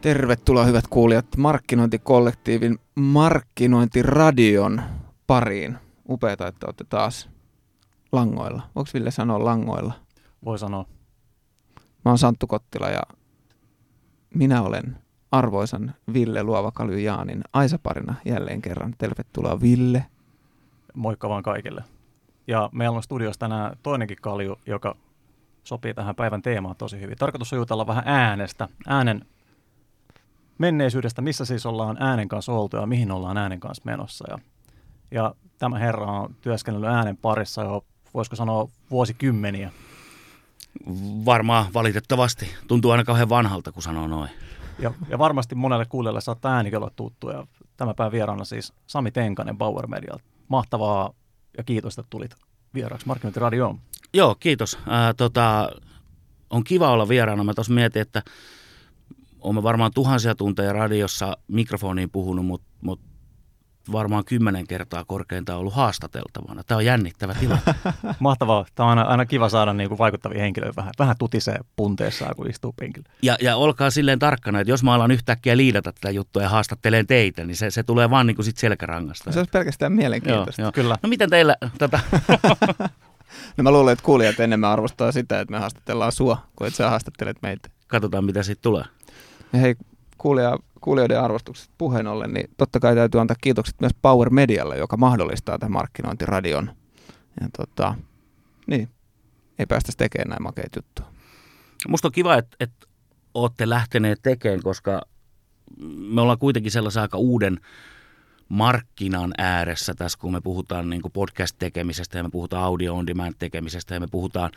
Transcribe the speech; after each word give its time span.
Tervetuloa 0.00 0.64
hyvät 0.64 0.86
kuulijat 0.86 1.26
markkinointikollektiivin 1.36 2.78
markkinointiradion 2.94 4.82
pariin. 5.26 5.78
Upeeta, 6.08 6.46
että 6.46 6.66
olette 6.66 6.84
taas 6.84 7.30
langoilla. 8.12 8.62
Voiko 8.74 8.90
Ville 8.94 9.10
sanoa 9.10 9.44
langoilla? 9.44 9.94
Voi 10.44 10.58
sanoa. 10.58 10.84
Mä 12.04 12.10
oon 12.10 12.18
Santtu 12.18 12.46
Kottila 12.46 12.88
ja 12.88 13.02
minä 14.34 14.62
olen 14.62 14.96
arvoisan 15.32 15.94
Ville 16.12 16.42
Luovakalju 16.42 16.98
Jaanin 16.98 17.40
Aisaparina 17.52 18.14
jälleen 18.24 18.62
kerran. 18.62 18.94
Tervetuloa 18.98 19.60
Ville. 19.60 20.06
Moikka 20.94 21.28
vaan 21.28 21.42
kaikille. 21.42 21.84
Ja 22.46 22.70
meillä 22.72 22.96
on 22.96 23.02
studiossa 23.02 23.40
tänään 23.40 23.76
toinenkin 23.82 24.18
kalju, 24.22 24.58
joka 24.66 24.96
sopii 25.64 25.94
tähän 25.94 26.14
päivän 26.14 26.42
teemaan 26.42 26.76
tosi 26.76 27.00
hyvin. 27.00 27.18
Tarkoitus 27.18 27.52
on 27.52 27.58
jutella 27.58 27.86
vähän 27.86 28.04
äänestä, 28.06 28.68
äänen 28.86 29.26
menneisyydestä, 30.58 31.22
missä 31.22 31.44
siis 31.44 31.66
ollaan 31.66 31.96
äänen 32.00 32.28
kanssa 32.28 32.52
oltu 32.52 32.76
ja 32.76 32.86
mihin 32.86 33.10
ollaan 33.10 33.36
äänen 33.36 33.60
kanssa 33.60 33.82
menossa. 33.84 34.24
Ja, 34.30 34.38
ja 35.10 35.34
tämä 35.58 35.78
herra 35.78 36.06
on 36.06 36.34
työskennellyt 36.40 36.90
äänen 36.90 37.16
parissa 37.16 37.62
jo, 37.62 37.84
voisiko 38.14 38.36
sanoa, 38.36 38.68
vuosikymmeniä. 38.90 39.72
Varmaan 41.24 41.66
valitettavasti. 41.74 42.50
Tuntuu 42.66 42.90
aina 42.90 43.04
kauhean 43.04 43.28
vanhalta, 43.28 43.72
kun 43.72 43.82
sanoo 43.82 44.06
noin. 44.06 44.30
Ja, 44.78 44.92
ja 45.08 45.18
varmasti 45.18 45.54
monelle 45.54 45.84
kuulijalle 45.84 46.20
saattaa 46.20 46.54
äänikin 46.54 46.78
olla 46.78 46.90
tuttu. 46.96 47.30
Ja 47.30 47.46
tämä 47.76 47.94
päivän 47.94 48.12
vieraana 48.12 48.44
siis 48.44 48.72
Sami 48.86 49.10
Tenkanen 49.10 49.58
Bauer 49.58 49.86
Medialta. 49.86 50.24
Mahtavaa 50.48 51.14
ja 51.56 51.64
kiitos, 51.64 51.98
että 51.98 52.10
tulit 52.10 52.34
vieraaksi 52.74 53.06
Markkinointiradioon. 53.06 53.80
Joo, 54.14 54.34
kiitos. 54.34 54.78
Ää, 54.86 55.14
tota, 55.14 55.70
on 56.50 56.64
kiva 56.64 56.90
olla 56.90 57.08
vieraana. 57.08 57.44
Mä 57.44 57.54
tuossa 57.54 57.72
mietin, 57.72 58.02
että 58.02 58.22
olen 59.40 59.62
varmaan 59.62 59.90
tuhansia 59.94 60.34
tunteja 60.34 60.72
radiossa 60.72 61.36
mikrofoniin 61.48 62.10
puhunut, 62.10 62.46
mutta 62.46 62.66
mut 62.80 63.00
varmaan 63.92 64.24
kymmenen 64.24 64.66
kertaa 64.66 65.04
korkeintaan 65.04 65.58
ollut 65.58 65.74
haastateltavana. 65.74 66.64
Tämä 66.64 66.76
on 66.78 66.84
jännittävä 66.84 67.34
tilanne. 67.34 67.74
Mahtavaa. 68.20 68.66
Tämä 68.74 68.90
on 68.92 68.98
aina, 68.98 69.10
aina 69.10 69.26
kiva 69.26 69.48
saada 69.48 69.72
niin 69.72 69.88
kuin 69.88 69.98
vaikuttavia 69.98 70.40
henkilöitä 70.40 70.76
vähän, 70.76 70.92
vähän 70.98 71.16
tutisee 71.18 71.58
punteessaan, 71.76 72.36
kun 72.36 72.50
istuu 72.50 72.72
penkillä. 72.72 73.08
Ja, 73.22 73.36
ja 73.40 73.56
olkaa 73.56 73.90
silleen 73.90 74.18
tarkkana, 74.18 74.60
että 74.60 74.70
jos 74.70 74.82
mä 74.82 74.94
alan 74.94 75.10
yhtäkkiä 75.10 75.56
liidata 75.56 75.92
tätä 75.92 76.10
juttua 76.10 76.42
ja 76.42 76.48
haastattelen 76.48 77.06
teitä, 77.06 77.44
niin 77.44 77.56
se, 77.56 77.70
se 77.70 77.82
tulee 77.82 78.10
vaan 78.10 78.26
niin 78.26 78.34
kuin 78.34 78.44
sit 78.46 78.56
selkärangasta. 78.56 79.32
Se 79.32 79.38
olisi 79.38 79.50
pelkästään 79.50 79.92
mielenkiintoista. 79.92 80.62
Joo, 80.62 80.66
joo. 80.66 80.72
Kyllä. 80.72 80.96
No 81.02 81.08
miten 81.08 81.30
teillä, 81.30 81.56
tota, 81.78 82.00
No 83.56 83.62
mä 83.62 83.70
luulen, 83.70 83.92
että 83.92 84.04
kuulijat 84.04 84.40
enemmän 84.40 84.70
arvostaa 84.70 85.12
sitä, 85.12 85.40
että 85.40 85.52
me 85.52 85.58
haastatellaan 85.58 86.12
sua, 86.12 86.38
kuin 86.56 86.68
että 86.68 86.76
sä 86.76 86.90
haastattelet 86.90 87.36
meitä. 87.42 87.68
katsotaan 87.86 88.24
mitä 88.24 88.42
siitä 88.42 88.62
tulee. 88.62 88.84
Ja 89.52 89.58
hei, 89.58 89.76
kuulija, 90.18 90.58
kuulijoiden 90.80 91.20
arvostukset 91.20 91.70
puheen 91.78 92.06
ollen, 92.06 92.32
niin 92.32 92.50
totta 92.56 92.80
kai 92.80 92.94
täytyy 92.94 93.20
antaa 93.20 93.36
kiitokset 93.40 93.80
myös 93.80 93.92
Power 94.02 94.30
Medialle, 94.30 94.78
joka 94.78 94.96
mahdollistaa 94.96 95.58
tämän 95.58 95.72
markkinointiradion. 95.72 96.70
Ja 97.40 97.48
tota, 97.56 97.94
niin, 98.66 98.88
ei 99.58 99.66
päästä 99.66 99.92
tekemään 99.96 100.28
näin 100.28 100.42
makeita 100.42 100.78
juttuja. 100.78 101.08
Musta 101.88 102.08
on 102.08 102.12
kiva, 102.12 102.34
että, 102.34 102.56
että 102.60 102.86
olette 103.34 103.68
lähteneet 103.68 104.18
tekemään, 104.22 104.62
koska 104.62 105.02
me 106.14 106.20
ollaan 106.20 106.38
kuitenkin 106.38 106.72
sellaisen 106.72 107.02
aika 107.02 107.18
uuden 107.18 107.60
markkinan 108.48 109.32
ääressä 109.38 109.94
tässä, 109.94 110.18
kun 110.18 110.32
me 110.32 110.40
puhutaan 110.40 110.90
niin 110.90 111.02
kuin 111.02 111.12
podcast-tekemisestä 111.12 112.18
ja 112.18 112.22
me 112.22 112.30
puhutaan 112.30 112.64
audio 112.64 112.94
on 112.94 113.06
demand 113.06 113.34
tekemisestä 113.38 113.94
ja 113.94 114.00
me 114.00 114.06
puhutaan 114.10 114.50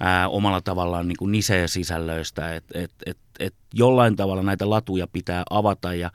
ää, 0.00 0.28
omalla 0.28 0.60
tavallaan 0.60 1.08
niin 1.08 1.16
kuin 1.18 1.32
niche-sisällöistä, 1.32 2.54
että 2.54 2.78
et, 2.78 2.90
et, 3.06 3.18
et 3.38 3.54
jollain 3.74 4.16
tavalla 4.16 4.42
näitä 4.42 4.70
latuja 4.70 5.06
pitää 5.06 5.42
avata 5.50 5.94
ja, 5.94 6.10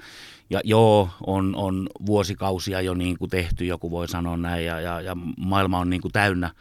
ja 0.49 0.61
joo, 0.63 1.09
on, 1.27 1.55
on 1.55 1.89
vuosikausia 2.05 2.81
jo 2.81 2.93
niin 2.93 3.17
kuin 3.17 3.29
tehty, 3.29 3.65
joku 3.65 3.91
voi 3.91 4.07
sanoa 4.07 4.37
näin 4.37 4.65
ja, 4.65 4.79
ja, 4.79 5.01
ja 5.01 5.17
maailma 5.37 5.79
on 5.79 5.89
niin 5.89 6.01
kuin 6.01 6.11
täynnä 6.11 6.51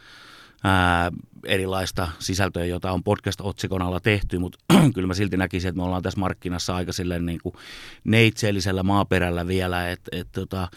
ää, 0.65 1.11
erilaista 1.45 2.07
sisältöä, 2.19 2.65
jota 2.65 2.91
on 2.91 3.03
podcast-otsikon 3.03 3.81
alla 3.81 3.99
tehty, 3.99 4.39
mutta 4.39 4.57
kyllä 4.93 5.07
mä 5.07 5.13
silti 5.13 5.37
näkisin, 5.37 5.69
että 5.69 5.77
me 5.77 5.83
ollaan 5.83 6.03
tässä 6.03 6.19
markkinassa 6.19 6.75
aika 6.75 6.91
silleen 6.91 7.25
niin 7.25 7.39
kuin 7.43 7.55
neitseellisellä 8.03 8.83
maaperällä 8.83 9.47
vielä, 9.47 9.91
että 9.91 10.09
et, 10.11 10.27
tota, 10.31 10.67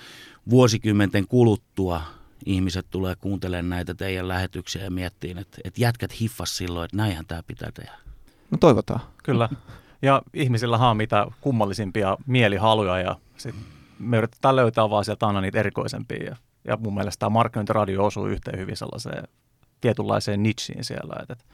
vuosikymmenten 0.51 1.29
kuluttua 1.29 2.03
ihmiset 2.47 2.87
tulee 2.91 3.15
kuuntelemaan 3.21 3.69
näitä 3.69 3.95
teidän 3.95 4.29
lähetyksiä 4.29 4.85
ja 4.85 4.91
miettii, 4.91 5.31
että, 5.31 5.59
että 5.65 5.81
jätkät 5.81 6.21
hiffas 6.21 6.57
silloin, 6.57 6.85
että 6.85 6.97
näinhän 6.97 7.27
tämä 7.27 7.43
pitää 7.47 7.71
tehdä. 7.75 7.93
No 8.51 8.59
toivotaan. 8.59 9.01
Kyllä. 9.25 9.49
Ja 10.03 10.23
ihmisillä 10.35 10.77
on 10.77 10.97
mitä 10.97 11.27
kummallisimpia 11.41 12.17
mielihaluja 12.27 12.99
ja 12.99 13.17
sit 13.37 13.55
me 13.99 14.19
yritetään 14.19 14.57
löytää 14.57 14.91
vaan 14.91 15.05
sieltä 15.05 15.27
aina 15.27 15.41
niitä 15.41 15.59
erikoisempia. 15.59 16.25
Ja, 16.25 16.37
ja 16.65 16.77
mun 16.77 16.95
mielestä 16.95 17.21
tämä 17.21 17.31
markkinointiradio 17.31 18.05
osuu 18.05 18.27
yhteen 18.27 18.59
hyvin 18.59 18.77
sellaiseen 18.77 19.29
tietynlaiseen 19.81 20.43
nichiin 20.43 20.85
siellä, 20.85 21.15
että, 21.21 21.33
että 21.33 21.45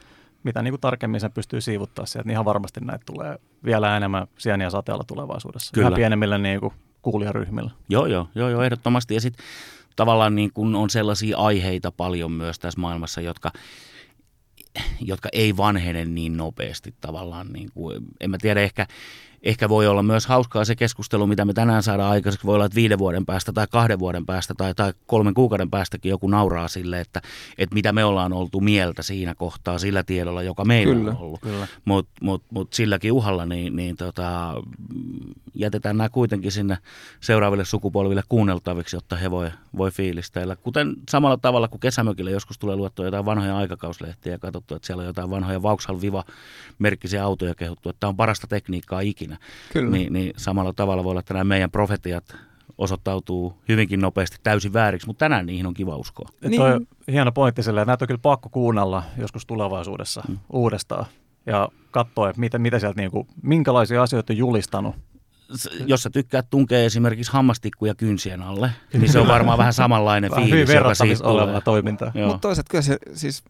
mitä 0.42 0.62
niin 0.62 0.72
kuin 0.72 0.80
tarkemmin 0.80 1.20
sen 1.20 1.32
pystyy 1.32 1.60
siivuttaa 1.60 2.06
sieltä, 2.06 2.26
niin 2.26 2.32
ihan 2.32 2.44
varmasti 2.44 2.80
näitä 2.80 3.04
tulee 3.06 3.38
vielä 3.64 3.96
enemmän 3.96 4.26
sieniä 4.38 4.70
sateella 4.70 5.04
tulevaisuudessa. 5.06 5.72
Kyllä. 5.72 5.84
Vähän 5.84 5.96
pienemmillä 5.96 6.38
niin 6.38 6.60
kuin 6.60 6.72
kuulijaryhmillä. 7.02 7.70
Joo, 7.88 8.06
joo, 8.06 8.28
joo, 8.34 8.48
joo 8.48 8.62
ehdottomasti. 8.62 9.14
Ja 9.14 9.20
sitten 9.20 9.44
tavallaan 9.96 10.34
niin 10.34 10.52
kun 10.52 10.74
on 10.74 10.90
sellaisia 10.90 11.38
aiheita 11.38 11.92
paljon 11.92 12.32
myös 12.32 12.58
tässä 12.58 12.80
maailmassa, 12.80 13.20
jotka, 13.20 13.50
jotka 15.00 15.28
ei 15.32 15.56
vanhene 15.56 16.04
niin 16.04 16.36
nopeasti 16.36 16.94
tavallaan. 17.00 17.52
Niin 17.52 17.70
kuin, 17.74 18.04
en 18.20 18.30
mä 18.30 18.36
tiedä, 18.40 18.60
ehkä, 18.60 18.86
ehkä 19.44 19.68
voi 19.68 19.86
olla 19.86 20.02
myös 20.02 20.26
hauskaa 20.26 20.64
se 20.64 20.76
keskustelu, 20.76 21.26
mitä 21.26 21.44
me 21.44 21.52
tänään 21.52 21.82
saadaan 21.82 22.10
aikaiseksi. 22.10 22.46
Voi 22.46 22.54
olla, 22.54 22.64
että 22.64 22.76
viiden 22.76 22.98
vuoden 22.98 23.26
päästä 23.26 23.52
tai 23.52 23.66
kahden 23.70 23.98
vuoden 23.98 24.26
päästä 24.26 24.54
tai, 24.56 24.74
tai 24.74 24.92
kolmen 25.06 25.34
kuukauden 25.34 25.70
päästäkin 25.70 26.10
joku 26.10 26.28
nauraa 26.28 26.68
sille, 26.68 27.00
että, 27.00 27.22
että 27.58 27.74
mitä 27.74 27.92
me 27.92 28.04
ollaan 28.04 28.32
oltu 28.32 28.60
mieltä 28.60 29.02
siinä 29.02 29.34
kohtaa 29.34 29.78
sillä 29.78 30.02
tiedolla, 30.02 30.42
joka 30.42 30.64
meillä 30.64 30.94
Kyllä, 30.94 31.10
on 31.10 31.16
ollut. 31.16 31.40
Mutta 31.84 32.12
mut, 32.20 32.42
mut 32.50 32.72
silläkin 32.72 33.12
uhalla 33.12 33.46
niin, 33.46 33.76
niin 33.76 33.96
tota, 33.96 34.54
jätetään 35.54 35.96
nämä 35.96 36.08
kuitenkin 36.08 36.52
sinne 36.52 36.78
seuraaville 37.20 37.64
sukupolville 37.64 38.22
kuunneltaviksi, 38.28 38.96
jotta 38.96 39.16
he 39.16 39.30
voi, 39.30 39.50
voi 39.76 39.90
fiilisteillä. 39.90 40.56
Kuten 40.56 40.94
samalla 41.10 41.36
tavalla 41.36 41.68
kuin 41.68 41.80
kesämökille 41.80 42.30
joskus 42.30 42.58
tulee 42.58 42.76
luettua 42.76 43.04
jotain 43.04 43.24
vanhoja 43.24 43.56
aikakauslehtiä 43.56 44.32
ja 44.32 44.38
katsottu, 44.38 44.74
että 44.74 44.86
siellä 44.86 45.00
on 45.00 45.06
jotain 45.06 45.30
vanhoja 45.30 45.62
Vauxhall 45.62 46.00
Viva 46.00 46.24
merkkisiä 46.78 47.24
autoja 47.24 47.54
kehuttu, 47.54 47.88
että 47.88 48.00
tämä 48.00 48.08
on 48.08 48.16
parasta 48.16 48.46
tekniikkaa 48.46 49.00
ikinä. 49.00 49.33
Kyllä. 49.72 49.90
Niin, 49.90 50.12
niin 50.12 50.32
samalla 50.36 50.72
tavalla 50.72 51.04
voi 51.04 51.10
olla, 51.10 51.20
että 51.20 51.34
nämä 51.34 51.44
meidän 51.44 51.70
profetiat 51.70 52.36
osoittautuu 52.78 53.58
hyvinkin 53.68 54.00
nopeasti 54.00 54.36
täysin 54.42 54.72
vääriksi, 54.72 55.06
mutta 55.06 55.24
tänään 55.24 55.46
niihin 55.46 55.66
on 55.66 55.74
kiva 55.74 55.96
uskoa. 55.96 56.28
Niin. 56.40 56.60
Toi 56.60 56.72
on 56.72 56.86
hieno 57.12 57.32
pointti 57.32 57.62
silleen, 57.62 57.82
että 57.82 57.90
näitä 57.90 58.04
on 58.04 58.06
kyllä 58.06 58.20
pakko 58.22 58.48
kuunnella 58.48 59.02
joskus 59.18 59.46
tulevaisuudessa 59.46 60.22
mm. 60.28 60.38
uudestaan 60.52 61.06
ja 61.46 61.68
katsoa, 61.90 62.30
että 62.30 62.40
mitä, 62.40 62.58
mitä 62.58 62.78
sieltä, 62.78 63.00
niin 63.00 63.10
kuin, 63.10 63.28
minkälaisia 63.42 64.02
asioita 64.02 64.32
on 64.32 64.36
julistanut. 64.36 64.94
S- 65.56 65.68
Jos 65.86 66.02
sä 66.02 66.10
tykkäät 66.10 66.46
tunkea 66.50 66.84
esimerkiksi 66.84 67.32
hammastikkuja 67.32 67.94
kynsien 67.94 68.42
alle, 68.42 68.70
niin 68.92 69.12
se 69.12 69.18
on 69.18 69.28
varmaan 69.28 69.58
vähän 69.58 69.72
samanlainen 69.72 70.30
Vähän 70.30 70.44
hyvin 70.44 70.66
fiilis, 70.66 70.74
joka 70.74 70.94
siitä 70.94 71.24
olevaa 71.24 71.60
toimintaa. 71.60 72.12
Mutta 72.26 72.38
toisaalta 72.38 72.70
kyllä 72.70 72.82
se, 72.82 72.98
siis 73.12 73.44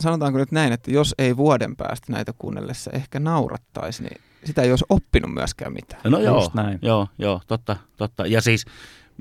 sanotaanko 0.00 0.38
nyt 0.38 0.52
näin, 0.52 0.72
että 0.72 0.90
jos 0.90 1.14
ei 1.18 1.36
vuoden 1.36 1.76
päästä 1.76 2.12
näitä 2.12 2.32
kuunnellessa 2.38 2.90
ehkä 2.90 3.20
naurattaisi, 3.20 4.02
niin 4.02 4.20
sitä 4.44 4.62
ei 4.62 4.70
olisi 4.70 4.84
oppinut 4.88 5.34
myöskään 5.34 5.72
mitään. 5.72 6.02
No 6.04 6.18
joo, 6.18 6.36
Just 6.36 6.54
näin. 6.54 6.78
joo, 6.82 7.08
joo, 7.18 7.40
totta, 7.46 7.76
totta. 7.96 8.26
Ja 8.26 8.40
siis 8.40 8.64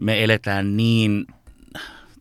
me 0.01 0.23
eletään 0.23 0.77
niin 0.77 1.25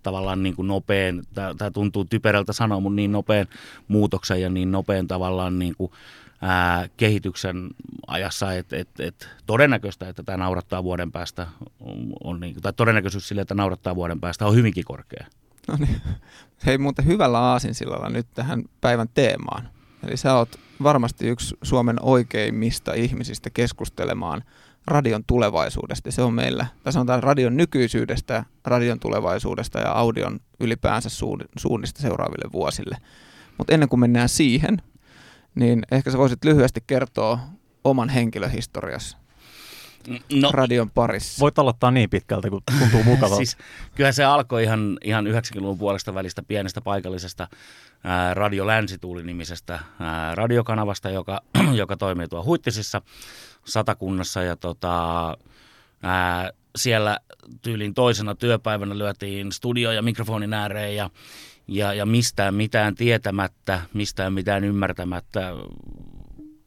tavallaan 0.03 0.43
niin 0.43 0.57
kuin 0.57 0.69
nopean, 0.69 1.23
tämä 1.35 1.71
tuntuu 1.71 2.05
typerältä 2.05 2.53
sanoa, 2.53 2.81
mutta 2.81 2.97
niin 2.97 3.13
nopean 3.13 3.47
muutoksen 3.89 4.41
ja 4.41 4.51
niin 4.51 4.73
nopean 4.73 5.09
tavallaan 5.09 5.59
niin 5.59 5.75
kuin, 5.77 5.93
ää, 6.43 6.89
kehityksen 6.97 7.71
ajassa, 8.07 8.53
että 8.53 8.77
et, 8.77 8.89
et 9.01 9.29
todennäköistä, 9.47 10.09
että 10.09 10.23
tämä 10.23 10.39
naurattaa 10.39 10.85
vuoden 10.85 11.13
päästä, 11.13 11.47
on, 11.81 12.13
on 12.25 12.41
niin, 12.41 12.57
tai 12.63 12.73
todennäköisyys 12.73 13.29
sille, 13.29 13.43
että 13.43 13.55
naurattaa 13.55 13.97
vuoden 13.97 14.21
päästä 14.21 14.47
on 14.47 14.55
hyvinkin 14.55 14.85
korkea. 14.85 15.27
No 15.69 15.77
niin. 15.79 16.01
Hei 16.67 16.79
muuten 16.79 17.07
hyvällä 17.07 17.39
aasinsillalla 17.39 18.09
nyt 18.09 18.27
tähän 18.35 18.63
päivän 18.81 19.09
teemaan. 19.15 19.69
Eli 20.07 20.17
sä 20.17 20.35
oot 20.35 20.59
varmasti 20.83 21.29
yksi 21.29 21.57
Suomen 21.63 21.97
oikeimmista 22.03 22.95
ihmisistä 22.95 23.51
keskustelemaan 23.51 24.43
radion 24.87 25.25
tulevaisuudesta. 25.27 26.11
Se 26.11 26.23
on 26.23 26.35
meillä, 26.35 26.67
tai 26.85 26.93
sanotaan 26.93 27.23
radion 27.23 27.57
nykyisyydestä, 27.57 28.45
radion 28.65 29.01
tulevaisuudesta 29.01 29.79
ja 29.79 29.93
audion 29.93 30.41
ylipäänsä 30.61 31.09
suun- 31.09 31.49
suunnista 31.57 32.03
seuraaville 32.03 32.53
vuosille. 32.53 32.97
Mutta 33.59 33.75
ennen 33.75 33.89
kuin 33.89 34.01
mennään 34.01 34.29
siihen, 34.29 34.83
niin 35.55 35.83
ehkä 35.93 36.11
sä 36.11 36.19
voisit 36.19 36.45
lyhyesti 36.45 36.81
kertoa 36.87 37.39
oman 37.85 38.09
henkilöhistorias. 38.09 39.22
No, 40.33 40.53
radion 40.53 40.91
parissa? 40.91 41.41
Voit 41.41 41.59
aloittaa 41.59 41.91
niin 41.91 42.11
pitkältä, 42.11 42.51
kun 42.51 42.63
tuntuu 42.79 43.03
mukavalta. 43.03 43.37
siis, 43.45 43.57
kyllä 43.95 44.13
se 44.13 44.25
alkoi 44.25 44.63
ihan, 44.63 44.99
ihan 45.05 45.27
90-luvun 45.27 45.79
puolesta 45.79 46.15
välistä 46.15 46.43
pienestä 46.43 46.81
paikallisesta 46.81 47.49
ää, 48.05 48.35
Radio 48.35 48.67
Länsituuli-nimisestä 48.67 49.79
ää, 50.01 50.35
radiokanavasta, 50.35 51.11
joka, 51.11 51.41
joka 51.75 51.97
toimii 51.97 52.29
tuo 52.29 52.45
Huittisissa 52.45 53.03
satakunnassa. 53.65 54.43
Ja 54.43 54.57
tota, 54.57 55.37
ää, 56.03 56.51
siellä 56.77 57.19
tyylin 57.63 57.95
toisena 57.95 58.35
työpäivänä 58.35 58.99
lyötiin 58.99 59.53
studio 59.53 59.93
ja 59.93 60.03
mikrofonin 60.03 60.55
ääreen 60.55 60.97
ja, 60.97 61.11
ja, 61.69 61.95
ja 61.95 62.07
mistään 62.07 62.55
mitään 62.55 62.95
tietämättä, 62.95 63.81
mistään 63.95 64.33
mitään 64.33 64.65
ymmärtämättä 64.65 65.53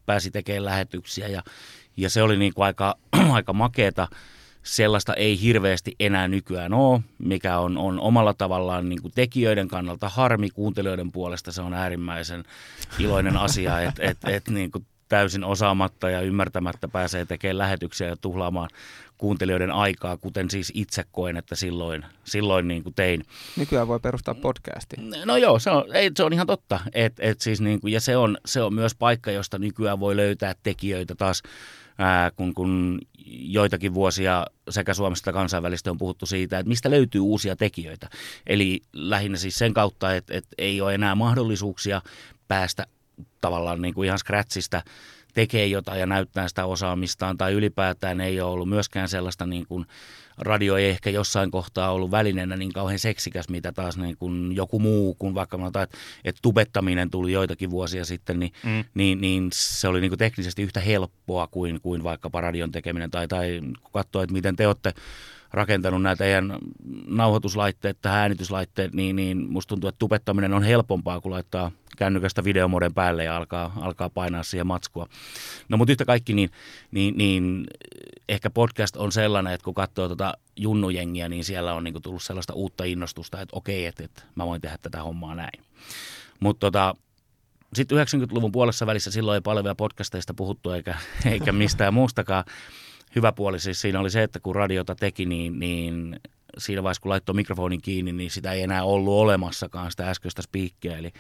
pääsi 0.05 0.31
tekemään 0.31 0.65
lähetyksiä 0.65 1.27
ja, 1.27 1.43
ja 1.97 2.09
se 2.09 2.23
oli 2.23 2.37
niin 2.37 2.53
kuin 2.53 2.65
aika, 2.65 2.95
aika 3.31 3.53
makeeta. 3.53 4.07
Sellaista 4.63 5.13
ei 5.13 5.41
hirveästi 5.41 5.95
enää 5.99 6.27
nykyään 6.27 6.73
ole, 6.73 7.01
mikä 7.17 7.59
on, 7.59 7.77
on 7.77 7.99
omalla 7.99 8.33
tavallaan 8.33 8.89
niin 8.89 9.01
kuin 9.01 9.11
tekijöiden 9.15 9.67
kannalta 9.67 10.09
harmi, 10.09 10.49
kuuntelijoiden 10.49 11.11
puolesta 11.11 11.51
se 11.51 11.61
on 11.61 11.73
äärimmäisen 11.73 12.43
iloinen 12.99 13.37
asia, 13.37 13.81
että 13.81 14.03
et, 14.09 14.17
et, 14.27 14.49
niin 14.49 14.71
kuin 14.71 14.85
täysin 15.09 15.43
osaamatta 15.43 16.09
ja 16.09 16.21
ymmärtämättä 16.21 16.87
pääsee 16.87 17.25
tekemään 17.25 17.57
lähetyksiä 17.57 18.07
ja 18.07 18.15
tuhlaamaan 18.15 18.69
kuuntelijoiden 19.17 19.71
aikaa, 19.71 20.17
kuten 20.17 20.49
siis 20.49 20.71
itse 20.75 21.03
koen, 21.11 21.37
että 21.37 21.55
silloin, 21.55 22.05
silloin 22.23 22.67
niin 22.67 22.83
kuin 22.83 22.95
tein. 22.95 23.25
Nykyään 23.57 23.87
voi 23.87 23.99
perustaa 23.99 24.35
podcasti. 24.35 24.95
No 25.25 25.37
joo, 25.37 25.59
se 25.59 25.69
on, 25.69 25.95
ei, 25.95 26.11
se 26.15 26.23
on 26.23 26.33
ihan 26.33 26.47
totta. 26.47 26.79
Et, 26.93 27.13
et 27.19 27.41
siis 27.41 27.61
niin 27.61 27.81
kuin, 27.81 27.93
ja 27.93 28.01
se 28.01 28.17
on, 28.17 28.37
se 28.45 28.61
on 28.61 28.73
myös 28.73 28.95
paikka, 28.95 29.31
josta 29.31 29.59
nykyään 29.59 29.99
voi 29.99 30.15
löytää 30.15 30.55
tekijöitä 30.63 31.15
taas, 31.15 31.43
ää, 31.97 32.31
kun, 32.31 32.53
kun 32.53 32.99
joitakin 33.27 33.93
vuosia 33.93 34.45
sekä 34.69 34.93
Suomesta 34.93 35.29
että 35.29 35.39
kansainvälisesti 35.39 35.89
on 35.89 35.97
puhuttu 35.97 36.25
siitä, 36.25 36.59
että 36.59 36.67
mistä 36.69 36.91
löytyy 36.91 37.21
uusia 37.21 37.55
tekijöitä. 37.55 38.09
Eli 38.47 38.81
lähinnä 38.93 39.37
siis 39.37 39.55
sen 39.55 39.73
kautta, 39.73 40.15
että, 40.15 40.33
että 40.37 40.55
ei 40.57 40.81
ole 40.81 40.93
enää 40.93 41.15
mahdollisuuksia 41.15 42.01
päästä 42.47 42.87
tavallaan 43.41 43.81
niin 43.81 43.93
kuin 43.93 44.05
ihan 44.05 44.19
scratchista 44.19 44.81
tekee 45.33 45.67
jotain 45.67 45.99
ja 45.99 46.05
näyttää 46.05 46.47
sitä 46.47 46.65
osaamistaan 46.65 47.37
tai 47.37 47.53
ylipäätään 47.53 48.21
ei 48.21 48.41
ole 48.41 48.51
ollut 48.51 48.69
myöskään 48.69 49.09
sellaista 49.09 49.45
niin 49.45 49.65
kuin, 49.67 49.85
radio 50.37 50.77
ei 50.77 50.89
ehkä 50.89 51.09
jossain 51.09 51.51
kohtaa 51.51 51.91
ollut 51.91 52.11
välineenä 52.11 52.55
niin 52.55 52.73
kauhean 52.73 52.99
seksikäs, 52.99 53.49
mitä 53.49 53.71
taas 53.71 53.97
niin 53.97 54.17
kuin 54.17 54.55
joku 54.55 54.79
muu, 54.79 55.15
kun 55.15 55.35
vaikka 55.35 55.57
mä 55.57 55.67
että, 55.67 55.87
että 56.23 56.39
tubettaminen 56.41 57.09
tuli 57.09 57.31
joitakin 57.31 57.71
vuosia 57.71 58.05
sitten, 58.05 58.39
niin, 58.39 58.51
mm. 58.63 58.83
niin, 58.93 59.21
niin 59.21 59.49
se 59.53 59.87
oli 59.87 60.01
niin 60.01 60.11
kuin 60.11 60.19
teknisesti 60.19 60.61
yhtä 60.61 60.79
helppoa 60.79 61.47
kuin, 61.47 61.81
kuin 61.81 62.03
vaikkapa 62.03 62.41
radion 62.41 62.71
tekeminen 62.71 63.11
tai, 63.11 63.27
tai 63.27 63.61
katsoa, 63.93 64.23
että 64.23 64.33
miten 64.33 64.55
te 64.55 64.67
olette 64.67 64.93
rakentanut 65.55 66.01
näitä 66.01 66.17
teidän 66.17 66.57
nauhoituslaitteet 67.07 67.97
tai 68.01 68.11
äänityslaitteet, 68.11 68.93
niin, 68.93 69.15
niin 69.15 69.51
musta 69.51 69.69
tuntuu, 69.69 69.87
että 69.87 69.99
tubettaminen 69.99 70.53
on 70.53 70.63
helpompaa 70.63 71.21
kuin 71.21 71.31
laittaa 71.31 71.71
kännykästä 71.97 72.43
videomoden 72.43 72.93
päälle 72.93 73.23
ja 73.23 73.37
alkaa, 73.37 73.73
alkaa 73.81 74.09
painaa 74.09 74.43
siihen 74.43 74.67
matskua. 74.67 75.07
No 75.69 75.77
mutta 75.77 75.91
yhtä 75.91 76.05
kaikki, 76.05 76.33
niin, 76.33 76.49
niin, 76.91 77.17
niin 77.17 77.67
ehkä 78.29 78.49
podcast 78.49 78.95
on 78.95 79.11
sellainen, 79.11 79.53
että 79.53 79.65
kun 79.65 79.73
katsoo 79.73 80.07
tuota 80.07 80.33
junnujengiä, 80.55 81.29
niin 81.29 81.43
siellä 81.43 81.73
on 81.73 81.83
niin 81.83 82.01
tullut 82.01 82.23
sellaista 82.23 82.53
uutta 82.53 82.83
innostusta, 82.83 83.41
että 83.41 83.55
okei, 83.55 83.85
että, 83.85 84.03
että 84.03 84.21
mä 84.35 84.45
voin 84.45 84.61
tehdä 84.61 84.77
tätä 84.81 85.03
hommaa 85.03 85.35
näin. 85.35 85.63
Mutta 86.39 86.59
tota, 86.59 86.95
sitten 87.73 87.97
90-luvun 87.97 88.51
puolessa 88.51 88.85
välissä 88.85 89.11
silloin 89.11 89.35
ei 89.35 89.41
paljon 89.41 89.63
vielä 89.63 89.75
podcasteista 89.75 90.33
puhuttu 90.33 90.71
eikä, 90.71 90.97
eikä 91.31 91.51
mistään 91.51 91.93
muustakaan 91.93 92.43
hyvä 93.15 93.31
puoli 93.31 93.59
siis 93.59 93.81
siinä 93.81 93.99
oli 93.99 94.09
se, 94.09 94.23
että 94.23 94.39
kun 94.39 94.55
radiota 94.55 94.95
teki, 94.95 95.25
niin, 95.25 95.59
niin 95.59 96.19
siinä 96.57 96.83
vaiheessa 96.83 97.01
kun 97.01 97.09
laittoi 97.09 97.35
mikrofonin 97.35 97.81
kiinni, 97.81 98.11
niin 98.11 98.31
sitä 98.31 98.51
ei 98.51 98.61
enää 98.61 98.83
ollut 98.83 99.13
olemassakaan 99.13 99.91
sitä 99.91 100.09
äskeistä 100.09 100.41
spiikkiä, 100.41 100.97
eli, 100.97 101.11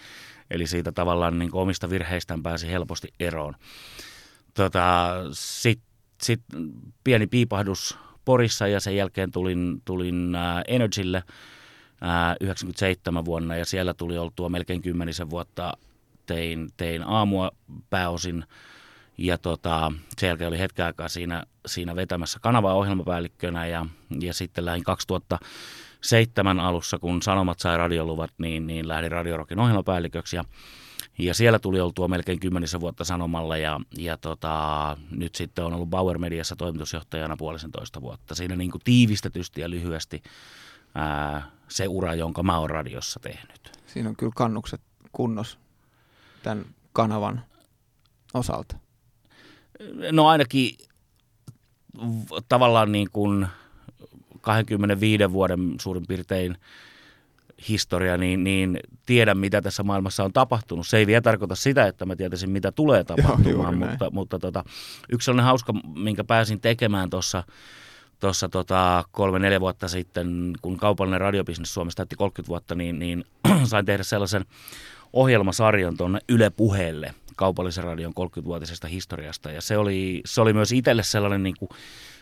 eli 0.51 0.67
siitä 0.67 0.91
tavallaan 0.91 1.39
niin 1.39 1.49
omista 1.53 1.89
virheistään 1.89 2.43
pääsi 2.43 2.67
helposti 2.67 3.07
eroon. 3.19 3.53
Tota, 4.53 5.13
Sitten 5.31 5.87
sit 6.23 6.41
pieni 7.03 7.27
piipahdus 7.27 7.97
Porissa 8.25 8.67
ja 8.67 8.79
sen 8.79 8.95
jälkeen 8.95 9.31
tulin, 9.31 9.81
tulin 9.85 10.35
äh, 10.35 10.63
Energylle 10.67 11.17
äh, 11.17 12.35
97 12.41 13.25
vuonna 13.25 13.55
ja 13.55 13.65
siellä 13.65 13.93
tuli 13.93 14.17
oltua 14.17 14.49
melkein 14.49 14.81
kymmenisen 14.81 15.29
vuotta. 15.29 15.73
Tein, 16.25 16.69
tein 16.77 17.03
aamua 17.03 17.51
pääosin 17.89 18.45
ja 19.17 19.37
tota, 19.37 19.91
sen 20.17 20.27
jälkeen 20.27 20.47
oli 20.47 20.59
hetken 20.59 20.85
aikaa 20.85 21.09
siinä, 21.09 21.43
siinä 21.65 21.95
vetämässä 21.95 22.39
kanavaa 22.39 22.73
ohjelmapäällikkönä 22.73 23.67
ja, 23.67 23.85
ja 24.19 24.33
sitten 24.33 24.65
lähdin 24.65 24.83
2007 24.83 26.59
alussa, 26.59 26.99
kun 26.99 27.21
Sanomat 27.21 27.59
sai 27.59 27.77
radioluvat, 27.77 28.31
niin, 28.37 28.67
niin 28.67 28.87
lähdin 28.87 29.11
Radiorokin 29.11 29.59
ohjelmapäälliköksi 29.59 30.35
ja, 30.35 30.43
ja 31.17 31.33
siellä 31.33 31.59
tuli 31.59 31.81
oltua 31.81 32.07
melkein 32.07 32.39
kymmenisen 32.39 32.81
vuotta 32.81 33.03
Sanomalla 33.03 33.57
ja, 33.57 33.79
ja 33.97 34.17
tota, 34.17 34.97
nyt 35.11 35.35
sitten 35.35 35.65
on 35.65 35.73
ollut 35.73 35.89
Bauer 35.89 36.17
Mediassa 36.17 36.55
toimitusjohtajana 36.55 37.37
puolisentoista 37.37 38.01
vuotta. 38.01 38.35
Siinä 38.35 38.55
niin 38.55 38.71
kuin 38.71 38.81
tiivistetysti 38.83 39.61
ja 39.61 39.69
lyhyesti 39.69 40.23
ää, 40.95 41.51
se 41.67 41.87
ura, 41.87 42.15
jonka 42.15 42.43
mä 42.43 42.59
oon 42.59 42.69
radiossa 42.69 43.19
tehnyt. 43.19 43.71
Siinä 43.87 44.09
on 44.09 44.15
kyllä 44.15 44.31
kannukset 44.35 44.81
kunnos 45.11 45.59
tämän 46.43 46.65
kanavan 46.93 47.41
osalta. 48.33 48.84
No 50.11 50.27
ainakin 50.27 50.75
tavallaan 52.49 52.91
niin 52.91 53.07
kuin 53.13 53.47
25 54.41 55.31
vuoden 55.31 55.75
suurin 55.81 56.07
piirtein 56.07 56.57
historia, 57.69 58.17
niin, 58.17 58.43
niin 58.43 58.79
tiedän, 59.05 59.37
mitä 59.37 59.61
tässä 59.61 59.83
maailmassa 59.83 60.23
on 60.23 60.33
tapahtunut. 60.33 60.87
Se 60.87 60.97
ei 60.97 61.07
vielä 61.07 61.21
tarkoita 61.21 61.55
sitä, 61.55 61.87
että 61.87 62.05
mä 62.05 62.15
tietäisin, 62.15 62.49
mitä 62.49 62.71
tulee 62.71 63.03
tapahtumaan, 63.13 63.79
Joo, 63.79 63.89
mutta, 63.89 64.11
mutta 64.11 64.39
tota, 64.39 64.63
yksi 65.09 65.25
sellainen 65.25 65.45
hauska, 65.45 65.73
minkä 65.95 66.23
pääsin 66.23 66.61
tekemään 66.61 67.09
tuossa 67.09 67.43
tuossa 68.19 68.49
tota, 68.49 69.03
kolme-neljä 69.11 69.59
vuotta 69.59 69.87
sitten, 69.87 70.53
kun 70.61 70.77
kaupallinen 70.77 71.21
radiobisnes 71.21 71.73
Suomessa 71.73 71.97
täytti 71.97 72.15
30 72.15 72.47
vuotta, 72.47 72.75
niin, 72.75 72.99
niin 72.99 73.25
sain 73.63 73.85
tehdä 73.85 74.03
sellaisen 74.03 74.45
ohjelmasarjan 75.13 75.97
tuonne 75.97 76.19
Yle 76.29 76.49
Puheelle– 76.49 77.13
kaupallisen 77.35 77.83
radion 77.83 78.13
30-vuotisesta 78.19 78.87
historiasta. 78.87 79.51
Ja 79.51 79.61
se 79.61 79.77
oli, 79.77 80.21
se 80.25 80.41
oli 80.41 80.53
myös 80.53 80.71
itselle 80.71 81.03
sellainen 81.03 81.43
niin 81.43 81.55
kuin 81.59 81.69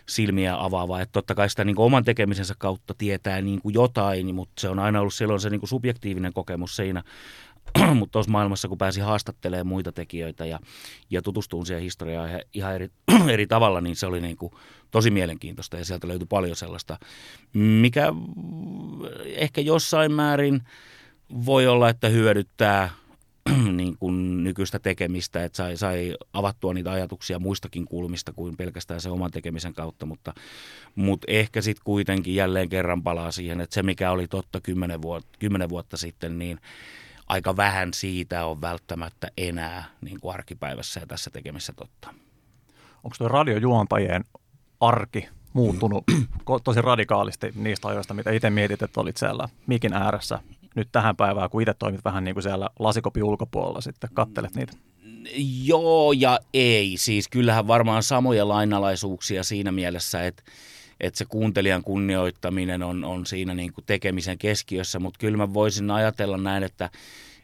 silmiä 0.10 0.64
avaava, 0.64 1.02
että 1.02 1.14
totta 1.14 1.36
kai 1.36 1.50
sitä 1.50 1.64
niin 1.64 1.76
kuin 1.76 1.86
oman 1.86 2.04
tekemisensä 2.04 2.54
kautta 2.58 2.94
tietää 2.98 3.42
niin 3.42 3.62
kuin 3.62 3.74
jotain, 3.74 4.36
mutta 4.36 4.62
se 4.62 4.70
on 4.70 4.80
aina 4.80 5.00
ollut 5.00 5.14
silloin 5.14 5.40
se 5.40 5.50
niin 5.50 5.60
kuin 5.60 5.70
subjektiivinen 5.70 6.34
kokemus 6.34 6.76
siinä, 6.76 7.04
mutta 8.00 8.12
tuossa 8.12 8.32
maailmassa, 8.32 8.68
kun 8.68 8.78
pääsi 8.78 9.02
haastattelemaan 9.02 9.68
muita 9.68 9.92
tekijöitä 9.92 10.46
ja, 10.46 10.60
ja 11.10 11.22
tutustumaan 11.22 11.66
siihen 11.66 11.84
historiaan 11.84 12.30
ihan 12.54 12.76
eri, 12.76 12.90
eri 13.34 13.48
tavalla, 13.48 13.82
niin 13.82 13.96
se 13.96 14.06
oli 14.06 14.22
niin 14.22 14.38
kuin 14.38 14.54
tosi 14.92 15.12
mielenkiintoista 15.12 15.78
ja 15.78 15.86
sieltä 15.86 16.08
löytyi 16.08 16.28
paljon 16.30 16.56
sellaista, 16.56 16.98
mikä 17.54 18.14
ehkä 19.26 19.62
jossain 19.62 20.12
määrin 20.12 20.62
voi 21.46 21.68
olla, 21.68 21.90
että 21.90 22.08
hyödyttää– 22.10 22.90
niin 23.72 23.98
kuin 24.00 24.33
nykyistä 24.44 24.80
tekemistä, 24.80 25.44
että 25.44 25.58
sai, 25.58 25.78
sai 25.78 26.16
avattua 26.34 26.74
niitä 26.74 26.92
ajatuksia 26.92 27.40
muistakin 27.40 27.86
kulmista 27.86 28.34
kuin 28.34 28.58
pelkästään 28.58 29.02
se 29.02 29.10
oman 29.10 29.32
tekemisen 29.32 29.74
kautta, 29.74 30.06
mutta, 30.06 30.34
mutta 30.96 31.26
ehkä 31.30 31.62
sitten 31.62 31.84
kuitenkin 31.84 32.36
jälleen 32.36 32.70
kerran 32.70 33.04
palaa 33.04 33.32
siihen, 33.32 33.62
että 33.62 33.74
se 33.74 33.84
mikä 33.84 34.12
oli 34.12 34.28
totta 34.28 34.62
kymmenen 34.62 35.02
vuotta, 35.02 35.38
kymmenen 35.40 35.70
vuotta 35.70 35.98
sitten, 35.98 36.40
niin 36.40 36.60
aika 37.28 37.58
vähän 37.58 37.94
siitä 37.94 38.46
on 38.46 38.62
välttämättä 38.62 39.28
enää 39.38 39.84
niin 40.02 40.20
kuin 40.20 40.34
arkipäivässä 40.34 41.00
ja 41.00 41.06
tässä 41.06 41.30
tekemisessä 41.30 41.74
totta. 41.74 42.14
Onko 43.04 43.16
tuo 43.18 43.28
radiojuontajien 43.28 44.24
arki 44.80 45.30
muuttunut 45.54 46.04
tosi 46.64 46.82
radikaalisti 46.82 47.52
niistä 47.56 47.88
ajoista, 47.88 48.14
mitä 48.14 48.32
itse 48.32 48.50
mietit, 48.50 48.82
että 48.82 49.02
olit 49.02 49.18
siellä 49.18 49.50
mikin 49.68 49.94
ääressä 49.94 50.40
nyt 50.76 50.90
tähän 50.92 51.16
päivään, 51.16 51.50
kun 51.50 51.62
itse 51.62 51.74
toimit 51.74 52.06
vähän 52.06 52.24
niin 52.24 52.36
kuin 52.36 52.44
siellä 52.44 52.70
lasikopi 52.80 53.24
ulkopuolella 53.24 53.82
sitten, 53.82 54.10
kattelet 54.14 54.56
niitä? 54.56 54.74
Joo 55.64 56.12
ja 56.12 56.40
ei. 56.54 56.94
Siis 56.98 57.28
kyllähän 57.28 57.68
varmaan 57.68 58.04
samoja 58.04 58.48
lainalaisuuksia 58.48 59.44
siinä 59.44 59.72
mielessä, 59.72 60.26
että 60.26 60.44
että 61.00 61.18
se 61.18 61.26
kuuntelijan 61.26 61.84
kunnioittaminen 61.84 62.84
on, 62.84 63.04
on 63.04 63.26
siinä 63.26 63.54
niin 63.54 63.74
kuin 63.74 63.86
tekemisen 63.86 64.38
keskiössä, 64.38 65.00
mutta 65.00 65.18
kyllä 65.20 65.38
mä 65.38 65.54
voisin 65.54 65.92
ajatella 65.92 66.38
näin, 66.38 66.64
että, 66.64 66.90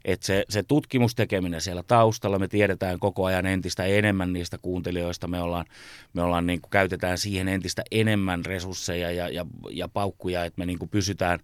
että 0.06 0.26
se, 0.26 0.46
se 0.50 0.64
tutkimustekeminen 0.64 1.62
siellä 1.62 1.84
taustalla, 1.84 2.40
me 2.40 2.48
tiedetään 2.48 3.00
koko 3.00 3.26
ajan 3.26 3.46
entistä 3.46 3.84
enemmän 3.84 4.34
niistä 4.34 4.58
kuuntelijoista, 4.62 5.28
me 5.28 5.42
ollaan, 5.42 5.66
me 6.14 6.22
ollaan 6.22 6.48
niin 6.48 6.62
kuin, 6.62 6.70
käytetään 6.70 7.18
siihen 7.18 7.48
entistä 7.48 7.84
enemmän 7.92 8.46
resursseja 8.46 9.12
ja, 9.12 9.30
ja, 9.30 9.46
ja 9.70 9.88
paukkuja, 9.88 10.46
että 10.46 10.60
me 10.60 10.66
niin 10.66 10.80
kuin 10.80 10.90
pysytään 10.90 11.40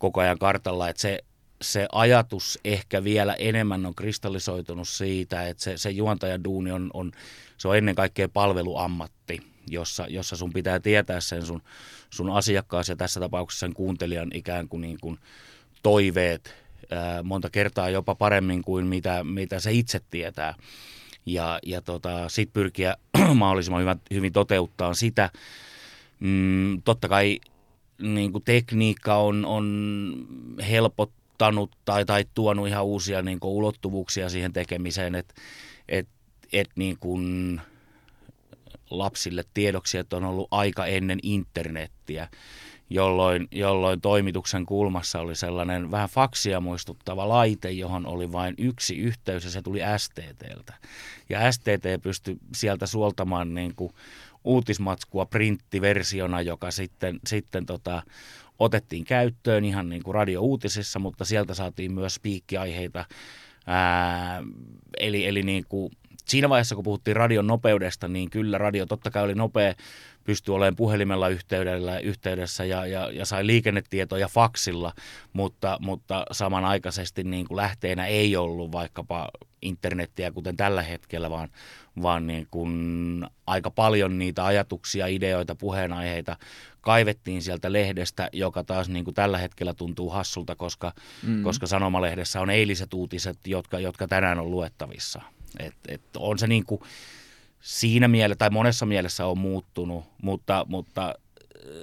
koko 0.00 0.20
ajan 0.20 0.38
kartalla, 0.38 0.88
että 0.88 1.02
se, 1.02 1.18
se 1.62 1.88
ajatus 1.92 2.58
ehkä 2.64 3.04
vielä 3.04 3.34
enemmän 3.34 3.86
on 3.86 3.94
kristallisoitunut 3.94 4.88
siitä, 4.88 5.48
että 5.48 5.62
se, 5.62 5.78
se 5.78 5.90
juontajan 5.90 6.44
duuni 6.44 6.72
on, 6.72 6.90
on, 6.94 7.12
se 7.58 7.68
on 7.68 7.76
ennen 7.76 7.94
kaikkea 7.94 8.28
palveluammatti. 8.28 9.40
jossa, 9.66 10.06
jossa 10.08 10.36
sun 10.36 10.52
pitää 10.52 10.80
tietää 10.80 11.20
sen 11.20 11.46
sun, 11.46 11.62
sun 12.10 12.30
asiakkaasi 12.30 12.92
ja 12.92 12.96
tässä 12.96 13.20
tapauksessa 13.20 13.66
sen 13.66 13.74
kuuntelijan 13.74 14.30
ikään 14.34 14.68
kuin, 14.68 14.80
niin 14.80 14.98
kuin 15.00 15.18
toiveet 15.82 16.54
ää, 16.90 17.22
monta 17.22 17.50
kertaa 17.50 17.90
jopa 17.90 18.14
paremmin 18.14 18.62
kuin 18.62 18.86
mitä, 18.86 19.24
mitä 19.24 19.60
se 19.60 19.72
itse 19.72 20.00
tietää. 20.10 20.54
Ja, 21.26 21.58
ja 21.66 21.80
tota, 21.80 22.28
sitten 22.28 22.52
pyrkiä 22.52 22.96
mahdollisimman 23.34 24.00
hyvin 24.14 24.32
toteuttaa 24.32 24.94
sitä. 24.94 25.30
Mm, 26.20 26.82
totta 26.82 27.08
kai 27.08 27.40
niin 28.02 28.32
kuin 28.32 28.44
tekniikka 28.44 29.16
on, 29.16 29.46
on 29.46 30.14
helpottanut 30.70 31.70
tai, 31.84 32.04
tai 32.04 32.24
tuonut 32.34 32.68
ihan 32.68 32.84
uusia 32.84 33.22
niin 33.22 33.40
kuin 33.40 33.52
ulottuvuuksia 33.52 34.28
siihen 34.28 34.52
tekemiseen, 34.52 35.14
että 35.14 35.34
et, 35.88 36.08
et 36.52 36.68
niin 36.76 36.96
kuin 37.00 37.60
lapsille 38.90 39.44
tiedoksi, 39.54 39.98
että 39.98 40.16
on 40.16 40.24
ollut 40.24 40.48
aika 40.50 40.86
ennen 40.86 41.18
internettiä, 41.22 42.28
jolloin, 42.90 43.48
jolloin 43.50 44.00
toimituksen 44.00 44.66
kulmassa 44.66 45.20
oli 45.20 45.36
sellainen 45.36 45.90
vähän 45.90 46.08
faksia 46.08 46.60
muistuttava 46.60 47.28
laite, 47.28 47.70
johon 47.70 48.06
oli 48.06 48.32
vain 48.32 48.54
yksi 48.58 48.96
yhteys 48.96 49.44
ja 49.44 49.50
se 49.50 49.62
tuli 49.62 49.80
STTltä. 49.96 50.74
Ja 51.28 51.52
STT 51.52 52.02
pystyi 52.02 52.36
sieltä 52.54 52.86
suoltamaan 52.86 53.54
niin 53.54 53.74
kuin 53.74 53.92
uutismatskua 54.44 55.26
printtiversiona, 55.26 56.40
joka 56.42 56.70
sitten, 56.70 57.20
sitten 57.26 57.66
tota, 57.66 58.02
otettiin 58.58 59.04
käyttöön 59.04 59.64
ihan 59.64 59.88
niin 59.88 60.02
kuin 60.02 60.14
radiouutisissa, 60.14 60.98
mutta 60.98 61.24
sieltä 61.24 61.54
saatiin 61.54 61.92
myös 61.92 62.14
spiikkiaiheita. 62.14 63.04
Ää, 63.66 64.42
eli 65.00 65.26
eli 65.26 65.42
niin 65.42 65.64
kuin 65.68 65.92
siinä 66.26 66.48
vaiheessa, 66.48 66.74
kun 66.74 66.84
puhuttiin 66.84 67.16
radion 67.16 67.46
nopeudesta, 67.46 68.08
niin 68.08 68.30
kyllä 68.30 68.58
radio 68.58 68.86
totta 68.86 69.10
kai 69.10 69.22
oli 69.22 69.34
nopea, 69.34 69.74
pystyi 70.24 70.54
olemaan 70.54 70.76
puhelimella 70.76 71.28
yhteydellä, 71.28 71.98
yhteydessä 71.98 72.64
ja, 72.64 72.86
ja, 72.86 73.10
ja 73.10 73.24
sai 73.24 73.46
liikennetietoja 73.46 74.28
faksilla, 74.28 74.92
mutta, 75.32 75.78
mutta 75.80 76.26
samanaikaisesti 76.32 77.24
niin 77.24 77.48
kuin 77.48 77.56
lähteenä 77.56 78.06
ei 78.06 78.36
ollut 78.36 78.72
vaikkapa 78.72 79.28
internettiä 79.62 80.30
kuten 80.30 80.56
tällä 80.56 80.82
hetkellä, 80.82 81.30
vaan, 81.30 81.48
vaan 82.02 82.26
niin 82.26 82.46
kuin 82.50 83.26
aika 83.46 83.70
paljon 83.70 84.18
niitä 84.18 84.44
ajatuksia, 84.44 85.06
ideoita, 85.06 85.54
puheenaiheita 85.54 86.36
kaivettiin 86.80 87.42
sieltä 87.42 87.72
lehdestä, 87.72 88.28
joka 88.32 88.64
taas 88.64 88.88
niin 88.88 89.04
kuin 89.04 89.14
tällä 89.14 89.38
hetkellä 89.38 89.74
tuntuu 89.74 90.10
hassulta, 90.10 90.56
koska, 90.56 90.92
mm. 91.22 91.42
koska 91.42 91.66
Sanomalehdessä 91.66 92.40
on 92.40 92.50
eiliset 92.50 92.94
uutiset, 92.94 93.38
jotka, 93.46 93.78
jotka 93.78 94.06
tänään 94.08 94.38
on 94.38 94.50
luettavissa. 94.50 95.22
Et, 95.58 95.74
et 95.88 96.02
on 96.16 96.38
se 96.38 96.46
niin 96.46 96.66
kuin 96.66 96.80
siinä 97.60 98.08
mielessä, 98.08 98.38
tai 98.38 98.50
monessa 98.50 98.86
mielessä 98.86 99.26
on 99.26 99.38
muuttunut, 99.38 100.04
mutta, 100.22 100.66
mutta 100.68 101.06
äh, 101.06 101.14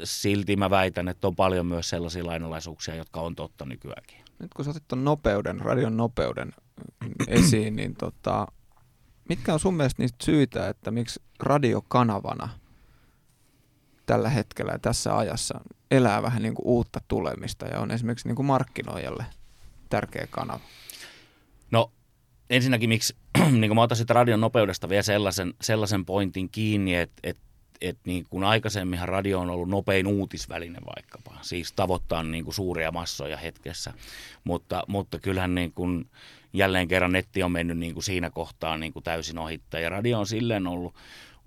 silti 0.04 0.56
mä 0.56 0.70
väitän, 0.70 1.08
että 1.08 1.28
on 1.28 1.36
paljon 1.36 1.66
myös 1.66 1.90
sellaisia 1.90 2.26
lainalaisuuksia, 2.26 2.96
jotka 2.96 3.22
on 3.22 3.36
totta 3.36 3.66
nykyäänkin. 3.66 4.18
Nyt 4.40 4.54
kun 4.54 4.66
sä 4.66 4.72
otit 4.72 4.88
tuon 4.88 5.04
nopeuden, 5.04 5.60
radion 5.60 5.98
nopeuden 5.98 6.54
esiin, 7.28 7.76
niin 7.76 7.96
tota, 7.96 8.48
mitkä 9.30 9.54
on 9.54 9.60
sun 9.60 9.74
mielestä 9.74 10.04
niistä 10.04 10.26
syitä, 10.26 10.70
että 10.70 10.92
miksi 10.92 11.22
radiokanavana 11.40 12.50
tällä 14.06 14.30
hetkellä 14.30 14.72
ja 14.72 14.80
tässä 14.80 15.18
ajassa 15.18 15.62
elää 15.92 16.22
vähän 16.22 16.42
niin 16.42 16.56
kuin 16.56 16.68
uutta 16.68 17.00
tulemista 17.08 17.66
ja 17.66 17.80
on 17.80 17.92
esimerkiksi 17.92 18.28
niin 18.28 18.36
kuin 18.36 18.46
markkinoijalle 18.46 19.26
tärkeä 19.90 20.28
kanava? 20.32 20.60
No 21.72 21.92
ensinnäkin 22.50 22.90
miksi, 22.90 23.16
niin 23.52 23.76
mä 23.76 23.82
otan 23.82 23.98
radion 24.10 24.42
nopeudesta 24.42 24.90
vielä 24.90 25.04
sellaisen, 25.04 25.54
sellaisen 25.62 26.06
pointin 26.06 26.50
kiinni, 26.50 26.96
että, 26.96 27.20
että 27.24 27.48
että 27.82 28.02
niin 28.06 28.26
kuin 28.30 28.44
aikaisemminhan 28.44 29.10
radio 29.10 29.40
on 29.40 29.50
ollut 29.50 29.70
nopein 29.70 30.08
uutisväline 30.08 30.80
vaikkapa, 30.96 31.38
siis 31.42 31.74
tavoittaa 31.74 32.24
niin 32.24 32.44
kuin 32.44 32.54
suuria 32.54 32.92
massoja 32.92 33.38
hetkessä, 33.38 33.94
mutta, 34.44 34.84
mutta 34.88 35.20
kyllähän 35.20 35.56
niin 35.56 35.72
kuin 35.74 36.10
jälleen 36.54 36.88
kerran 36.88 37.12
netti 37.12 37.44
on 37.44 37.52
mennyt 37.52 37.78
niin 37.78 37.94
kuin 37.94 38.04
siinä 38.04 38.30
kohtaa 38.30 38.78
niin 38.78 38.94
kuin 38.94 39.04
täysin 39.04 39.38
ohittaa 39.38 39.80
ja 39.80 39.90
radio 39.90 40.20
on 40.20 40.28
silleen 40.28 40.68
ollut, 40.68 40.96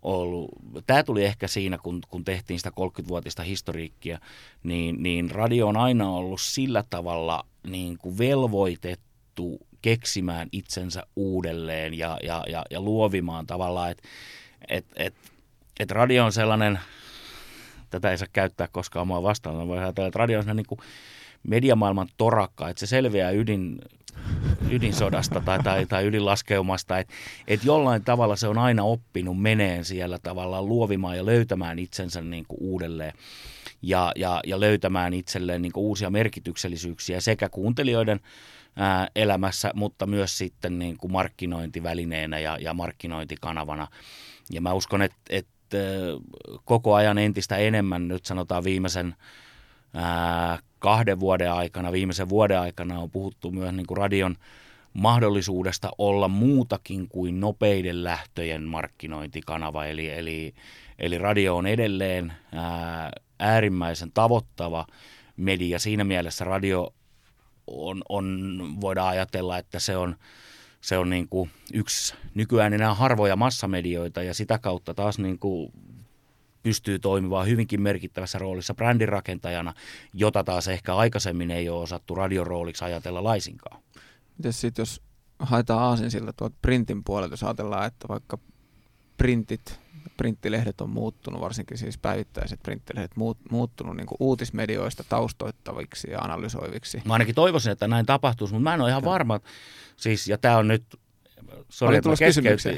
ollut, 0.02 0.50
tämä 0.86 1.02
tuli 1.02 1.24
ehkä 1.24 1.48
siinä, 1.48 1.78
kun, 1.78 2.00
kun 2.08 2.24
tehtiin 2.24 2.58
sitä 2.58 2.70
30-vuotista 2.70 3.42
historiikkia, 3.42 4.18
niin, 4.62 5.02
niin 5.02 5.30
radio 5.30 5.68
on 5.68 5.76
aina 5.76 6.10
ollut 6.10 6.40
sillä 6.40 6.84
tavalla 6.90 7.46
niin 7.66 7.98
kuin 7.98 8.18
velvoitettu 8.18 9.66
keksimään 9.82 10.48
itsensä 10.52 11.02
uudelleen 11.16 11.94
ja, 11.94 12.18
ja, 12.22 12.44
ja, 12.48 12.64
ja 12.70 12.80
luovimaan 12.80 13.46
tavallaan, 13.46 13.90
että 13.90 14.08
et, 14.68 14.86
et, 14.96 15.14
et 15.80 15.90
radio 15.90 16.24
on 16.24 16.32
sellainen, 16.32 16.80
tätä 17.90 18.10
ei 18.10 18.18
saa 18.18 18.28
käyttää 18.32 18.68
koskaan 18.72 19.02
omaa 19.02 19.22
vastaan, 19.22 19.68
voi 19.68 19.78
ajatella, 19.78 20.08
että 20.08 20.18
radio 20.18 20.38
on 20.38 20.44
sellainen 20.44 20.66
niin 20.70 20.88
mediamaailman 21.42 22.08
torakka, 22.16 22.68
että 22.68 22.80
se 22.80 22.86
selviää 22.86 23.30
ydin, 23.30 23.78
ydinsodasta 24.70 25.40
tai, 25.40 25.62
tai, 25.62 25.86
tai 25.86 26.06
ydinlaskeumasta, 26.06 26.98
että 26.98 27.14
et 27.48 27.64
jollain 27.64 28.04
tavalla 28.04 28.36
se 28.36 28.48
on 28.48 28.58
aina 28.58 28.82
oppinut 28.82 29.40
meneen 29.40 29.84
siellä 29.84 30.18
tavallaan 30.18 30.66
luovimaan 30.66 31.16
ja 31.16 31.26
löytämään 31.26 31.78
itsensä 31.78 32.20
niin 32.20 32.44
kuin 32.48 32.58
uudelleen 32.60 33.12
ja, 33.82 34.12
ja, 34.16 34.40
ja 34.46 34.60
löytämään 34.60 35.14
itselleen 35.14 35.62
niin 35.62 35.72
kuin 35.72 35.84
uusia 35.84 36.10
merkityksellisyyksiä 36.10 37.20
sekä 37.20 37.48
kuuntelijoiden 37.48 38.20
elämässä, 39.16 39.70
mutta 39.74 40.06
myös 40.06 40.38
sitten 40.38 40.78
niin 40.78 40.96
kuin 40.96 41.12
markkinointivälineenä 41.12 42.38
ja, 42.38 42.58
ja 42.60 42.74
markkinointikanavana. 42.74 43.88
Ja 44.50 44.60
mä 44.60 44.72
uskon, 44.72 45.02
että, 45.02 45.16
että 45.30 45.78
koko 46.64 46.94
ajan 46.94 47.18
entistä 47.18 47.56
enemmän 47.56 48.08
nyt 48.08 48.24
sanotaan 48.24 48.64
viimeisen 48.64 49.14
kahden 50.78 51.20
vuoden 51.20 51.52
aikana, 51.52 51.92
viimeisen 51.92 52.28
vuoden 52.28 52.60
aikana 52.60 52.98
on 52.98 53.10
puhuttu 53.10 53.50
myös 53.50 53.74
niin 53.74 53.86
kuin 53.86 53.98
radion 53.98 54.36
mahdollisuudesta 54.92 55.90
olla 55.98 56.28
muutakin 56.28 57.08
kuin 57.08 57.40
nopeiden 57.40 58.04
lähtöjen 58.04 58.62
markkinointikanava. 58.62 59.86
Eli, 59.86 60.10
eli, 60.10 60.54
eli 60.98 61.18
radio 61.18 61.56
on 61.56 61.66
edelleen 61.66 62.32
ää, 62.52 63.10
äärimmäisen 63.38 64.12
tavoittava 64.12 64.86
media. 65.36 65.78
Siinä 65.78 66.04
mielessä 66.04 66.44
radio 66.44 66.94
on, 67.70 68.02
on, 68.08 68.58
voidaan 68.80 69.08
ajatella, 69.08 69.58
että 69.58 69.78
se 69.78 69.96
on, 69.96 70.16
se 70.80 70.98
on 70.98 71.10
niin 71.10 71.28
kuin 71.28 71.50
yksi 71.74 72.14
nykyään 72.34 72.72
enää 72.72 72.94
harvoja 72.94 73.36
massamedioita 73.36 74.22
ja 74.22 74.34
sitä 74.34 74.58
kautta 74.58 74.94
taas 74.94 75.18
niin 75.18 75.38
kuin 75.38 75.72
pystyy 76.62 76.98
toimimaan 76.98 77.46
hyvinkin 77.46 77.82
merkittävässä 77.82 78.38
roolissa 78.38 78.74
brändirakentajana, 78.74 79.74
jota 80.14 80.44
taas 80.44 80.68
ehkä 80.68 80.96
aikaisemmin 80.96 81.50
ei 81.50 81.68
ole 81.68 81.82
osattu 81.82 82.14
radiorooliksi 82.14 82.84
ajatella 82.84 83.24
laisinkaan. 83.24 83.82
Miten 84.38 84.52
sitten, 84.52 84.82
jos 84.82 85.02
haetaan 85.38 85.82
aasin 85.82 86.10
sillä 86.10 86.32
tuolta 86.32 86.56
printin 86.62 87.04
puolelta, 87.04 87.32
jos 87.32 87.42
ajatellaan, 87.42 87.86
että 87.86 88.08
vaikka 88.08 88.38
printit, 89.16 89.80
printtilehdet 90.16 90.80
on 90.80 90.90
muuttunut, 90.90 91.40
varsinkin 91.40 91.78
siis 91.78 91.98
päivittäiset 91.98 92.62
printtilehdet 92.62 93.16
muut, 93.16 93.38
muuttunut 93.50 93.96
niin 93.96 94.06
uutismedioista 94.20 95.04
taustoittaviksi 95.08 96.10
ja 96.10 96.18
analysoiviksi. 96.18 97.02
Mä 97.04 97.12
ainakin 97.12 97.34
toivoisin, 97.34 97.72
että 97.72 97.88
näin 97.88 98.06
tapahtuisi, 98.06 98.54
mutta 98.54 98.64
mä 98.64 98.74
en 98.74 98.80
ole 98.80 98.90
ihan 98.90 99.04
varma. 99.04 99.40
Siis, 99.96 100.28
ja 100.28 100.38
tämä 100.38 100.56
on 100.56 100.68
nyt 100.68 100.84
Sori, 101.68 101.96
että, 101.96 102.10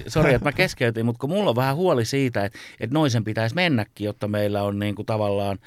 Sori, 0.08 0.34
että 0.34 0.48
mä 0.48 0.52
keskeytin, 0.62 1.06
mutta 1.06 1.20
kun 1.20 1.30
mulla 1.30 1.50
on 1.50 1.56
vähän 1.56 1.76
huoli 1.76 2.04
siitä, 2.04 2.44
että, 2.44 2.58
että 2.80 2.94
noisen 2.94 3.24
pitäisi 3.24 3.54
mennäkin, 3.54 4.04
jotta 4.04 4.28
meillä 4.28 4.62
on 4.62 4.78
niin 4.78 4.94
kuin 4.94 5.06
tavallaan, 5.06 5.58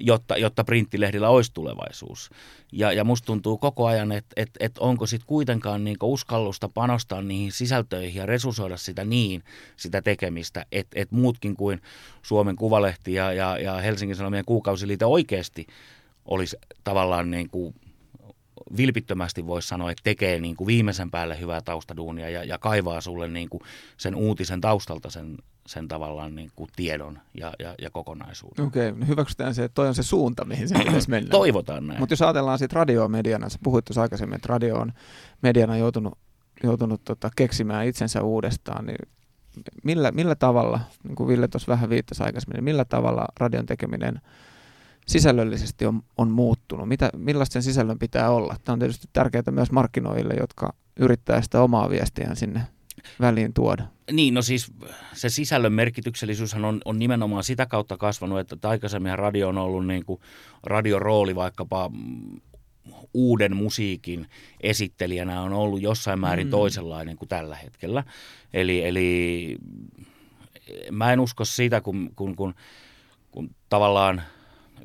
jotta, 0.00 0.36
jotta 0.36 0.64
printtilehdillä 0.64 1.28
olisi 1.28 1.50
tulevaisuus. 1.54 2.30
Ja, 2.72 2.92
ja 2.92 3.04
musta 3.04 3.26
tuntuu 3.26 3.58
koko 3.58 3.86
ajan, 3.86 4.12
että, 4.12 4.32
että, 4.36 4.56
että 4.60 4.80
onko 4.80 5.06
sitten 5.06 5.26
kuitenkaan 5.26 5.84
niin 5.84 5.96
uskallusta 6.02 6.68
panostaa 6.68 7.22
niihin 7.22 7.52
sisältöihin 7.52 8.14
ja 8.14 8.26
resursoida 8.26 8.76
sitä 8.76 9.04
niin, 9.04 9.42
sitä 9.76 10.02
tekemistä, 10.02 10.66
että, 10.72 11.00
että 11.00 11.14
muutkin 11.14 11.56
kuin 11.56 11.82
Suomen 12.22 12.56
Kuvalehti 12.56 13.12
ja, 13.14 13.32
ja, 13.32 13.58
ja 13.58 13.74
Helsingin 13.74 14.16
Sanomien 14.16 14.44
kuukausiliite 14.44 15.04
oikeasti 15.04 15.66
olisi 16.24 16.56
tavallaan 16.84 17.30
niin 17.30 17.50
kuin 17.50 17.74
vilpittömästi 18.76 19.46
voisi 19.46 19.68
sanoa, 19.68 19.90
että 19.90 20.02
tekee 20.04 20.40
niin 20.40 20.56
kuin 20.56 20.66
viimeisen 20.66 21.10
päälle 21.10 21.40
hyvää 21.40 21.60
taustaduunia 21.60 22.30
ja, 22.30 22.44
ja 22.44 22.58
kaivaa 22.58 23.00
sulle 23.00 23.28
niin 23.28 23.48
kuin 23.48 23.62
sen 23.96 24.14
uutisen 24.14 24.60
taustalta 24.60 25.10
sen, 25.10 25.38
sen 25.66 25.88
tavallaan 25.88 26.34
niin 26.34 26.50
kuin 26.56 26.70
tiedon 26.76 27.18
ja, 27.34 27.52
ja, 27.58 27.74
ja 27.82 27.90
kokonaisuuden. 27.90 28.64
Okei, 28.64 28.88
okay, 28.88 29.00
no 29.00 29.06
hyväksytään 29.06 29.54
se, 29.54 29.64
että 29.64 29.74
toi 29.74 29.88
on 29.88 29.94
se 29.94 30.02
suunta, 30.02 30.44
mihin 30.44 30.68
se 30.68 30.78
pitäisi 30.78 31.10
mennä. 31.10 31.30
Toivotaan 31.40 31.86
näin. 31.86 32.00
Mutta 32.00 32.12
jos 32.12 32.22
ajatellaan 32.22 32.58
sitten 32.58 32.76
radioa 32.76 33.08
mediana, 33.08 33.48
sä 33.48 33.58
puhuit 33.62 33.84
tuossa 33.84 34.02
aikaisemmin, 34.02 34.36
että 34.36 34.48
radio 34.48 34.76
on 34.76 34.92
mediana 35.42 35.76
joutunut, 35.76 36.18
joutunut 36.62 37.04
tota, 37.04 37.30
keksimään 37.36 37.86
itsensä 37.86 38.22
uudestaan, 38.22 38.86
niin 38.86 39.08
millä, 39.84 40.10
millä 40.10 40.34
tavalla, 40.34 40.80
niin 41.04 41.16
kuin 41.16 41.28
Ville 41.28 41.48
tuossa 41.48 41.72
vähän 41.72 41.90
viittasi 41.90 42.22
aikaisemmin, 42.22 42.54
niin 42.54 42.64
millä 42.64 42.84
tavalla 42.84 43.24
radion 43.40 43.66
tekeminen– 43.66 44.20
sisällöllisesti 45.10 45.86
on, 45.86 46.02
on 46.18 46.28
muuttunut? 46.30 46.88
Mitä, 46.88 47.10
millaista 47.16 47.52
sen 47.52 47.62
sisällön 47.62 47.98
pitää 47.98 48.30
olla? 48.30 48.56
Tämä 48.64 48.72
on 48.72 48.78
tietysti 48.78 49.08
tärkeää 49.12 49.42
myös 49.50 49.72
markkinoille, 49.72 50.34
jotka 50.40 50.74
yrittää 50.96 51.42
sitä 51.42 51.62
omaa 51.62 51.90
viestiään 51.90 52.36
sinne 52.36 52.60
väliin 53.20 53.54
tuoda? 53.54 53.84
Niin, 54.12 54.34
no 54.34 54.42
siis 54.42 54.72
se 55.12 55.28
sisällön 55.28 55.72
merkityksellisyyshän 55.72 56.64
on, 56.64 56.80
on 56.84 56.98
nimenomaan 56.98 57.44
sitä 57.44 57.66
kautta 57.66 57.96
kasvanut, 57.96 58.38
että 58.38 58.68
aikaisemmin 58.68 59.18
radio 59.18 59.48
on 59.48 59.58
ollut 59.58 59.86
niin 59.86 60.04
kuin 60.04 60.20
radiorooli 60.62 61.34
vaikkapa 61.34 61.90
uuden 63.14 63.56
musiikin 63.56 64.26
esittelijänä 64.60 65.42
on 65.42 65.52
ollut 65.52 65.82
jossain 65.82 66.20
määrin 66.20 66.46
mm. 66.46 66.50
toisenlainen 66.50 67.16
kuin 67.16 67.28
tällä 67.28 67.56
hetkellä. 67.56 68.04
Eli, 68.52 68.84
eli 68.84 69.56
mä 70.90 71.12
en 71.12 71.20
usko 71.20 71.44
sitä, 71.44 71.80
kun, 71.80 72.10
kun, 72.16 72.36
kun, 72.36 72.54
kun 73.30 73.50
tavallaan– 73.68 74.22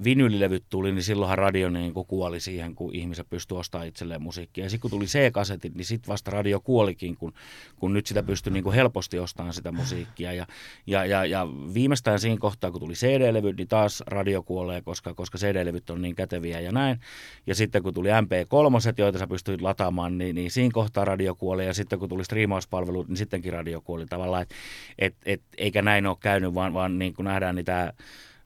vinylilevyt 0.03 0.63
tuli, 0.69 0.91
niin 0.91 1.03
silloinhan 1.03 1.37
radio 1.37 1.69
niin 1.69 1.93
kuoli 1.93 2.39
siihen, 2.39 2.75
kun 2.75 2.95
ihmiset 2.95 3.29
pystyivät 3.29 3.59
ostamaan 3.59 3.87
itselleen 3.87 4.21
musiikkia. 4.21 4.63
Ja 4.63 4.69
sitten 4.69 4.81
kun 4.81 4.91
tuli 4.91 5.05
C-kasetit, 5.05 5.75
niin 5.75 5.85
sitten 5.85 6.07
vasta 6.07 6.31
radio 6.31 6.59
kuolikin, 6.59 7.15
kun, 7.15 7.33
kun 7.75 7.93
nyt 7.93 8.07
sitä 8.07 8.23
pystyi 8.23 8.53
niin 8.53 8.71
helposti 8.71 9.19
ostamaan 9.19 9.53
sitä 9.53 9.71
musiikkia. 9.71 10.33
Ja, 10.33 10.47
ja, 10.87 11.05
ja, 11.05 11.25
ja 11.25 11.47
viimeistään 11.73 12.19
siinä 12.19 12.39
kohtaa, 12.39 12.71
kun 12.71 12.81
tuli 12.81 12.93
CD-levyt, 12.93 13.57
niin 13.57 13.67
taas 13.67 14.03
radio 14.07 14.43
kuolee, 14.43 14.81
koska, 14.81 15.13
koska 15.13 15.37
CD-levyt 15.37 15.89
on 15.89 16.01
niin 16.01 16.15
käteviä 16.15 16.59
ja 16.59 16.71
näin. 16.71 16.99
Ja 17.47 17.55
sitten 17.55 17.83
kun 17.83 17.93
tuli 17.93 18.09
MP3, 18.09 18.93
joita 18.97 19.19
sä 19.19 19.27
pystyit 19.27 19.61
lataamaan, 19.61 20.17
niin, 20.17 20.35
niin 20.35 20.51
siinä 20.51 20.73
kohtaa 20.73 21.05
radio 21.05 21.35
kuoli. 21.35 21.65
Ja 21.65 21.73
sitten 21.73 21.99
kun 21.99 22.09
tuli 22.09 22.25
striimauspalvelut, 22.25 23.07
niin 23.07 23.17
sittenkin 23.17 23.53
radio 23.53 23.81
kuoli 23.81 24.05
tavallaan. 24.05 24.41
Et, 24.41 24.53
et, 24.99 25.15
et, 25.25 25.41
eikä 25.57 25.81
näin 25.81 26.07
ole 26.07 26.17
käynyt, 26.19 26.53
vaan, 26.53 26.73
vaan 26.73 26.99
niin 26.99 27.13
kuin 27.13 27.23
nähdään 27.23 27.55
niitä 27.55 27.93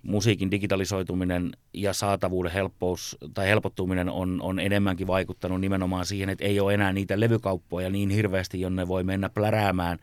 musiikin 0.03 0.51
digitalisoituminen 0.51 1.51
ja 1.73 1.93
saatavuuden 1.93 2.51
helppous 2.51 3.17
tai 3.33 3.47
helpottuminen 3.47 4.09
on, 4.09 4.41
on 4.41 4.59
enemmänkin 4.59 5.07
vaikuttanut 5.07 5.61
nimenomaan 5.61 6.05
siihen, 6.05 6.29
että 6.29 6.45
ei 6.45 6.59
ole 6.59 6.73
enää 6.73 6.93
niitä 6.93 7.19
levykauppoja 7.19 7.89
niin 7.89 8.09
hirveästi, 8.09 8.61
jonne 8.61 8.87
voi 8.87 9.03
mennä 9.03 9.29
pläräämään 9.29 9.97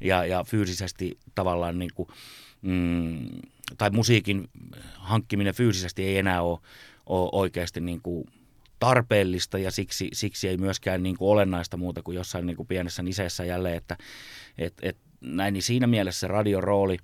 ja, 0.00 0.26
ja 0.26 0.44
fyysisesti 0.44 1.18
tavallaan 1.34 1.78
niin 1.78 1.90
kuin, 1.94 2.08
mm, 2.62 3.28
tai 3.78 3.90
musiikin 3.90 4.48
hankkiminen 4.94 5.54
fyysisesti 5.54 6.04
ei 6.04 6.18
enää 6.18 6.42
ole, 6.42 6.58
ole 7.06 7.28
oikeasti 7.32 7.80
niin 7.80 8.00
kuin 8.02 8.26
tarpeellista 8.78 9.58
ja 9.58 9.70
siksi, 9.70 10.08
siksi 10.12 10.48
ei 10.48 10.56
myöskään 10.56 11.02
niin 11.02 11.16
kuin 11.16 11.30
olennaista 11.30 11.76
muuta 11.76 12.02
kuin 12.02 12.14
jossain 12.14 12.46
niin 12.46 12.56
kuin 12.56 12.66
pienessä 12.66 13.02
niseessä 13.02 13.44
jälleen, 13.44 13.76
että 13.76 13.96
et, 14.58 14.74
et, 14.82 14.96
näin, 15.20 15.52
niin 15.52 15.62
siinä 15.62 15.86
mielessä 15.86 16.28
radion 16.28 16.64
rooli 16.64 16.96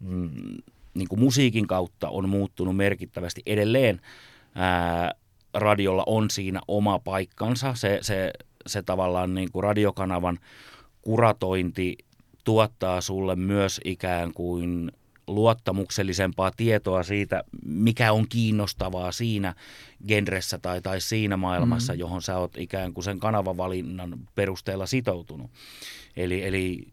mm, 0.00 0.56
niin 0.94 1.08
kuin 1.08 1.20
musiikin 1.20 1.66
kautta 1.66 2.08
on 2.08 2.28
muuttunut 2.28 2.76
merkittävästi. 2.76 3.42
Edelleen 3.46 4.00
ää, 4.54 5.14
radiolla 5.54 6.02
on 6.06 6.30
siinä 6.30 6.60
oma 6.68 6.98
paikkansa. 6.98 7.74
Se, 7.74 7.98
se, 8.02 8.30
se 8.66 8.82
tavallaan 8.82 9.34
niin 9.34 9.52
kuin 9.52 9.62
radiokanavan 9.62 10.38
kuratointi 11.02 11.96
tuottaa 12.44 13.00
sulle 13.00 13.36
myös 13.36 13.80
ikään 13.84 14.32
kuin 14.32 14.92
luottamuksellisempaa 15.26 16.50
tietoa 16.56 17.02
siitä, 17.02 17.44
mikä 17.64 18.12
on 18.12 18.28
kiinnostavaa 18.28 19.12
siinä 19.12 19.54
genressä 20.08 20.58
tai, 20.58 20.82
tai 20.82 21.00
siinä 21.00 21.36
maailmassa, 21.36 21.92
mm-hmm. 21.92 22.00
johon 22.00 22.22
sä 22.22 22.38
oot 22.38 22.56
ikään 22.56 22.92
kuin 22.92 23.04
sen 23.04 23.20
kanavavalinnan 23.20 24.18
perusteella 24.34 24.86
sitoutunut. 24.86 25.50
Eli, 26.16 26.44
eli 26.44 26.86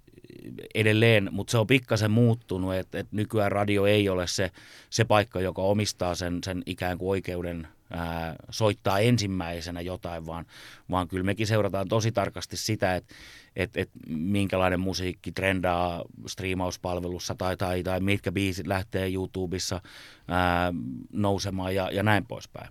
edelleen, 0.75 1.29
mutta 1.31 1.51
se 1.51 1.57
on 1.57 1.67
pikkasen 1.67 2.11
muuttunut, 2.11 2.75
että, 2.75 2.99
että 2.99 3.15
nykyään 3.15 3.51
radio 3.51 3.85
ei 3.85 4.09
ole 4.09 4.27
se, 4.27 4.51
se 4.89 5.05
paikka, 5.05 5.41
joka 5.41 5.61
omistaa 5.61 6.15
sen, 6.15 6.39
sen 6.43 6.63
ikään 6.65 6.97
kuin 6.97 7.09
oikeuden 7.09 7.67
ää, 7.91 8.35
soittaa 8.49 8.99
ensimmäisenä 8.99 9.81
jotain, 9.81 10.25
vaan, 10.25 10.45
vaan 10.91 11.07
kyllä 11.07 11.23
mekin 11.23 11.47
seurataan 11.47 11.87
tosi 11.87 12.11
tarkasti 12.11 12.57
sitä, 12.57 12.95
että 12.95 13.15
et, 13.55 13.77
et 13.77 13.89
minkälainen 14.07 14.79
musiikki 14.79 15.31
trendaa 15.31 16.03
striimauspalvelussa 16.27 17.35
tai, 17.35 17.57
tai, 17.57 17.83
tai 17.83 17.99
mitkä 17.99 18.31
biisit 18.31 18.67
lähtee 18.67 19.13
YouTubessa 19.13 19.81
ää, 20.27 20.73
nousemaan 21.13 21.75
ja, 21.75 21.91
ja 21.91 22.03
näin 22.03 22.25
poispäin. 22.25 22.69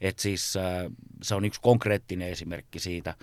Et 0.00 0.18
siis 0.18 0.56
ää, 0.56 0.90
se 1.22 1.34
on 1.34 1.44
yksi 1.44 1.60
konkreettinen 1.60 2.28
esimerkki 2.28 2.78
siitä, 2.78 3.14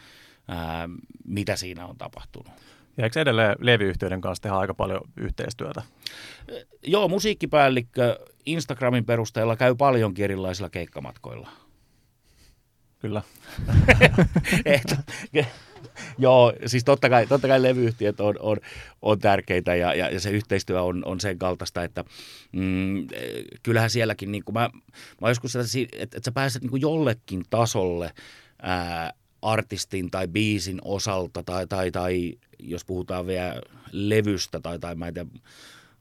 ää, 0.48 0.89
mitä 1.26 1.56
siinä 1.56 1.86
on 1.86 1.98
tapahtunut. 1.98 2.54
Ja 2.98 3.04
eikö 3.04 3.22
edelleen 3.22 3.56
levyyhtiöiden 3.60 4.22
kanssa 4.22 4.42
tehdä 4.42 4.56
aika 4.56 4.74
paljon 4.74 5.02
yhteistyötä? 5.18 5.82
Joo, 6.84 7.08
musiikkipäällikkö 7.08 8.20
Instagramin 8.46 9.06
perusteella 9.06 9.56
käy 9.56 9.76
paljon 9.76 10.14
erilaisilla 10.18 10.70
keikkamatkoilla. 10.70 11.50
Kyllä. 13.00 13.22
Joo, 16.18 16.54
siis 16.66 16.84
totta 16.84 17.10
kai, 17.10 17.28
totta 17.28 17.48
kai 17.48 17.62
levyyhtiöt 17.62 18.20
on, 18.20 18.36
on, 18.40 18.58
on 19.02 19.20
tärkeitä 19.20 19.76
ja, 19.76 19.94
ja, 19.94 20.10
ja 20.10 20.20
se 20.20 20.30
yhteistyö 20.30 20.82
on, 20.82 21.06
on 21.06 21.20
sen 21.20 21.38
kaltaista, 21.38 21.84
että 21.84 22.04
mm, 22.52 23.08
kyllähän 23.64 23.90
sielläkin, 23.90 24.32
niin 24.32 24.44
kuin 24.44 24.54
mä, 24.54 24.70
mä 25.22 25.30
joskus, 25.30 25.56
että, 25.56 25.70
että, 25.92 26.18
että 26.18 26.26
sä 26.26 26.32
pääset 26.32 26.62
niin 26.62 26.72
kuin 26.72 26.82
jollekin 26.82 27.44
tasolle 27.50 28.12
ää, 28.62 29.14
artistin 29.52 30.12
tai 30.12 30.28
biisin 30.28 30.80
osalta 30.84 31.44
tai, 31.44 31.68
tai, 31.68 31.92
tai 31.92 32.34
jos 32.60 32.86
puhutaan 32.86 33.28
vielä 33.28 33.62
levystä 33.92 34.60
tai, 34.60 34.80
tai 34.80 34.96
mä 34.96 35.08
en 35.08 35.14
tiedä, 35.14 35.30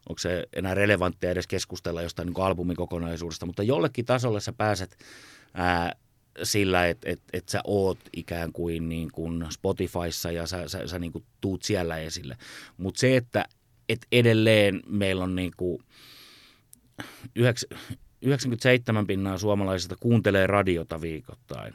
onko 0.09 0.19
se 0.19 0.47
enää 0.53 0.75
relevanttia 0.75 1.31
edes 1.31 1.47
keskustella 1.47 2.03
jostain 2.03 2.27
niin 2.27 2.45
albumikokonaisuudesta, 2.45 3.47
mutta 3.47 3.63
jollekin 3.63 4.05
tasolle 4.05 4.41
sä 4.41 4.53
pääset 4.53 4.97
ää, 5.55 5.93
sillä, 6.43 6.89
että 6.89 7.11
et, 7.11 7.21
et 7.33 7.49
sä 7.49 7.61
oot 7.65 7.99
ikään 8.17 8.53
kuin, 8.53 8.89
niin 8.89 9.13
kuin 9.13 9.47
Spotifyssa 9.51 10.31
ja 10.31 10.47
sä, 10.47 10.69
sä, 10.69 10.87
sä 10.87 10.99
niin 10.99 11.13
kuin 11.13 11.25
tuut 11.41 11.63
siellä 11.63 11.99
esille. 11.99 12.37
Mutta 12.77 13.01
se, 13.01 13.17
että 13.17 13.45
et 13.89 14.07
edelleen 14.13 14.83
meillä 14.87 15.25
on 15.25 15.35
niin 15.35 15.53
kuin 15.57 15.83
97 18.23 19.07
pinnaa 19.07 19.39
suomalaisista 19.39 19.97
kuuntelee 20.01 20.47
radiota 20.47 21.01
viikoittain. 21.01 21.75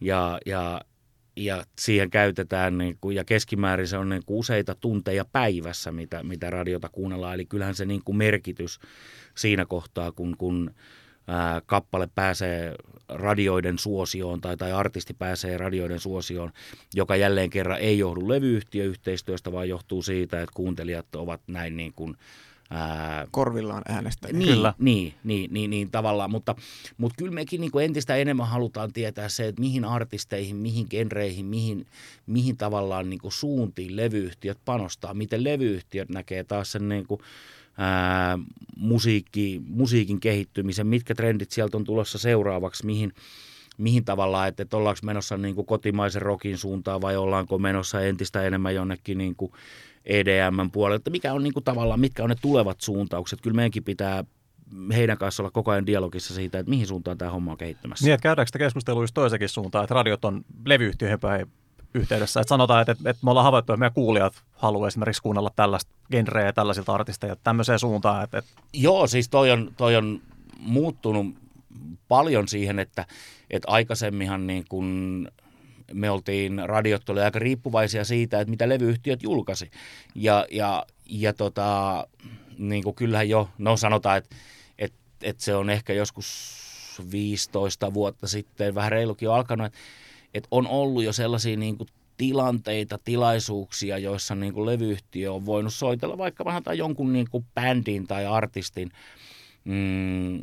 Ja, 0.00 0.38
ja 0.46 0.80
ja 1.44 1.64
siihen 1.78 2.10
käytetään, 2.10 2.78
niin 2.78 2.98
kuin, 3.00 3.16
ja 3.16 3.24
keskimäärin 3.24 3.88
se 3.88 3.98
on 3.98 4.08
niin 4.08 4.22
kuin 4.26 4.38
useita 4.38 4.74
tunteja 4.74 5.24
päivässä, 5.24 5.92
mitä, 5.92 6.22
mitä 6.22 6.50
radiota 6.50 6.88
kuunnellaan. 6.88 7.34
Eli 7.34 7.44
kyllähän 7.44 7.74
se 7.74 7.84
niin 7.84 8.02
kuin 8.04 8.16
merkitys 8.16 8.80
siinä 9.36 9.66
kohtaa, 9.66 10.12
kun, 10.12 10.36
kun 10.36 10.70
ää, 11.26 11.60
kappale 11.66 12.08
pääsee 12.14 12.74
radioiden 13.08 13.78
suosioon 13.78 14.40
tai, 14.40 14.56
tai 14.56 14.72
artisti 14.72 15.14
pääsee 15.14 15.58
radioiden 15.58 16.00
suosioon, 16.00 16.52
joka 16.94 17.16
jälleen 17.16 17.50
kerran 17.50 17.80
ei 17.80 17.98
johdu 17.98 18.28
levyyhtiöyhteistyöstä, 18.28 19.52
vaan 19.52 19.68
johtuu 19.68 20.02
siitä, 20.02 20.42
että 20.42 20.54
kuuntelijat 20.54 21.14
ovat 21.16 21.40
näin 21.46 21.76
niin 21.76 21.92
kuin, 21.92 22.16
Ää, 22.70 23.26
Korvillaan 23.30 23.82
äänestäjä. 23.88 24.32
Niin, 24.32 24.54
kyllä. 24.54 24.74
Niin, 24.78 25.14
niin, 25.24 25.52
niin, 25.52 25.70
niin 25.70 25.90
tavallaan, 25.90 26.30
mutta, 26.30 26.54
mutta 26.98 27.14
kyllä 27.18 27.32
mekin 27.32 27.60
niin 27.60 27.70
kuin 27.70 27.84
entistä 27.84 28.16
enemmän 28.16 28.48
halutaan 28.48 28.92
tietää 28.92 29.28
se, 29.28 29.48
että 29.48 29.60
mihin 29.60 29.84
artisteihin, 29.84 30.56
mihin 30.56 30.86
genreihin, 30.90 31.46
mihin, 31.46 31.86
mihin 32.26 32.56
tavallaan 32.56 33.10
niin 33.10 33.20
kuin 33.20 33.32
suuntiin 33.32 33.96
levyyhtiöt 33.96 34.58
panostaa, 34.64 35.14
miten 35.14 35.44
levyyhtiöt 35.44 36.08
näkee 36.08 36.44
taas 36.44 36.72
sen 36.72 36.88
niin 36.88 37.06
kuin, 37.06 37.20
ää, 37.78 38.38
musiikki, 38.76 39.62
musiikin 39.68 40.20
kehittymisen, 40.20 40.86
mitkä 40.86 41.14
trendit 41.14 41.50
sieltä 41.50 41.76
on 41.76 41.84
tulossa 41.84 42.18
seuraavaksi, 42.18 42.86
mihin, 42.86 43.12
mihin 43.78 44.04
tavallaan, 44.04 44.48
että, 44.48 44.62
että 44.62 44.76
ollaanko 44.76 45.00
menossa 45.02 45.36
niin 45.36 45.54
kuin 45.54 45.66
kotimaisen 45.66 46.22
rokin 46.22 46.58
suuntaan 46.58 47.00
vai 47.00 47.16
ollaanko 47.16 47.58
menossa 47.58 48.00
entistä 48.00 48.42
enemmän 48.42 48.74
jonnekin 48.74 49.18
niin 49.18 49.36
kuin 49.36 49.52
EDM 50.08 50.70
puolelta, 50.72 51.10
mikä 51.10 51.32
on 51.32 51.42
niin 51.42 51.52
kuin 51.52 51.64
tavallaan, 51.64 52.00
mitkä 52.00 52.22
on 52.22 52.30
ne 52.30 52.36
tulevat 52.42 52.80
suuntaukset. 52.80 53.40
Kyllä 53.40 53.56
meidänkin 53.56 53.84
pitää 53.84 54.24
heidän 54.92 55.18
kanssa 55.18 55.42
olla 55.42 55.50
koko 55.50 55.70
ajan 55.70 55.86
dialogissa 55.86 56.34
siitä, 56.34 56.58
että 56.58 56.70
mihin 56.70 56.86
suuntaan 56.86 57.18
tämä 57.18 57.30
homma 57.30 57.52
on 57.52 57.58
kehittymässä. 57.58 58.04
Niin, 58.04 58.14
että 58.14 58.22
käydäänkö 58.22 58.48
sitä 58.48 58.58
keskustelua 58.58 59.02
just 59.02 59.14
toisenkin 59.14 59.48
suuntaan, 59.48 59.84
että 59.84 59.94
radiot 59.94 60.24
on 60.24 60.44
levyyhtiöihin 60.66 61.20
päin 61.20 61.46
yhteydessä. 61.94 62.40
Että 62.40 62.48
sanotaan, 62.48 62.80
että, 62.80 63.10
että 63.10 63.24
me 63.24 63.30
ollaan 63.30 63.44
havaittu, 63.44 63.72
että 63.72 63.80
meidän 63.80 63.94
kuulijat 63.94 64.42
haluaa 64.52 64.88
esimerkiksi 64.88 65.22
kuunnella 65.22 65.50
tällaista 65.56 65.92
genreä 66.10 66.52
tällaisilta 66.52 66.94
artisteja 66.94 67.36
tämmöiseen 67.36 67.78
suuntaan. 67.78 68.24
Että, 68.24 68.38
että... 68.38 68.50
Joo, 68.72 69.06
siis 69.06 69.28
toi 69.28 69.50
on, 69.50 69.72
toi 69.76 69.96
on 69.96 70.22
muuttunut 70.58 71.26
paljon 72.08 72.48
siihen, 72.48 72.78
että, 72.78 73.06
että 73.50 73.70
aikaisemminhan 73.70 74.46
niin 74.46 74.64
kuin 74.68 75.28
me 75.92 76.10
oltiin, 76.10 76.62
radiot 76.64 77.08
oli 77.08 77.20
aika 77.20 77.38
riippuvaisia 77.38 78.04
siitä, 78.04 78.40
että 78.40 78.50
mitä 78.50 78.68
levyyhtiöt 78.68 79.22
julkaisi. 79.22 79.70
Ja, 80.14 80.46
ja, 80.50 80.86
ja 81.06 81.32
tota, 81.32 82.06
niin 82.58 82.82
kuin 82.82 82.94
kyllähän 82.94 83.28
jo, 83.28 83.48
no 83.58 83.76
sanotaan, 83.76 84.18
että, 84.18 84.36
että, 84.78 84.98
että 85.22 85.44
se 85.44 85.54
on 85.54 85.70
ehkä 85.70 85.92
joskus 85.92 86.58
15 87.10 87.94
vuotta 87.94 88.26
sitten, 88.26 88.74
vähän 88.74 88.92
reilukin 88.92 89.28
on 89.28 89.34
alkanut, 89.34 89.66
että, 89.66 89.78
että 90.34 90.48
on 90.50 90.66
ollut 90.66 91.04
jo 91.04 91.12
sellaisia 91.12 91.56
niin 91.56 91.78
kuin 91.78 91.88
tilanteita, 92.16 92.98
tilaisuuksia, 93.04 93.98
joissa 93.98 94.34
niin 94.34 94.52
kuin 94.52 94.66
levyyhtiö 94.66 95.32
on 95.32 95.46
voinut 95.46 95.74
soitella 95.74 96.18
vaikka 96.18 96.44
vähän 96.44 96.62
tai 96.62 96.78
jonkun 96.78 97.12
niin 97.12 97.26
kuin 97.30 97.46
bändin 97.54 98.06
tai 98.06 98.26
artistin 98.26 98.90
mm, 99.64 100.42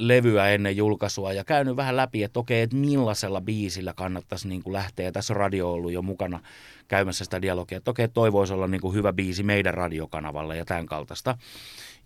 levyä 0.00 0.48
ennen 0.48 0.76
julkaisua 0.76 1.32
ja 1.32 1.44
käynyt 1.44 1.76
vähän 1.76 1.96
läpi, 1.96 2.22
että 2.22 2.40
okei, 2.40 2.62
että 2.62 2.76
millaisella 2.76 3.40
biisillä 3.40 3.92
kannattaisi 3.92 4.48
niin 4.48 4.62
kuin 4.62 4.72
lähteä. 4.72 5.06
Ja 5.06 5.12
tässä 5.12 5.32
on 5.32 5.36
radio 5.36 5.72
ollut 5.72 5.92
jo 5.92 6.02
mukana 6.02 6.40
käymässä 6.88 7.24
sitä 7.24 7.42
dialogia, 7.42 7.78
että 7.78 7.90
okei, 7.90 8.08
toi 8.08 8.32
voisi 8.32 8.52
olla 8.52 8.66
niin 8.66 8.80
kuin 8.80 8.94
hyvä 8.94 9.12
biisi 9.12 9.42
meidän 9.42 9.74
radiokanavalle 9.74 10.56
ja 10.56 10.64
tämän 10.64 10.86
kaltaista. 10.86 11.38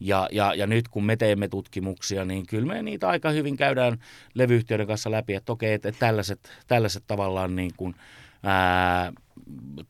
Ja, 0.01 0.29
ja, 0.33 0.55
ja 0.55 0.67
nyt 0.67 0.89
kun 0.89 1.05
me 1.05 1.17
teemme 1.17 1.49
tutkimuksia, 1.49 2.25
niin 2.25 2.47
kyllä 2.47 2.67
me 2.67 2.83
niitä 2.83 3.09
aika 3.09 3.31
hyvin 3.31 3.57
käydään 3.57 3.99
levyyhtiöiden 4.35 4.87
kanssa 4.87 5.11
läpi, 5.11 5.35
että 5.35 5.53
okei, 5.53 5.73
että 5.73 5.93
tällaiset, 5.93 6.51
tällaiset 6.67 7.05
tavallaan 7.07 7.57
niin 7.57 7.71
kuin, 7.77 7.95
ää, 8.45 9.13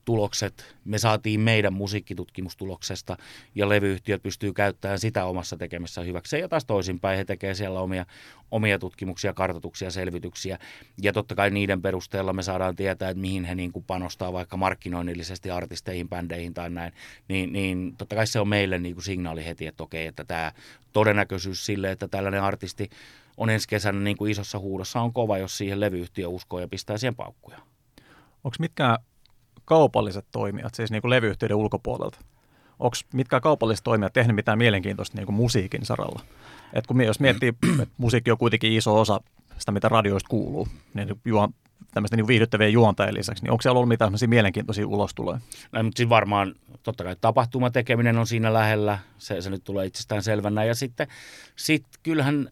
tulokset, 0.04 0.76
me 0.84 0.98
saatiin 0.98 1.40
meidän 1.40 1.72
musiikkitutkimustuloksesta 1.72 3.16
ja 3.54 3.68
levyyhtiöt 3.68 4.22
pystyy 4.22 4.52
käyttämään 4.52 4.98
sitä 4.98 5.24
omassa 5.24 5.56
tekemässä 5.56 6.00
hyväkseen. 6.00 6.40
Ja 6.40 6.48
taas 6.48 6.64
toisinpäin 6.64 7.16
he 7.16 7.24
tekevät 7.24 7.56
siellä 7.56 7.80
omia, 7.80 8.06
omia 8.50 8.78
tutkimuksia, 8.78 9.34
kartoituksia, 9.34 9.90
selvityksiä. 9.90 10.58
Ja 11.02 11.12
totta 11.12 11.34
kai 11.34 11.50
niiden 11.50 11.82
perusteella 11.82 12.32
me 12.32 12.42
saadaan 12.42 12.76
tietää, 12.76 13.10
että 13.10 13.20
mihin 13.20 13.44
he 13.44 13.54
niin 13.54 13.72
kuin 13.72 13.84
panostaa 13.84 14.32
vaikka 14.32 14.56
markkinoinnillisesti 14.56 15.50
artisteihin, 15.50 16.08
bändeihin 16.08 16.54
tai 16.54 16.70
näin, 16.70 16.92
niin, 17.28 17.52
niin 17.52 17.96
totta 17.96 18.16
kai 18.16 18.26
se 18.26 18.40
on 18.40 18.48
meille 18.48 18.78
niin 18.78 18.94
kuin 18.94 19.04
signaali 19.04 19.44
heti, 19.44 19.66
että 19.66 19.82
okei, 19.82 20.06
että 20.06 20.24
tämä 20.24 20.52
todennäköisyys 20.92 21.66
sille, 21.66 21.90
että 21.90 22.08
tällainen 22.08 22.42
artisti 22.42 22.90
on 23.36 23.50
ensi 23.50 23.68
kesänä 23.68 24.00
niin 24.00 24.16
kuin 24.16 24.30
isossa 24.30 24.58
huudossa 24.58 25.00
on 25.00 25.12
kova, 25.12 25.38
jos 25.38 25.58
siihen 25.58 25.80
levyyhtiö 25.80 26.28
uskoo 26.28 26.60
ja 26.60 26.68
pistää 26.68 26.98
siihen 26.98 27.14
paukkuja. 27.14 27.73
Onko 28.44 28.56
mitkään 28.58 28.98
kaupalliset 29.64 30.26
toimijat, 30.32 30.74
siis 30.74 30.90
niin 30.90 31.02
kuin 31.02 31.10
levyyhtiöiden 31.10 31.56
ulkopuolelta, 31.56 32.18
onko 32.78 32.96
mitkä 33.14 33.40
kaupalliset 33.40 33.84
toimijat 33.84 34.12
tehnyt 34.12 34.36
mitään 34.36 34.58
mielenkiintoista 34.58 35.16
niin 35.16 35.26
kuin 35.26 35.36
musiikin 35.36 35.84
saralla? 35.86 36.20
Et 36.72 36.86
kun 36.86 37.04
jos 37.04 37.20
miettii, 37.20 37.52
että 37.82 37.94
musiikki 37.96 38.30
on 38.30 38.38
kuitenkin 38.38 38.72
iso 38.72 39.00
osa 39.00 39.20
sitä, 39.58 39.72
mitä 39.72 39.88
radioista 39.88 40.28
kuuluu, 40.28 40.68
niin 40.94 41.08
juon, 41.24 41.54
tämmöisten 41.94 42.16
niin 42.16 42.26
viihdyttävien 42.26 42.72
juontajien 42.72 43.14
lisäksi, 43.14 43.42
niin 43.42 43.50
onko 43.50 43.62
siellä 43.62 43.78
ollut 43.78 43.88
mitään 43.88 44.12
mielenkiintoisia 44.26 44.86
ulostuloja? 44.86 45.40
No, 45.72 45.82
mutta 45.82 45.98
siis 45.98 46.08
varmaan 46.08 46.54
totta 46.82 47.04
kai 47.04 47.16
tapahtumatekeminen 47.20 48.18
on 48.18 48.26
siinä 48.26 48.52
lähellä, 48.52 48.98
se, 49.18 49.42
se 49.42 49.50
nyt 49.50 49.64
tulee 49.64 49.86
itsestään 49.86 50.22
selvänä. 50.22 50.64
Ja 50.64 50.74
sitten 50.74 51.08
sit 51.56 51.84
kyllähän, 52.02 52.48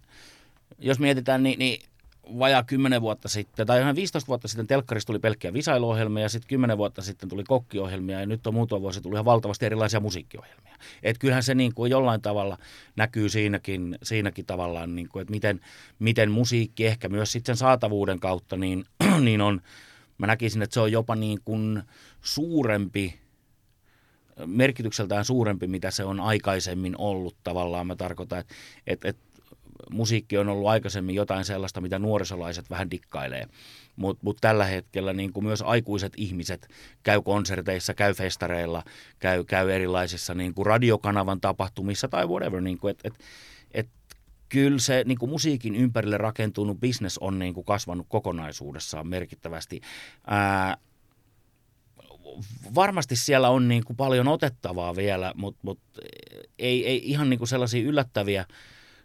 jos 0.79 0.99
mietitään, 0.99 1.43
niin, 1.43 1.59
niin 1.59 1.89
vajaa 2.39 2.63
10 2.63 3.01
vuotta 3.03 3.29
sitten, 3.29 3.67
tai 3.67 3.81
ihan 3.81 3.95
15 3.95 4.29
vuotta 4.29 4.49
sitten 4.49 4.67
telkkarista 4.67 5.07
tuli 5.07 5.19
pelkkiä 5.19 5.53
visailuohjelmia, 5.53 6.23
ja 6.23 6.29
sitten 6.29 6.49
10 6.49 6.79
vuotta 6.79 7.03
sitten 7.03 7.29
tuli 7.29 7.45
kokkiohjelmia, 7.45 8.21
ja 8.21 8.27
nyt 8.27 8.47
on 8.47 8.55
muutama 8.55 8.81
vuosi 8.81 9.01
tuli 9.01 9.15
ihan 9.15 9.25
valtavasti 9.25 9.67
erilaisia 9.67 10.01
musiikkiohjelmia. 10.01 10.77
Et 11.03 11.19
kyllähän 11.19 11.43
se 11.43 11.55
niin 11.55 11.75
kuin 11.75 11.91
jollain 11.91 12.23
tavalla 12.23 12.59
näkyy 12.97 13.29
siinäkin, 13.29 13.99
siinäkin 14.03 14.47
tavallaan, 14.47 14.95
niin 14.95 15.09
kuin, 15.09 15.21
että 15.21 15.31
miten, 15.31 15.61
miten 15.99 16.31
musiikki 16.31 16.87
ehkä 16.87 17.09
myös 17.09 17.33
sitten 17.33 17.57
saatavuuden 17.57 18.21
kautta, 18.21 18.57
niin, 18.57 18.85
niin 19.21 19.41
on, 19.41 19.61
mä 20.19 20.27
näkisin, 20.27 20.63
että 20.63 20.75
se 20.75 20.81
on 20.81 20.93
jopa 20.93 21.17
niin 21.17 21.39
kuin 21.45 21.83
suurempi, 22.21 23.21
merkitykseltään 24.47 25.25
suurempi, 25.25 25.67
mitä 25.67 25.91
se 25.91 26.05
on 26.05 26.21
aikaisemmin 26.21 26.95
ollut 26.99 27.37
tavallaan. 27.45 27.87
Mä 27.87 27.97
tarkoitan, 27.97 28.39
että, 28.87 29.09
että 29.09 29.32
musiikki 29.93 30.39
on 30.39 30.49
ollut 30.49 30.69
aikaisemmin 30.69 31.15
jotain 31.15 31.45
sellaista, 31.45 31.81
mitä 31.81 31.99
nuorisolaiset 31.99 32.71
vähän 32.71 32.91
dikkailee. 32.91 33.47
Mutta 33.97 34.21
mut 34.25 34.37
tällä 34.41 34.65
hetkellä 34.65 35.13
niin 35.13 35.33
kuin 35.33 35.45
myös 35.45 35.63
aikuiset 35.63 36.13
ihmiset 36.17 36.69
käy 37.03 37.23
konserteissa, 37.23 37.95
käy 37.95 38.15
festareilla, 38.15 38.85
käy, 39.19 39.45
käy 39.45 39.71
erilaisissa 39.71 40.35
niin 40.35 40.55
kuin 40.55 40.67
radiokanavan 40.67 41.41
tapahtumissa 41.41 42.09
tai 42.09 42.27
whatever. 42.27 42.61
Niin 42.61 42.79
kuin, 42.79 42.91
et, 42.91 43.01
et, 43.05 43.15
et, 43.75 43.89
kyllä 44.49 44.79
se 44.79 45.03
niin 45.07 45.19
kuin 45.19 45.31
musiikin 45.31 45.75
ympärille 45.75 46.19
rakentunut 46.19 46.81
business 46.81 47.19
on 47.19 47.39
niin 47.39 47.55
kuin 47.55 47.65
kasvanut 47.65 48.07
kokonaisuudessaan 48.09 49.07
merkittävästi. 49.07 49.81
Ää, 50.27 50.77
varmasti 52.75 53.17
siellä 53.17 53.49
on 53.49 53.69
niin 53.69 53.85
kuin 53.85 53.97
paljon 53.97 54.29
otettavaa 54.29 54.97
vielä, 54.97 55.33
mutta 55.37 55.61
mut 55.63 55.79
ei, 56.59 56.87
ei 56.87 57.11
ihan 57.11 57.31
niin 57.31 57.39
kuin 57.39 57.49
sellaisia 57.49 57.83
yllättäviä 57.83 58.47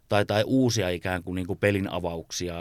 tai, 0.10 0.26
tai 0.26 0.44
uusia 0.46 0.90
ikään 0.90 1.24
kuin, 1.24 1.36
niin 1.36 1.48
kuin 1.48 1.60
pelin 1.60 1.90
avauksia 1.90 2.56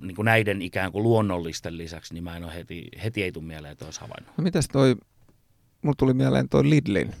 niin 0.00 0.16
kuin 0.16 0.24
näiden 0.24 0.62
ikään 0.62 0.92
kuin 0.92 1.02
luonnollisten 1.02 1.78
lisäksi, 1.78 2.14
niin 2.14 2.24
mä 2.24 2.36
en 2.36 2.44
ole 2.44 2.54
heti, 2.54 2.88
heti 3.04 3.22
ei 3.22 3.32
tule 3.32 3.44
mieleen, 3.44 3.72
että 3.72 3.84
olisi 3.84 4.00
havainnut. 4.00 4.36
No 4.36 4.44
mitäs 4.44 4.68
toi, 4.68 4.96
mulla 5.82 5.94
tuli 5.98 6.14
mieleen 6.14 6.48
toi 6.48 6.70
Lidlin 6.70 7.14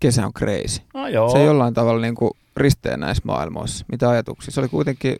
Kesä 0.00 0.26
on 0.26 0.32
crazy. 0.32 0.80
No 0.94 1.08
joo. 1.08 1.30
Se 1.30 1.44
jollain 1.44 1.74
tavalla 1.74 2.00
niin 2.00 2.14
kuin 2.14 2.30
risteen 2.56 3.00
näissä 3.00 3.22
maailmoissa. 3.26 3.84
Mitä 3.88 4.10
ajatuksia? 4.10 4.52
Se 4.52 4.60
oli 4.60 4.68
kuitenkin, 4.68 5.16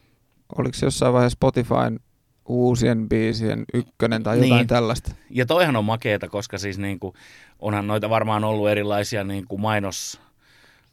oliko 0.59 0.75
se 0.75 0.87
jossain 0.87 1.13
vaiheessa 1.13 1.37
Spotifyn 1.37 2.01
uusien 2.49 3.09
biisien 3.09 3.65
ykkönen 3.75 4.23
tai 4.23 4.37
jotain 4.37 4.53
niin. 4.53 4.67
tällaista? 4.67 5.15
Ja 5.31 5.47
toihan 5.47 5.77
on 5.77 5.85
makeeta, 5.85 6.29
koska 6.29 6.59
siis 6.59 6.79
niin 6.79 6.99
kuin, 7.01 7.15
onhan 7.59 7.87
noita 7.87 8.11
varmaan 8.11 8.45
ollut 8.45 8.69
erilaisia 8.69 9.25
niin 9.25 9.47
kuin 9.49 9.61
mainos 9.61 10.21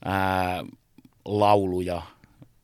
ää, 0.05 0.63
lauluja 1.25 2.01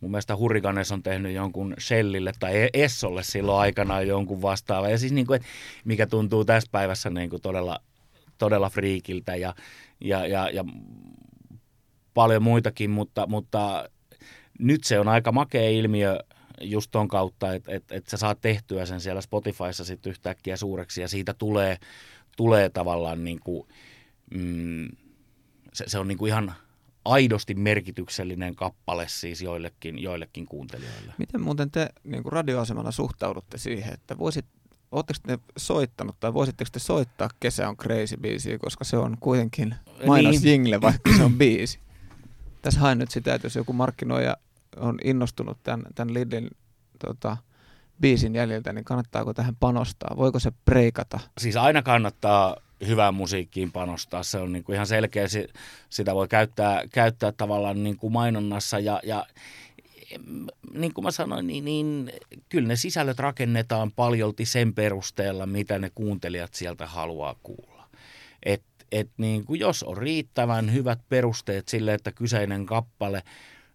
Mun 0.01 0.11
mielestä 0.11 0.35
Hurrikanes 0.35 0.91
on 0.91 1.03
tehnyt 1.03 1.33
jonkun 1.33 1.73
Shellille 1.79 2.31
tai 2.39 2.57
e- 2.57 2.69
Essolle 2.73 3.23
silloin 3.23 3.61
aikanaan 3.61 4.07
jonkun 4.07 4.41
vastaava. 4.41 4.89
Ja 4.89 4.97
siis 4.97 5.11
niin 5.11 5.27
kuin, 5.27 5.41
mikä 5.85 6.07
tuntuu 6.07 6.45
tässä 6.45 6.69
päivässä 6.71 7.09
niin 7.09 7.29
kuin 7.29 7.41
todella, 7.41 7.79
todella 8.37 8.69
friikiltä 8.69 9.35
ja, 9.35 9.55
ja, 10.01 10.27
ja, 10.27 10.49
ja 10.49 10.65
paljon 12.13 12.43
muitakin, 12.43 12.89
mutta, 12.89 13.27
mutta 13.27 13.89
nyt 14.59 14.83
se 14.83 14.99
on 14.99 15.07
aika 15.07 15.31
makea 15.31 15.69
ilmiö 15.69 16.19
just 16.61 16.91
ton 16.91 17.07
kautta, 17.07 17.53
että 17.53 17.71
et, 17.71 17.91
et 17.91 18.07
sä 18.07 18.17
saat 18.17 18.41
tehtyä 18.41 18.85
sen 18.85 19.01
siellä 19.01 19.21
Spotifyssa 19.21 19.85
sitten 19.85 20.09
yhtäkkiä 20.09 20.57
suureksi 20.57 21.01
ja 21.01 21.07
siitä 21.07 21.33
tulee, 21.33 21.77
tulee 22.37 22.69
tavallaan 22.69 23.23
niin 23.23 23.39
kuin, 23.43 23.67
mm, 24.35 24.87
se, 25.73 25.83
se 25.87 25.99
on 25.99 26.07
niin 26.07 26.17
kuin 26.17 26.29
ihan– 26.29 26.53
aidosti 27.05 27.55
merkityksellinen 27.55 28.55
kappale 28.55 29.05
siis 29.07 29.41
joillekin, 29.41 29.99
joillekin 29.99 30.45
kuuntelijoille. 30.45 31.13
Miten 31.17 31.41
muuten 31.41 31.71
te 31.71 31.89
niin 32.03 32.23
kuin 32.23 32.33
radioasemalla 32.33 32.91
suhtaudutte 32.91 33.57
siihen, 33.57 33.93
että 33.93 34.17
voisit, 34.17 34.45
Oletteko 34.91 35.19
te 35.27 35.39
soittanut 35.57 36.19
tai 36.19 36.33
voisitteko 36.33 36.69
te 36.71 36.79
soittaa 36.79 37.29
Kesä 37.39 37.69
on 37.69 37.77
crazy 37.77 38.17
biisiä, 38.17 38.57
koska 38.57 38.83
se 38.83 38.97
on 38.97 39.17
kuitenkin 39.19 39.75
mainos 40.07 40.41
niin. 40.41 40.51
jingle, 40.51 40.81
vaikka 40.81 41.17
se 41.17 41.23
on 41.23 41.33
biisi. 41.33 41.79
Tässä 42.61 42.79
haen 42.79 42.97
nyt 42.97 43.11
sitä, 43.11 43.33
että 43.35 43.45
jos 43.45 43.55
joku 43.55 43.73
markkinoija 43.73 44.37
on 44.77 44.97
innostunut 45.03 45.57
tämän, 45.63 45.85
tämän 45.95 46.13
Lidlin 46.13 46.49
tota, 47.05 47.37
biisin 48.01 48.35
jäljiltä, 48.35 48.73
niin 48.73 48.85
kannattaako 48.85 49.33
tähän 49.33 49.55
panostaa? 49.55 50.17
Voiko 50.17 50.39
se 50.39 50.51
preikata? 50.65 51.19
Siis 51.37 51.55
aina 51.55 51.81
kannattaa 51.81 52.55
hyvään 52.87 53.13
musiikkiin 53.13 53.71
panostaa. 53.71 54.23
Se 54.23 54.37
on 54.37 54.53
niin 54.53 54.63
kuin 54.63 54.73
ihan 54.73 54.87
selkeä, 54.87 55.25
sitä 55.89 56.15
voi 56.15 56.27
käyttää, 56.27 56.83
käyttää 56.91 57.31
tavallaan 57.31 57.83
niin 57.83 57.97
kuin 57.97 58.13
mainonnassa 58.13 58.79
ja, 58.79 58.99
ja 59.03 59.25
niin 60.73 60.93
kuin 60.93 61.05
mä 61.05 61.11
sanoin, 61.11 61.47
niin, 61.47 61.65
niin 61.65 62.11
kyllä 62.49 62.67
ne 62.67 62.75
sisällöt 62.75 63.19
rakennetaan 63.19 63.91
paljolti 63.91 64.45
sen 64.45 64.73
perusteella, 64.73 65.45
mitä 65.45 65.79
ne 65.79 65.91
kuuntelijat 65.95 66.53
sieltä 66.53 66.87
haluaa 66.87 67.35
kuulla. 67.43 67.89
Et, 68.43 68.63
et 68.91 69.09
niin 69.17 69.45
kuin 69.45 69.59
jos 69.59 69.83
on 69.83 69.97
riittävän 69.97 70.73
hyvät 70.73 70.99
perusteet 71.09 71.67
sille, 71.67 71.93
että 71.93 72.11
kyseinen 72.11 72.65
kappale 72.65 73.23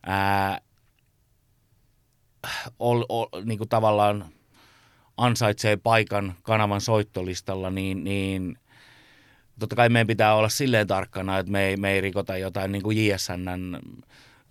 ää, 0.07 0.61
ol, 2.79 3.05
ol, 3.09 3.27
niin 3.45 3.59
kuin 3.59 3.69
tavallaan 3.69 4.25
ansaitsee 5.17 5.77
paikan 5.77 6.35
kanavan 6.43 6.81
soittolistalla, 6.81 7.71
niin, 7.71 8.05
niin 8.05 8.59
totta 9.59 9.77
kai 9.77 9.89
meidän 9.89 10.07
pitää 10.07 10.35
olla 10.35 10.49
silleen 10.49 10.87
tarkkana, 10.87 11.39
että 11.39 11.53
me 11.53 11.65
ei, 11.65 11.77
me 11.77 11.93
ei 11.93 12.01
rikota 12.01 12.37
jotain 12.37 12.73
niin 12.73 12.83
kuin 12.83 13.07
JSNn 13.07 13.79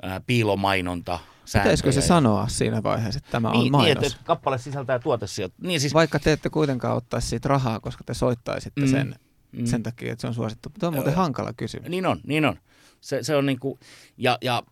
ää, 0.01 0.21
piilomainonta 0.27 1.19
Pitäisikö 1.53 1.91
se 1.91 2.01
sanoa 2.01 2.47
siinä 2.47 2.83
vaiheessa, 2.83 3.17
että 3.17 3.31
tämä 3.31 3.51
niin, 3.51 3.65
on 3.65 3.71
mainos? 3.71 4.01
Niin, 4.01 4.11
että 4.11 4.23
kappale 4.23 4.57
sisältää 4.57 4.99
tuotesijoit. 4.99 5.53
Niin, 5.61 5.79
siis... 5.79 5.93
Vaikka 5.93 6.19
te 6.19 6.31
ette 6.31 6.49
kuitenkaan 6.49 6.97
ottaisi 6.97 7.27
siitä 7.27 7.49
rahaa, 7.49 7.79
koska 7.79 8.03
te 8.03 8.13
soittaisitte 8.13 8.81
mm, 8.81 8.87
sen 8.87 9.15
mm. 9.51 9.65
sen 9.65 9.83
takia, 9.83 10.11
että 10.11 10.21
se 10.21 10.27
on 10.27 10.33
suosittu. 10.33 10.69
Tämä 10.79 10.87
on 10.87 10.93
muuten 10.93 11.15
hankala 11.15 11.53
kysymys. 11.53 11.89
Niin 11.89 12.05
on, 12.05 12.19
niin 12.27 12.45
on. 12.45 12.59
Se, 13.01 13.23
se 13.23 13.35
on 13.35 13.45
niin 13.45 13.59
kuin, 13.59 13.79
ja, 14.17 14.37
ja 14.41 14.63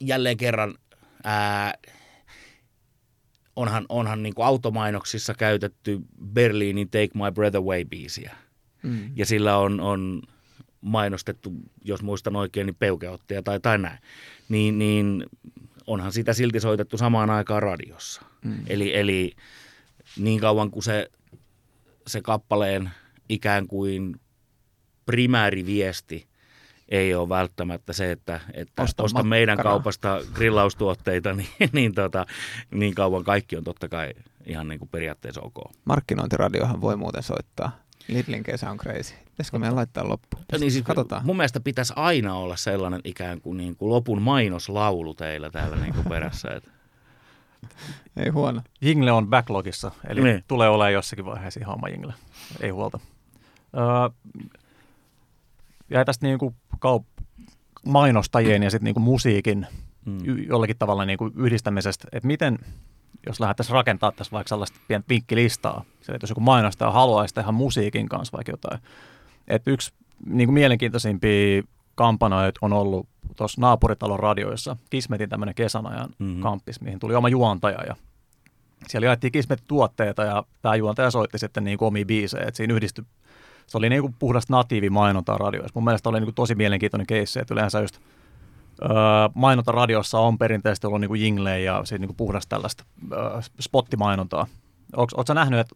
jälleen 0.00 0.36
kerran, 0.36 0.74
ää, 1.24 1.74
onhan, 3.56 3.86
onhan 3.88 4.22
niin 4.22 4.34
kuin 4.34 4.46
automainoksissa 4.46 5.34
käytetty 5.34 6.00
Berliinin 6.32 6.90
Take 6.90 7.10
My 7.14 7.32
Breath 7.34 7.56
Away-biisiä. 7.56 8.30
Mm. 8.82 9.10
Ja 9.16 9.26
sillä 9.26 9.56
on, 9.56 9.80
on 9.80 10.22
mainostettu, 10.80 11.52
jos 11.84 12.02
muistan 12.02 12.36
oikein, 12.36 12.66
niin 12.66 12.76
peukeotteja 12.76 13.42
tai, 13.42 13.60
tai 13.60 13.78
näin. 13.78 13.98
Niin, 14.48 14.78
niin 14.78 15.26
onhan 15.86 16.12
sitä 16.12 16.32
silti 16.32 16.60
soitettu 16.60 16.98
samaan 16.98 17.30
aikaan 17.30 17.62
radiossa. 17.62 18.22
Mm. 18.44 18.58
Eli, 18.66 18.96
eli 18.96 19.32
niin 20.16 20.40
kauan 20.40 20.70
kuin 20.70 20.82
se, 20.82 21.10
se 22.06 22.20
kappaleen 22.20 22.90
ikään 23.28 23.66
kuin 23.66 24.20
primääriviesti 25.06 26.28
ei 26.88 27.14
ole 27.14 27.28
välttämättä 27.28 27.92
se, 27.92 28.10
että, 28.12 28.40
että 28.54 28.82
Osta 28.82 29.02
osta 29.02 29.22
meidän 29.22 29.58
kaupasta 29.58 30.20
grillaustuotteita, 30.34 31.32
niin, 31.34 31.48
niin, 31.72 31.94
tota, 31.94 32.26
niin 32.70 32.94
kauan 32.94 33.24
kaikki 33.24 33.56
on 33.56 33.64
totta 33.64 33.88
kai 33.88 34.14
ihan 34.46 34.68
niin 34.68 34.78
kuin 34.78 34.88
periaatteessa 34.88 35.40
ok. 35.40 35.72
Markkinointiradiohan 35.84 36.80
voi 36.80 36.96
muuten 36.96 37.22
soittaa. 37.22 37.87
Lidlin 38.08 38.42
kesä 38.42 38.70
on 38.70 38.76
crazy. 38.78 39.14
Pitäisikö 39.30 39.58
meidän 39.58 39.76
laittaa 39.76 40.08
loppuun? 40.08 40.44
Niin 40.60 40.70
siis 40.70 40.84
Katsotaan. 40.84 41.26
Mun 41.26 41.36
mielestä 41.36 41.60
pitäisi 41.60 41.92
aina 41.96 42.34
olla 42.34 42.56
sellainen 42.56 43.00
ikään 43.04 43.40
kuin, 43.40 43.56
niin 43.56 43.76
kuin 43.76 43.90
lopun 43.90 44.22
mainoslaulu 44.22 45.14
teillä 45.14 45.50
täällä 45.50 45.76
niin 45.76 45.94
kuin 45.94 46.06
perässä. 46.08 46.48
Että 46.48 46.70
Ei 48.16 48.28
huono. 48.28 48.62
Jingle 48.80 49.12
on 49.12 49.26
backlogissa, 49.28 49.90
eli 50.08 50.20
Niin. 50.20 50.32
niin. 50.34 50.44
tulee 50.48 50.68
olemaan 50.68 50.92
jossakin 50.92 51.24
vaiheessa 51.24 51.60
ihan 51.60 51.74
oma 51.74 51.88
jingle. 51.88 52.14
Ei 52.60 52.70
huolta. 52.70 53.00
Öö, 53.76 54.50
jäi 55.90 56.04
tästä 56.04 56.26
niinku 56.26 56.54
kaup- 56.86 57.24
mainostajien 57.86 58.62
ja 58.62 58.70
sitten 58.70 58.84
niinku 58.84 59.00
musiikin 59.00 59.66
mm. 60.06 60.18
y- 60.24 60.42
jollakin 60.48 60.76
tavalla 60.78 61.04
niinku 61.04 61.30
yhdistämisestä, 61.36 62.08
että 62.12 62.26
miten, 62.26 62.58
jos 63.26 63.40
lähdettäisiin 63.40 63.74
rakentaa 63.74 64.12
tässä 64.12 64.32
vaikka 64.32 64.48
sellaista 64.48 64.80
pientä 64.88 65.08
vinkkilistaa, 65.08 65.84
sillä 66.00 66.16
että 66.16 66.24
jos 66.24 66.30
joku 66.30 66.40
mainostaja 66.40 66.90
haluaisi 66.90 67.34
tehdä 67.34 67.52
musiikin 67.52 68.08
kanssa 68.08 68.36
vaikka 68.36 68.52
jotain. 68.52 68.80
Että 69.48 69.70
yksi 69.70 69.92
niinku 70.26 70.52
mielenkiintoisimpia 70.52 71.62
kampanjoita 71.94 72.58
on 72.62 72.72
ollut 72.72 73.08
tuossa 73.36 73.60
naapuritalon 73.60 74.20
radioissa, 74.20 74.76
Kismetin 74.90 75.28
tämmöinen 75.28 75.54
kesän 75.54 75.86
ajan 75.86 76.10
Mhm. 76.18 76.24
mm-hmm. 76.24 76.42
kamppis, 76.42 76.80
mihin 76.80 76.98
tuli 76.98 77.14
oma 77.14 77.28
juontaja 77.28 77.84
ja 77.86 77.96
siellä 78.88 79.06
jaettiin 79.06 79.32
Kismet-tuotteita 79.32 80.22
ja 80.22 80.44
tämä 80.62 80.74
juontaja 80.74 81.10
soitti 81.10 81.38
sitten 81.38 81.64
niin 81.64 81.78
omia 81.80 82.04
biisejä, 82.04 82.44
että 82.46 82.56
siinä 82.56 82.74
yhdistyi, 82.74 83.04
se 83.66 83.78
oli 83.78 83.88
niin 83.88 84.02
kuin 84.02 84.14
puhdasta 84.18 84.52
natiivimainontaa 84.52 85.38
radioissa. 85.38 85.72
Mun 85.74 85.84
mielestä 85.84 86.08
oli 86.08 86.18
niin 86.18 86.26
kuin 86.26 86.34
tosi 86.34 86.54
mielenkiintoinen 86.54 87.06
keissi, 87.06 87.40
että 87.40 87.54
yleensä 87.54 87.80
just 87.80 88.00
mainonta 89.34 89.72
radiossa 89.72 90.18
on 90.18 90.38
perinteisesti 90.38 90.86
ollut 90.86 91.00
niin 91.00 91.08
kuin 91.08 91.20
jinglejä 91.20 91.72
ja 91.72 91.84
siis 91.84 92.00
niin 92.00 92.08
kuin 92.08 92.16
puhdasta 92.16 92.48
tällaista 92.56 92.84
öö, 93.12 93.40
spottimainontaa. 93.60 94.46
Oletko 94.96 95.34
nähnyt, 95.34 95.60
että 95.60 95.74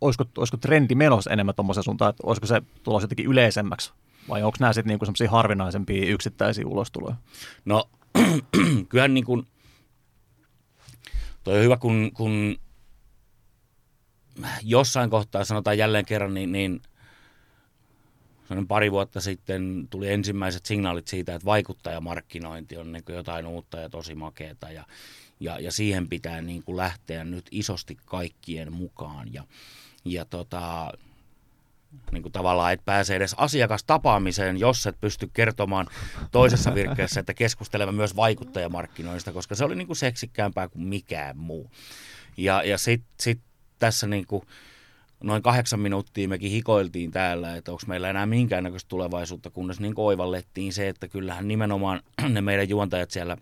olisiko, 0.00 0.24
olisiko 0.38 0.56
trendi 0.56 0.94
menossa 0.94 1.30
enemmän 1.30 1.54
tuommoisen 1.54 1.84
suuntaan, 1.84 2.10
että 2.10 2.22
olisiko 2.26 2.46
se 2.46 2.62
tulossa 2.82 3.04
jotenkin 3.04 3.26
yleisemmäksi 3.26 3.92
vai 4.28 4.42
onko 4.42 4.56
nämä 4.60 4.72
sitten 4.72 4.88
niin 4.88 5.06
semmoisia 5.06 5.30
harvinaisempia 5.30 6.12
yksittäisiä 6.12 6.66
ulostuloja? 6.66 7.16
No, 7.64 7.90
kyllähän 8.88 9.14
niin 9.14 9.24
kuin, 9.24 9.46
toi 11.44 11.56
on 11.56 11.64
hyvä, 11.64 11.76
kun, 11.76 12.10
kun 12.14 12.56
jossain 14.62 15.10
kohtaa 15.10 15.44
sanotaan 15.44 15.78
jälleen 15.78 16.04
kerran, 16.04 16.34
niin, 16.34 16.52
niin 16.52 16.80
sellainen 18.52 18.68
pari 18.68 18.92
vuotta 18.92 19.20
sitten 19.20 19.88
tuli 19.90 20.12
ensimmäiset 20.12 20.66
signaalit 20.66 21.08
siitä, 21.08 21.34
että 21.34 21.46
vaikuttajamarkkinointi 21.46 22.76
on 22.76 22.92
niin 22.92 23.04
jotain 23.08 23.46
uutta 23.46 23.80
ja 23.80 23.88
tosi 23.88 24.14
makeata 24.14 24.70
ja, 24.70 24.84
ja, 25.40 25.58
ja 25.58 25.72
siihen 25.72 26.08
pitää 26.08 26.42
niin 26.42 26.62
kuin 26.62 26.76
lähteä 26.76 27.24
nyt 27.24 27.46
isosti 27.50 27.96
kaikkien 28.04 28.72
mukaan 28.72 29.32
ja, 29.32 29.44
ja 30.04 30.24
tota, 30.24 30.92
niin 32.12 32.22
kuin 32.22 32.32
tavallaan 32.32 32.72
et 32.72 32.84
pääse 32.84 33.16
edes 33.16 33.34
asiakastapaamiseen, 33.34 34.56
jos 34.56 34.86
et 34.86 35.00
pysty 35.00 35.30
kertomaan 35.32 35.86
toisessa 36.30 36.74
virkkeessä, 36.74 37.20
että 37.20 37.34
keskustelemme 37.34 37.92
myös 37.92 38.16
vaikuttajamarkkinoinnista, 38.16 39.32
koska 39.32 39.54
se 39.54 39.64
oli 39.64 39.76
niin 39.76 39.86
kuin 39.86 39.96
seksikkäämpää 39.96 40.68
kuin 40.68 40.82
mikään 40.82 41.38
muu. 41.38 41.70
Ja, 42.36 42.62
ja 42.62 42.78
sitten 42.78 43.10
sit 43.20 43.40
tässä 43.78 44.06
niin 44.06 44.26
kuin 44.26 44.42
noin 45.22 45.42
kahdeksan 45.42 45.80
minuuttia 45.80 46.28
mekin 46.28 46.50
hikoiltiin 46.50 47.10
täällä, 47.10 47.56
että 47.56 47.72
onko 47.72 47.82
meillä 47.86 48.10
enää 48.10 48.26
minkäännäköistä 48.26 48.88
tulevaisuutta, 48.88 49.50
kunnes 49.50 49.80
niin 49.80 49.94
kuin 49.94 50.06
oivallettiin 50.06 50.72
se, 50.72 50.88
että 50.88 51.08
kyllähän 51.08 51.48
nimenomaan 51.48 52.00
ne 52.28 52.40
meidän 52.40 52.68
juontajat 52.68 53.10
siellä 53.10 53.36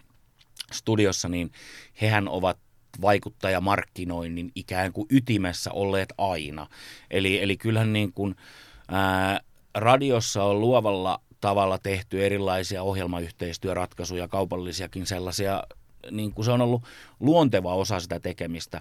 studiossa, 0.73 1.29
niin 1.29 1.53
hehän 2.01 2.29
ovat 2.29 2.59
vaikuttajamarkkinoinnin 3.01 4.53
ikään 4.55 4.93
kuin 4.93 5.07
ytimessä 5.11 5.73
olleet 5.73 6.12
aina. 6.19 6.66
Eli, 7.11 7.43
eli 7.43 7.57
kyllähän 7.57 7.93
niin 7.93 8.12
kuin, 8.12 8.35
ää, 8.88 9.40
radiossa 9.75 10.45
on 10.45 10.61
luovalla 10.61 11.21
tavalla 11.40 11.79
tehty 11.79 12.27
erilaisia 12.27 12.83
ohjelmayhteistyöratkaisuja, 12.83 14.29
kaupallisiakin 14.29 15.07
sellaisia, 15.07 15.62
niin 16.11 16.33
kuin 16.33 16.45
se 16.45 16.51
on 16.51 16.61
ollut 16.61 16.83
luonteva 17.21 17.75
osa 17.75 18.01
sitä 18.01 18.21
tekemistä. 18.21 18.81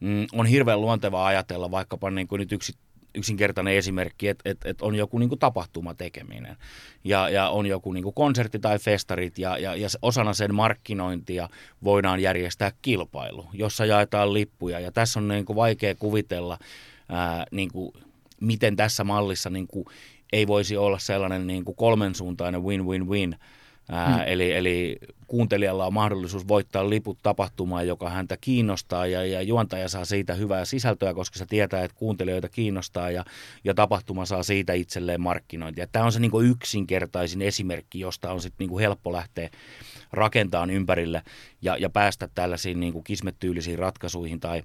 Mm, 0.00 0.26
on 0.32 0.46
hirveän 0.46 0.80
luontevaa 0.80 1.26
ajatella 1.26 1.70
vaikkapa 1.70 2.10
niin 2.10 2.28
kuin 2.28 2.38
nyt 2.38 2.52
yksi 2.52 2.72
yksinkertainen 3.16 3.74
esimerkki, 3.74 4.28
että 4.28 4.50
et, 4.50 4.58
et 4.64 4.82
on 4.82 4.94
joku 4.94 5.18
niin 5.18 5.28
kuin 5.28 5.38
tapahtumatekeminen 5.38 6.56
ja, 7.04 7.28
ja 7.28 7.48
on 7.48 7.66
joku 7.66 7.92
niin 7.92 8.04
kuin 8.04 8.14
konsertti 8.14 8.58
tai 8.58 8.78
festarit 8.78 9.38
ja, 9.38 9.58
ja, 9.58 9.76
ja 9.76 9.88
osana 10.02 10.34
sen 10.34 10.54
markkinointia 10.54 11.48
voidaan 11.84 12.20
järjestää 12.20 12.72
kilpailu, 12.82 13.46
jossa 13.52 13.86
jaetaan 13.86 14.32
lippuja 14.32 14.80
ja 14.80 14.92
tässä 14.92 15.20
on 15.20 15.28
niin 15.28 15.44
kuin 15.44 15.56
vaikea 15.56 15.94
kuvitella, 15.94 16.58
ää, 17.08 17.46
niin 17.50 17.70
kuin, 17.72 17.92
miten 18.40 18.76
tässä 18.76 19.04
mallissa 19.04 19.50
niin 19.50 19.66
kuin, 19.66 19.84
ei 20.32 20.46
voisi 20.46 20.76
olla 20.76 20.98
sellainen 20.98 21.46
niin 21.46 21.64
kuin 21.64 21.76
kolmensuuntainen 21.76 22.62
win-win-win, 22.62 23.36
Ää, 23.90 24.14
hmm. 24.14 24.22
eli, 24.26 24.52
eli 24.52 24.98
kuuntelijalla 25.26 25.86
on 25.86 25.94
mahdollisuus 25.94 26.48
voittaa 26.48 26.90
liput 26.90 27.18
tapahtumaan, 27.22 27.86
joka 27.86 28.10
häntä 28.10 28.36
kiinnostaa 28.40 29.06
ja, 29.06 29.26
ja 29.26 29.42
juontaja 29.42 29.88
saa 29.88 30.04
siitä 30.04 30.34
hyvää 30.34 30.64
sisältöä, 30.64 31.14
koska 31.14 31.38
se 31.38 31.46
tietää, 31.46 31.84
että 31.84 31.96
kuuntelijoita 31.96 32.48
kiinnostaa 32.48 33.10
ja, 33.10 33.24
ja 33.64 33.74
tapahtuma 33.74 34.24
saa 34.24 34.42
siitä 34.42 34.72
itselleen 34.72 35.20
markkinointia. 35.20 35.86
Tämä 35.92 36.04
on 36.04 36.12
se 36.12 36.20
niin 36.20 36.30
kuin 36.30 36.50
yksinkertaisin 36.50 37.42
esimerkki, 37.42 38.00
josta 38.00 38.32
on 38.32 38.40
sitten 38.40 38.68
niin 38.68 38.78
helppo 38.78 39.12
lähteä 39.12 39.50
rakentamaan 40.12 40.70
ympärille 40.70 41.22
ja, 41.62 41.76
ja 41.76 41.90
päästä 41.90 42.28
tällaisiin 42.34 42.80
niin 42.80 42.92
kuin 42.92 43.04
kismettyylisiin 43.04 43.78
ratkaisuihin 43.78 44.40
tai, 44.40 44.62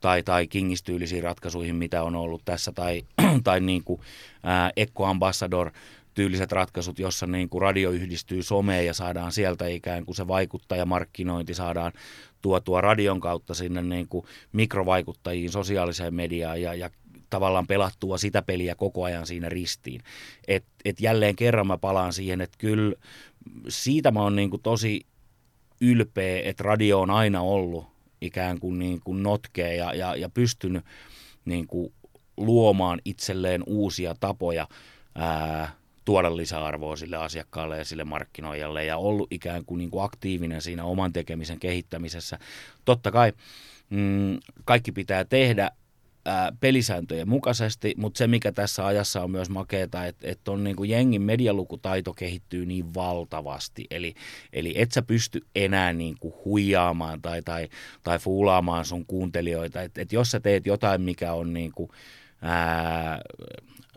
tai, 0.00 0.22
tai 0.22 0.46
kingistyylisiin 0.46 1.22
ratkaisuihin, 1.22 1.76
mitä 1.76 2.02
on 2.02 2.16
ollut 2.16 2.42
tässä, 2.44 2.72
tai, 2.72 3.02
tai 3.44 3.60
niin 3.60 3.84
kuin, 3.84 4.00
ää, 4.42 4.70
Eco 4.76 5.04
Ambassador 5.04 5.70
tyyliset 6.14 6.52
ratkaisut, 6.52 6.98
jossa 6.98 7.26
niin 7.26 7.48
kuin 7.48 7.62
radio 7.62 7.90
yhdistyy 7.90 8.42
someen 8.42 8.86
ja 8.86 8.94
saadaan 8.94 9.32
sieltä 9.32 9.66
ikään 9.66 10.04
kuin 10.04 10.16
se 10.16 10.28
vaikuttajamarkkinointi 10.28 11.54
saadaan 11.54 11.92
tuotua 12.42 12.80
radion 12.80 13.20
kautta 13.20 13.54
sinne 13.54 13.82
niin 13.82 14.08
kuin 14.08 14.26
mikrovaikuttajiin, 14.52 15.50
sosiaaliseen 15.50 16.14
mediaan 16.14 16.62
ja, 16.62 16.74
ja 16.74 16.90
tavallaan 17.30 17.66
pelattua 17.66 18.18
sitä 18.18 18.42
peliä 18.42 18.74
koko 18.74 19.04
ajan 19.04 19.26
siinä 19.26 19.48
ristiin. 19.48 20.00
Et, 20.48 20.64
et 20.84 21.00
jälleen 21.00 21.36
kerran 21.36 21.66
mä 21.66 21.78
palaan 21.78 22.12
siihen, 22.12 22.40
että 22.40 22.58
kyllä 22.58 22.94
siitä 23.68 24.10
mä 24.10 24.22
oon 24.22 24.36
niin 24.36 24.50
kuin 24.50 24.62
tosi 24.62 25.06
ylpeä, 25.80 26.42
että 26.44 26.64
radio 26.64 27.00
on 27.00 27.10
aina 27.10 27.40
ollut 27.40 27.86
ikään 28.20 28.60
kuin, 28.60 28.78
niin 28.78 29.00
kuin 29.04 29.22
notkea 29.22 29.72
ja, 29.72 29.94
ja, 29.94 30.16
ja 30.16 30.28
pystynyt 30.28 30.84
niin 31.44 31.66
kuin 31.66 31.92
luomaan 32.36 33.00
itselleen 33.04 33.62
uusia 33.66 34.14
tapoja 34.20 34.68
ää, 35.14 35.72
tuoda 36.04 36.36
lisäarvoa 36.36 36.96
sille 36.96 37.16
asiakkaalle 37.16 37.78
ja 37.78 37.84
sille 37.84 38.04
markkinoijalle 38.04 38.84
ja 38.84 38.96
ollut 38.96 39.32
ikään 39.32 39.64
kuin, 39.64 39.78
niin 39.78 39.90
kuin 39.90 40.04
aktiivinen 40.04 40.62
siinä 40.62 40.84
oman 40.84 41.12
tekemisen 41.12 41.60
kehittämisessä. 41.60 42.38
Totta 42.84 43.10
kai 43.10 43.32
mm, 43.90 44.38
kaikki 44.64 44.92
pitää 44.92 45.24
tehdä 45.24 45.70
ää, 46.24 46.52
pelisääntöjen 46.60 47.28
mukaisesti, 47.28 47.94
mutta 47.96 48.18
se 48.18 48.26
mikä 48.26 48.52
tässä 48.52 48.86
ajassa 48.86 49.22
on 49.22 49.30
myös 49.30 49.50
makeeta, 49.50 50.06
että 50.06 50.28
et 50.28 50.48
on 50.48 50.64
niin 50.64 50.76
kuin 50.76 50.90
jengin 50.90 51.22
medialukutaito 51.22 52.12
kehittyy 52.12 52.66
niin 52.66 52.94
valtavasti, 52.94 53.86
eli, 53.90 54.14
eli 54.52 54.74
et 54.76 54.92
sä 54.92 55.02
pysty 55.02 55.40
enää 55.54 55.92
niin 55.92 56.16
kuin 56.20 56.34
huijaamaan 56.44 57.22
tai, 57.22 57.42
tai, 57.42 57.68
tai 58.02 58.18
fuulaamaan 58.18 58.84
sun 58.84 59.06
kuuntelijoita, 59.06 59.82
että 59.82 60.00
et 60.00 60.12
jos 60.12 60.30
sä 60.30 60.40
teet 60.40 60.66
jotain, 60.66 61.02
mikä 61.02 61.32
on 61.32 61.52
niin 61.52 61.72
kuin, 61.72 61.90
ää, 62.42 63.20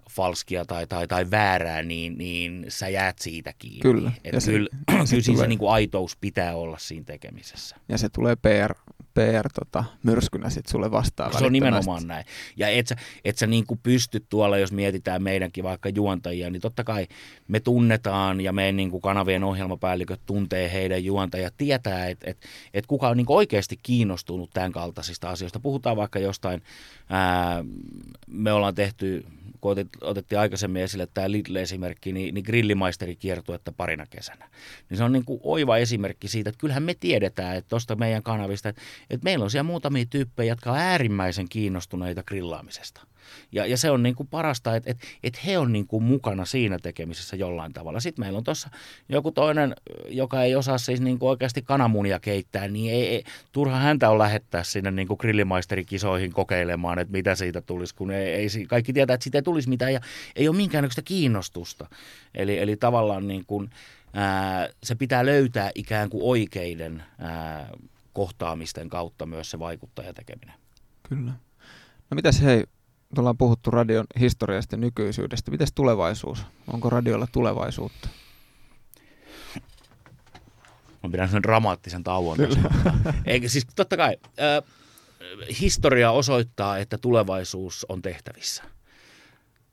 falskia 0.10 0.66
tai, 0.66 0.88
tai, 0.88 1.08
tai 1.08 1.32
väärää, 1.32 1.84
niin, 1.84 2.18
niin 2.18 2.66
sä 2.68 2.90
jäät 2.90 3.20
siitä 3.20 3.54
kiinni. 3.60 3.80
Kyllä. 3.82 4.12
Et 4.24 4.34
Ja 4.34 4.42
se- 4.42 4.52
kyllä, 4.52 4.70
se 4.90 4.96
kyllä 4.96 5.06
siinä 5.06 5.24
tulee- 5.26 5.44
se 5.44 5.48
niin 5.48 5.60
kuin 5.60 5.72
aitous 5.72 6.18
pitää 6.22 6.56
olla 6.56 6.78
siinä 6.78 7.06
tekemisessä. 7.06 7.76
Ja 7.90 7.98
se 7.98 8.10
tulee 8.10 8.36
PR, 8.36 8.74
PR 9.14 9.50
tota, 9.60 9.84
myrskynä 10.04 10.50
sitten 10.50 10.72
sulle 10.72 10.92
vastaan 10.92 11.38
Se 11.38 11.46
on 11.46 11.54
nimenomaan 11.54 12.08
näin. 12.08 12.26
Ja 12.58 12.68
et 12.68 12.88
sä, 12.88 12.96
et 13.26 13.38
sä 13.38 13.48
niin 13.48 13.68
kuin 13.68 13.80
pysty 13.84 14.26
tuolla, 14.30 14.58
jos 14.58 14.72
mietitään 14.72 15.24
meidänkin 15.24 15.64
vaikka 15.64 15.90
juontajia, 15.90 16.50
niin 16.50 16.62
totta 16.62 16.84
kai 16.84 17.08
me 17.48 17.60
tunnetaan 17.60 18.42
ja 18.42 18.54
meidän 18.54 18.76
niin 18.76 18.92
kuin 18.92 19.02
kanavien 19.02 19.44
ohjelmapäälliköt 19.44 20.22
tuntee 20.26 20.72
heidän 20.74 21.04
juontajat, 21.04 21.54
tietää, 21.58 22.08
että 22.08 22.30
et, 22.30 22.38
et 22.74 22.86
kuka 22.86 23.10
on 23.10 23.18
niin 23.18 23.26
kuin 23.26 23.38
oikeasti 23.38 23.80
kiinnostunut 23.84 24.50
tämän 24.54 24.72
kaltaisista 24.72 25.30
asioista. 25.30 25.60
Puhutaan 25.60 25.98
vaikka 25.98 26.20
jostain, 26.20 26.62
ää, 27.10 27.66
me 28.28 28.52
ollaan 28.52 28.76
tehty, 28.76 29.26
kun 29.62 29.72
otet, 29.72 29.88
otettiin 30.02 30.40
aikaisemmin 30.40 30.82
esille 30.82 31.08
tämä 31.14 31.32
Lidl-esimerkki, 31.32 32.14
niin, 32.14 32.34
niin 32.34 32.46
grillimaisteri 32.46 33.16
kiertuetta 33.16 33.72
parina 33.72 34.06
kesänä. 34.10 34.50
Niin 34.90 34.98
se 34.98 35.04
on 35.04 35.12
niin 35.12 35.26
kuin 35.26 35.40
oiva 35.44 35.78
esimerkki 35.78 36.28
siitä, 36.28 36.50
että 36.50 36.60
kyllähän 36.60 36.84
me 36.84 36.94
tiedetään, 36.94 37.56
että 37.56 37.70
tuosta 37.70 37.96
meidän 37.96 38.24
kanavista, 38.24 38.70
että, 38.70 38.82
että 39.10 39.24
meillä 39.24 39.44
on 39.44 39.52
siellä 39.52 39.64
muutamia 39.64 40.06
tyyppejä, 40.10 40.52
jotka 40.52 40.72
on 40.72 40.78
äärimmäisen 40.78 41.50
kiinnostuneita 41.50 42.24
grillaamisesta. 42.24 43.08
Ja, 43.52 43.66
ja 43.66 43.78
se 43.78 43.92
on 43.92 44.04
niin 44.04 44.16
kuin 44.16 44.28
parasta, 44.28 44.76
että 44.76 44.92
et, 44.92 44.98
et 45.24 45.46
he 45.46 45.58
on 45.58 45.74
niin 45.74 45.88
kuin 45.88 46.04
mukana 46.04 46.46
siinä 46.46 46.80
tekemisessä 46.80 47.36
jollain 47.36 47.74
tavalla. 47.74 48.00
Sitten 48.00 48.26
meillä 48.26 48.38
on 48.38 48.44
tuossa 48.44 48.70
joku 49.10 49.32
toinen, 49.32 49.76
joka 50.10 50.44
ei 50.44 50.56
osaa 50.56 50.78
siis 50.78 51.02
niin 51.02 51.20
kuin 51.20 51.30
oikeasti 51.30 51.62
kananmunia 51.62 52.20
keittää, 52.20 52.68
niin 52.68 52.94
ei, 52.94 53.08
ei, 53.08 53.24
turha 53.52 53.78
häntä 53.78 54.10
on 54.10 54.18
lähettää 54.18 54.64
sinne 54.64 54.92
niin 54.92 55.08
kuin 55.08 55.18
grillimaisterkisoihin 55.20 56.34
kokeilemaan, 56.34 57.00
että 57.00 57.12
mitä 57.12 57.36
siitä 57.36 57.62
tulisi, 57.62 57.96
kun 57.96 58.12
ei, 58.12 58.34
ei, 58.34 58.48
kaikki 58.68 58.94
tietää, 58.94 59.14
että 59.14 59.24
siitä 59.24 59.38
ei 59.38 59.42
tulisi 59.42 59.70
mitään 59.70 59.94
ja 59.94 60.00
ei 60.36 60.48
ole 60.48 60.58
minkäännäköistä 60.58 61.02
kiinnostusta. 61.02 61.88
Eli, 62.36 62.60
eli 62.60 62.78
tavallaan 62.78 63.28
niin 63.28 63.44
kuin, 63.48 63.70
ää, 64.14 64.70
se 64.84 64.96
pitää 64.96 65.26
löytää 65.26 65.72
ikään 65.76 66.10
kuin 66.10 66.24
oikeiden 66.24 67.04
ää, 67.20 67.70
kohtaamisten 68.14 68.90
kautta 68.90 69.26
myös 69.26 69.52
se 69.52 69.60
vaikuttajatekeminen. 69.60 70.56
Kyllä. 71.10 71.32
No 72.12 72.16
mitäs 72.16 72.42
hei, 72.42 72.64
ollaan 73.18 73.38
puhuttu 73.38 73.72
radion 73.72 74.06
historiasta 74.20 74.76
ja 74.76 74.80
nykyisyydestä. 74.80 75.52
Mites 75.52 75.74
tulevaisuus? 75.74 76.46
Onko 76.68 76.90
radiolla 76.90 77.28
tulevaisuutta? 77.32 78.10
Mä 81.04 81.10
pidän 81.12 81.30
sen 81.30 81.44
dramaattisen 81.44 82.04
tauon. 82.04 82.38
Eikä 83.26 83.50
siis 83.50 83.68
totta 83.76 83.98
kai, 83.98 84.18
äh, 84.40 84.64
historia 85.62 86.12
osoittaa, 86.12 86.78
että 86.78 86.98
tulevaisuus 86.98 87.86
on 87.90 88.02
tehtävissä. 88.02 88.64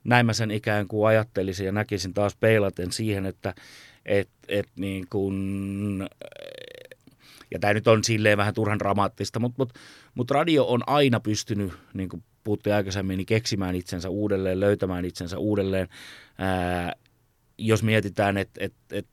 Näin 0.04 0.26
mä 0.26 0.32
sen 0.32 0.50
ikään 0.50 0.88
kuin 0.88 1.08
ajattelisin 1.08 1.66
ja 1.66 1.72
näkisin 1.72 2.14
taas 2.14 2.36
peilaten 2.36 2.92
siihen, 2.92 3.26
että 3.26 3.54
et, 4.06 4.28
et 4.48 4.68
niin 4.76 5.06
kuin, 5.10 6.08
ja 7.50 7.58
tämä 7.58 7.74
nyt 7.74 7.88
on 7.88 8.04
silleen 8.04 8.38
vähän 8.38 8.54
turhan 8.54 8.78
dramaattista, 8.78 9.40
mutta 9.40 9.54
mut, 9.58 9.72
mut 10.14 10.30
radio 10.30 10.66
on 10.66 10.82
aina 10.86 11.20
pystynyt, 11.20 11.72
niin 11.94 12.08
kuin 12.08 12.24
puhuttiin 12.44 12.74
aikaisemmin, 12.74 13.16
niin 13.16 13.26
keksimään 13.26 13.74
itsensä 13.74 14.08
uudelleen, 14.08 14.60
löytämään 14.60 15.04
itsensä 15.04 15.38
uudelleen. 15.38 15.88
Ää, 16.38 16.92
jos 17.58 17.82
mietitään, 17.82 18.36
että 18.38 18.64
et, 18.64 18.74
et, 18.92 19.06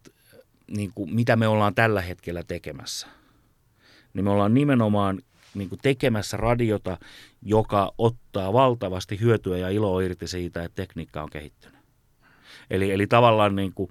niin 0.68 0.92
mitä 1.06 1.36
me 1.36 1.48
ollaan 1.48 1.76
tällä 1.76 2.02
hetkellä 2.02 2.44
tekemässä, 2.44 3.08
niin 4.14 4.24
me 4.24 4.30
ollaan 4.30 4.54
nimenomaan 4.54 5.22
niin 5.54 5.70
kuin 5.70 5.80
tekemässä 5.82 6.38
radiota, 6.38 6.98
joka 7.42 7.92
ottaa 7.98 8.54
valtavasti 8.54 9.20
hyötyä 9.20 9.58
ja 9.58 9.70
iloa 9.70 10.02
irti 10.02 10.28
siitä, 10.28 10.64
että 10.64 10.76
tekniikka 10.76 11.24
on 11.24 11.30
kehittynyt. 11.30 11.82
Eli, 12.70 12.92
eli 12.92 13.08
tavallaan 13.08 13.56
niin 13.56 13.74
kuin, 13.76 13.90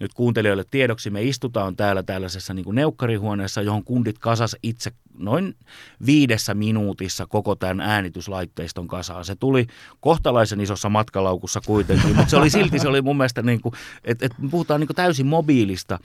nyt 0.00 0.14
kuuntelijoille 0.14 0.64
tiedoksi, 0.70 1.10
me 1.10 1.22
istutaan 1.22 1.76
täällä 1.76 2.02
tällaisessa 2.02 2.54
niin 2.54 2.64
kuin 2.64 2.74
neukkarihuoneessa, 2.74 3.62
johon 3.62 3.84
kundit 3.84 4.18
kasas 4.18 4.56
itse 4.62 4.92
noin 5.18 5.56
viidessä 6.06 6.54
minuutissa 6.54 7.26
koko 7.26 7.54
tämän 7.54 7.80
äänityslaitteiston 7.80 8.88
kasaan. 8.88 9.24
Se 9.24 9.36
tuli 9.36 9.66
kohtalaisen 10.00 10.60
isossa 10.60 10.88
matkalaukussa 10.88 11.60
kuitenkin, 11.66 12.16
mutta 12.16 12.30
se 12.30 12.36
oli 12.36 12.50
silti, 12.50 12.78
se 12.78 12.88
oli 12.88 13.02
mun 13.02 13.16
mielestä, 13.16 13.42
niin 13.42 13.60
että, 14.04 14.26
että 14.26 14.36
puhutaan 14.50 14.80
niin 14.80 14.88
täysin 14.94 15.26
mobiilista 15.26 15.98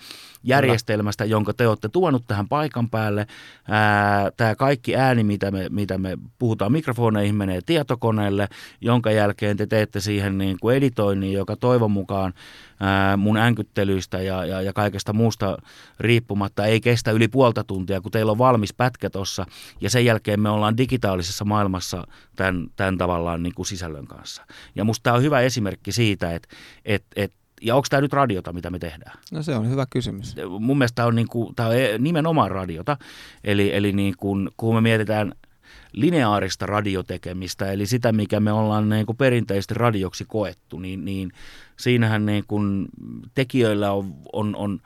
järjestelmästä, 0.44 1.26
jonka 1.26 1.54
te 1.54 1.68
olette 1.68 1.90
tuonut 1.90 2.24
tähän 2.28 2.48
paikan 2.48 2.90
päälle. 2.90 3.28
Ää, 3.68 4.32
tämä 4.38 4.56
kaikki 4.56 4.96
ääni, 4.96 5.24
mitä 5.24 5.52
me, 5.52 5.68
mitä 5.70 5.98
me 5.98 6.18
puhutaan 6.40 6.72
mikrofoneihin, 6.72 7.36
menee 7.36 7.60
tietokoneelle, 7.66 8.48
jonka 8.82 9.12
jälkeen 9.12 9.58
te 9.58 9.68
teette 9.68 10.00
siihen 10.00 10.38
niin 10.38 10.58
kuin 10.62 10.78
editoinnin, 10.78 11.34
joka 11.34 11.56
toivon 11.56 11.92
mukaan 11.92 12.34
mun 13.18 13.38
änkyttelyistä 13.38 14.22
ja, 14.22 14.46
ja, 14.46 14.62
ja 14.62 14.74
kaikesta 14.74 15.14
muusta 15.14 15.58
riippumatta 16.00 16.66
ei 16.66 16.82
kestä 16.82 17.12
yli 17.12 17.28
puolta 17.28 17.64
tuntia, 17.64 18.02
kun 18.02 18.12
teillä 18.12 18.32
on 18.32 18.38
valmis 18.38 18.74
pätkä 18.74 19.03
tuossa, 19.10 19.46
ja 19.82 19.90
sen 19.90 20.06
jälkeen 20.06 20.40
me 20.40 20.50
ollaan 20.50 20.78
digitaalisessa 20.78 21.46
maailmassa 21.46 22.08
tämän, 22.36 22.68
tämän 22.76 22.98
tavallaan 22.98 23.44
niin 23.44 23.54
kuin 23.54 23.66
sisällön 23.66 24.08
kanssa. 24.08 24.46
Ja 24.76 24.84
musta 24.84 25.04
tämä 25.04 25.16
on 25.16 25.24
hyvä 25.24 25.42
esimerkki 25.42 25.92
siitä, 25.92 26.36
että 26.36 26.48
et, 26.86 27.04
et, 27.16 27.34
ja 27.62 27.76
onko 27.76 27.88
tämä 27.90 28.02
nyt 28.02 28.14
radiota, 28.14 28.54
mitä 28.54 28.70
me 28.70 28.80
tehdään? 28.80 29.20
No 29.32 29.44
se 29.44 29.56
on 29.56 29.70
hyvä 29.70 29.86
kysymys. 29.90 30.36
Mun 30.60 30.78
mielestä 30.78 30.96
tämä 30.96 31.08
on, 31.08 31.16
niin 31.16 31.28
kuin, 31.28 31.56
tämä 31.56 31.70
on 31.70 31.76
nimenomaan 32.00 32.52
radiota, 32.52 32.98
eli, 33.44 33.76
eli 33.76 33.92
niin 33.92 34.14
kuin, 34.18 34.50
kun 34.58 34.76
me 34.76 34.82
mietitään 34.82 35.34
lineaarista 35.92 36.66
radiotekemistä, 36.66 37.72
eli 37.72 37.86
sitä, 37.86 38.12
mikä 38.12 38.40
me 38.40 38.52
ollaan 38.52 38.90
niin 38.90 39.06
kuin 39.06 39.18
perinteisesti 39.18 39.74
radioksi 39.74 40.26
koettu, 40.28 40.80
niin, 40.80 41.06
niin 41.06 41.32
siinähän 41.80 42.26
niin 42.26 42.44
kuin 42.48 42.86
tekijöillä 43.36 43.92
on, 43.92 44.14
on, 44.34 44.56
on 44.56 44.80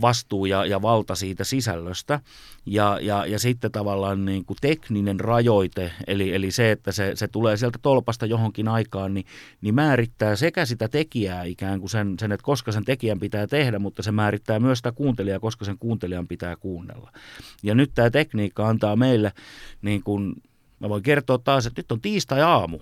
vastuu 0.00 0.46
ja, 0.46 0.66
ja 0.66 0.82
valta 0.82 1.14
siitä 1.14 1.44
sisällöstä. 1.44 2.20
Ja, 2.66 2.98
ja, 3.02 3.26
ja 3.26 3.38
sitten 3.38 3.72
tavallaan 3.72 4.24
niin 4.24 4.44
kuin 4.44 4.56
tekninen 4.60 5.20
rajoite, 5.20 5.92
eli, 6.06 6.34
eli 6.34 6.50
se, 6.50 6.70
että 6.70 6.92
se, 6.92 7.12
se 7.14 7.28
tulee 7.28 7.56
sieltä 7.56 7.78
tolpasta 7.82 8.26
johonkin 8.26 8.68
aikaan, 8.68 9.14
niin, 9.14 9.26
niin 9.60 9.74
määrittää 9.74 10.36
sekä 10.36 10.66
sitä 10.66 10.88
tekijää 10.88 11.44
ikään 11.44 11.80
kuin 11.80 11.90
sen, 11.90 12.14
sen, 12.20 12.32
että 12.32 12.44
koska 12.44 12.72
sen 12.72 12.84
tekijän 12.84 13.20
pitää 13.20 13.46
tehdä, 13.46 13.78
mutta 13.78 14.02
se 14.02 14.12
määrittää 14.12 14.60
myös 14.60 14.78
sitä 14.78 14.92
kuuntelijaa, 14.92 15.40
koska 15.40 15.64
sen 15.64 15.78
kuuntelijan 15.78 16.28
pitää 16.28 16.56
kuunnella. 16.56 17.12
Ja 17.62 17.74
nyt 17.74 17.90
tämä 17.94 18.10
tekniikka 18.10 18.68
antaa 18.68 18.96
meille, 18.96 19.32
niin 19.82 20.02
kuin, 20.02 20.34
mä 20.80 20.88
voin 20.88 21.02
kertoa 21.02 21.38
taas, 21.38 21.66
että 21.66 21.78
nyt 21.78 21.92
on 21.92 22.00
tiistai-aamu, 22.00 22.78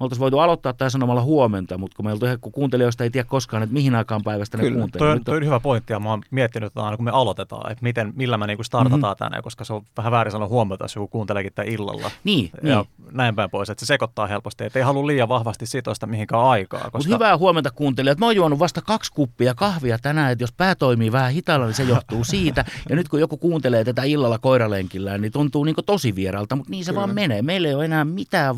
me 0.00 0.04
oltaisiin 0.04 0.20
voitu 0.20 0.38
aloittaa 0.38 0.72
tämä 0.72 0.90
sanomalla 0.90 1.22
huomenta, 1.22 1.78
mutta 1.78 1.96
kun 1.96 2.04
meillä 2.04 2.38
kun 2.40 2.52
kuuntelijoista 2.52 3.04
ei 3.04 3.10
tiedä 3.10 3.28
koskaan, 3.28 3.62
että 3.62 3.72
mihin 3.72 3.94
aikaan 3.94 4.22
päivästä 4.24 4.58
Kyllä. 4.58 4.70
ne 4.70 4.76
kuuntelee. 4.76 5.06
Toi 5.08 5.12
on, 5.12 5.24
toi 5.24 5.36
on 5.36 5.44
hyvä 5.44 5.60
pointti 5.60 5.92
ja 5.92 6.00
mä 6.00 6.10
oon 6.10 6.22
miettinyt, 6.30 6.66
että 6.66 6.82
aina 6.82 6.96
kun 6.96 7.04
me 7.04 7.10
aloitetaan, 7.10 7.72
että 7.72 7.82
miten, 7.82 8.12
millä 8.16 8.38
me 8.38 8.46
niinku 8.46 8.62
startataan 8.62 9.00
mm-hmm. 9.00 9.16
tänne, 9.18 9.42
koska 9.42 9.64
se 9.64 9.72
on 9.72 9.82
vähän 9.96 10.12
väärin 10.12 10.32
sanoa 10.32 10.48
huomenta, 10.48 10.84
jos 10.84 10.94
joku 10.94 11.08
kuunteleekin 11.08 11.52
tämän 11.54 11.72
illalla. 11.72 12.10
Niin, 12.24 12.50
ja 12.62 12.84
niin. 12.98 13.12
näin 13.16 13.36
päin 13.36 13.50
pois, 13.50 13.70
että 13.70 13.86
se 13.86 13.86
sekoittaa 13.86 14.26
helposti, 14.26 14.64
että 14.64 14.78
ei 14.78 14.84
halua 14.84 15.06
liian 15.06 15.28
vahvasti 15.28 15.66
sitoista 15.66 16.06
mihinkään 16.06 16.42
aikaa. 16.42 16.80
Koska... 16.80 16.98
Mutta 16.98 17.14
hyvää 17.14 17.36
huomenta 17.36 17.70
kuuntelijat. 17.70 18.18
Mä 18.18 18.26
oon 18.26 18.36
juonut 18.36 18.58
vasta 18.58 18.82
kaksi 18.82 19.12
kuppia 19.12 19.54
kahvia 19.54 19.98
tänään, 19.98 20.32
että 20.32 20.42
jos 20.42 20.52
pää 20.52 20.74
toimii 20.74 21.12
vähän 21.12 21.32
hitaalla, 21.32 21.66
niin 21.66 21.74
se 21.74 21.82
johtuu 21.82 22.24
siitä. 22.34 22.64
Ja 22.88 22.96
nyt 22.96 23.08
kun 23.08 23.20
joku 23.20 23.36
kuuntelee 23.36 23.84
tätä 23.84 24.02
illalla 24.02 24.38
koiralenkillä, 24.38 25.18
niin 25.18 25.32
tuntuu 25.32 25.64
niin 25.64 25.76
tosi 25.86 26.14
vieralta, 26.14 26.56
mutta 26.56 26.70
niin 26.70 26.84
se 26.84 26.90
Kyllä. 26.90 26.98
vaan 26.98 27.14
menee. 27.14 27.42
Meillä 27.42 27.68
ei 27.68 27.74
ole 27.74 27.84
enää 27.84 28.04
mitään, 28.04 28.56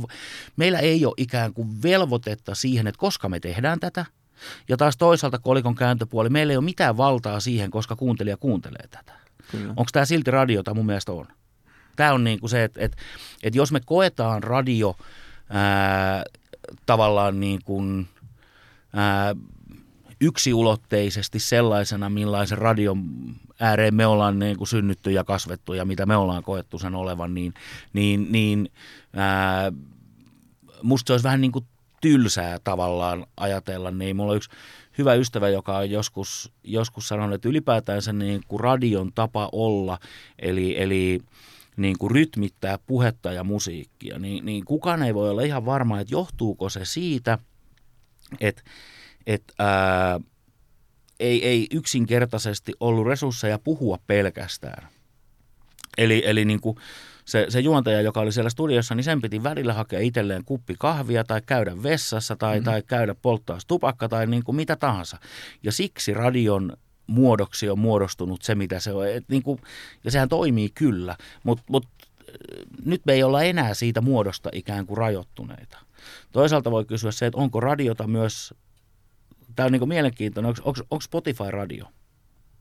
meillä 0.56 0.78
ei 0.78 1.06
ole 1.06 1.14
ikään 1.28 1.54
kuin 1.54 1.82
velvoitetta 1.82 2.54
siihen, 2.54 2.86
että 2.86 2.98
koska 2.98 3.28
me 3.28 3.40
tehdään 3.40 3.80
tätä. 3.80 4.06
Ja 4.68 4.76
taas 4.76 4.96
toisaalta 4.96 5.38
kolikon 5.38 5.74
kääntöpuoli, 5.74 6.28
meillä 6.28 6.50
ei 6.50 6.56
ole 6.56 6.64
mitään 6.64 6.96
valtaa 6.96 7.40
siihen, 7.40 7.70
koska 7.70 7.96
kuuntelija 7.96 8.36
kuuntelee 8.36 8.88
tätä. 8.90 9.12
Onko 9.68 9.86
tämä 9.92 10.04
silti 10.04 10.30
radiota? 10.30 10.74
Mun 10.74 10.86
mielestä 10.86 11.12
on. 11.12 11.26
Tämä 11.96 12.12
on 12.12 12.24
niin 12.24 12.40
kuin 12.40 12.50
se, 12.50 12.64
että, 12.64 12.80
että, 12.80 12.96
että 13.42 13.58
jos 13.58 13.72
me 13.72 13.80
koetaan 13.86 14.42
radio 14.42 14.96
ää, 15.50 16.24
tavallaan 16.86 17.40
niin 17.40 17.60
kuin, 17.64 18.08
ää, 18.92 19.34
yksiulotteisesti 20.20 21.38
sellaisena, 21.38 22.10
millaisen 22.10 22.58
radion 22.58 23.04
ääreen 23.60 23.94
me 23.94 24.06
ollaan 24.06 24.38
niin 24.38 24.56
kuin 24.56 24.68
synnytty 24.68 25.10
ja 25.10 25.24
kasvettu 25.24 25.74
ja 25.74 25.84
mitä 25.84 26.06
me 26.06 26.16
ollaan 26.16 26.42
koettu 26.42 26.78
sen 26.78 26.94
olevan, 26.94 27.34
niin, 27.34 27.54
niin, 27.92 28.26
niin 28.30 28.70
ää, 29.16 29.72
musta 30.82 31.06
se 31.06 31.12
olisi 31.12 31.24
vähän 31.24 31.40
niin 31.40 31.52
kuin 31.52 31.64
tylsää 32.00 32.58
tavallaan 32.64 33.26
ajatella, 33.36 33.90
niin 33.90 34.16
mulla 34.16 34.30
on 34.30 34.36
yksi 34.36 34.50
hyvä 34.98 35.14
ystävä, 35.14 35.48
joka 35.48 35.76
on 35.78 35.90
joskus, 35.90 36.52
joskus 36.64 37.08
sanonut, 37.08 37.34
että 37.34 37.48
ylipäätään 37.48 38.02
se 38.02 38.12
niin 38.12 38.40
kuin 38.48 38.60
radion 38.60 39.12
tapa 39.14 39.48
olla, 39.52 39.98
eli, 40.38 40.82
eli 40.82 41.20
niin 41.76 41.98
kuin 41.98 42.10
rytmittää 42.10 42.78
puhetta 42.86 43.32
ja 43.32 43.44
musiikkia, 43.44 44.18
niin, 44.18 44.44
niin 44.44 44.64
kukaan 44.64 45.02
ei 45.02 45.14
voi 45.14 45.30
olla 45.30 45.42
ihan 45.42 45.66
varma, 45.66 46.00
että 46.00 46.14
johtuuko 46.14 46.68
se 46.68 46.84
siitä, 46.84 47.38
että, 48.40 48.62
että 49.26 49.54
ää, 49.58 50.20
ei, 51.20 51.46
ei 51.46 51.66
yksinkertaisesti 51.72 52.72
ollut 52.80 53.06
resursseja 53.06 53.58
puhua 53.58 53.98
pelkästään. 54.06 54.88
Eli, 55.98 56.22
eli 56.24 56.44
niin 56.44 56.60
kuin 56.60 56.76
se, 57.28 57.46
se 57.48 57.60
juontaja, 57.60 58.00
joka 58.00 58.20
oli 58.20 58.32
siellä 58.32 58.50
studiossa, 58.50 58.94
niin 58.94 59.04
sen 59.04 59.22
piti 59.22 59.42
välillä 59.42 59.72
hakea 59.72 60.00
itselleen 60.00 60.44
kuppi 60.44 60.74
kahvia 60.78 61.24
tai 61.24 61.42
käydä 61.46 61.82
vessassa 61.82 62.36
tai, 62.36 62.56
mm-hmm. 62.56 62.64
tai 62.64 62.82
käydä 62.82 63.14
polttaa 63.14 63.58
tupakka 63.66 64.08
tai 64.08 64.26
niin 64.26 64.44
kuin 64.44 64.56
mitä 64.56 64.76
tahansa. 64.76 65.18
Ja 65.62 65.72
siksi 65.72 66.14
radion 66.14 66.72
muodoksi 67.06 67.70
on 67.70 67.78
muodostunut 67.78 68.42
se, 68.42 68.54
mitä 68.54 68.80
se 68.80 68.92
on. 68.92 69.08
Et 69.08 69.24
niin 69.28 69.42
kuin, 69.42 69.60
ja 70.04 70.10
sehän 70.10 70.28
toimii 70.28 70.70
kyllä, 70.74 71.16
mutta 71.44 71.64
mut, 71.70 71.86
nyt 72.84 73.02
me 73.06 73.12
ei 73.12 73.22
olla 73.22 73.42
enää 73.42 73.74
siitä 73.74 74.00
muodosta 74.00 74.50
ikään 74.52 74.86
kuin 74.86 74.98
rajoittuneita. 74.98 75.78
Toisaalta 76.32 76.70
voi 76.70 76.84
kysyä 76.84 77.10
se, 77.10 77.26
että 77.26 77.40
onko 77.40 77.60
radiota 77.60 78.06
myös, 78.06 78.54
tämä 79.56 79.66
on 79.66 79.72
niin 79.72 79.80
kuin 79.80 79.88
mielenkiintoinen, 79.88 80.48
onko, 80.48 80.60
onko, 80.64 80.80
onko 80.90 81.02
Spotify 81.02 81.50
radio? 81.50 81.86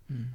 Hmm. 0.09 0.25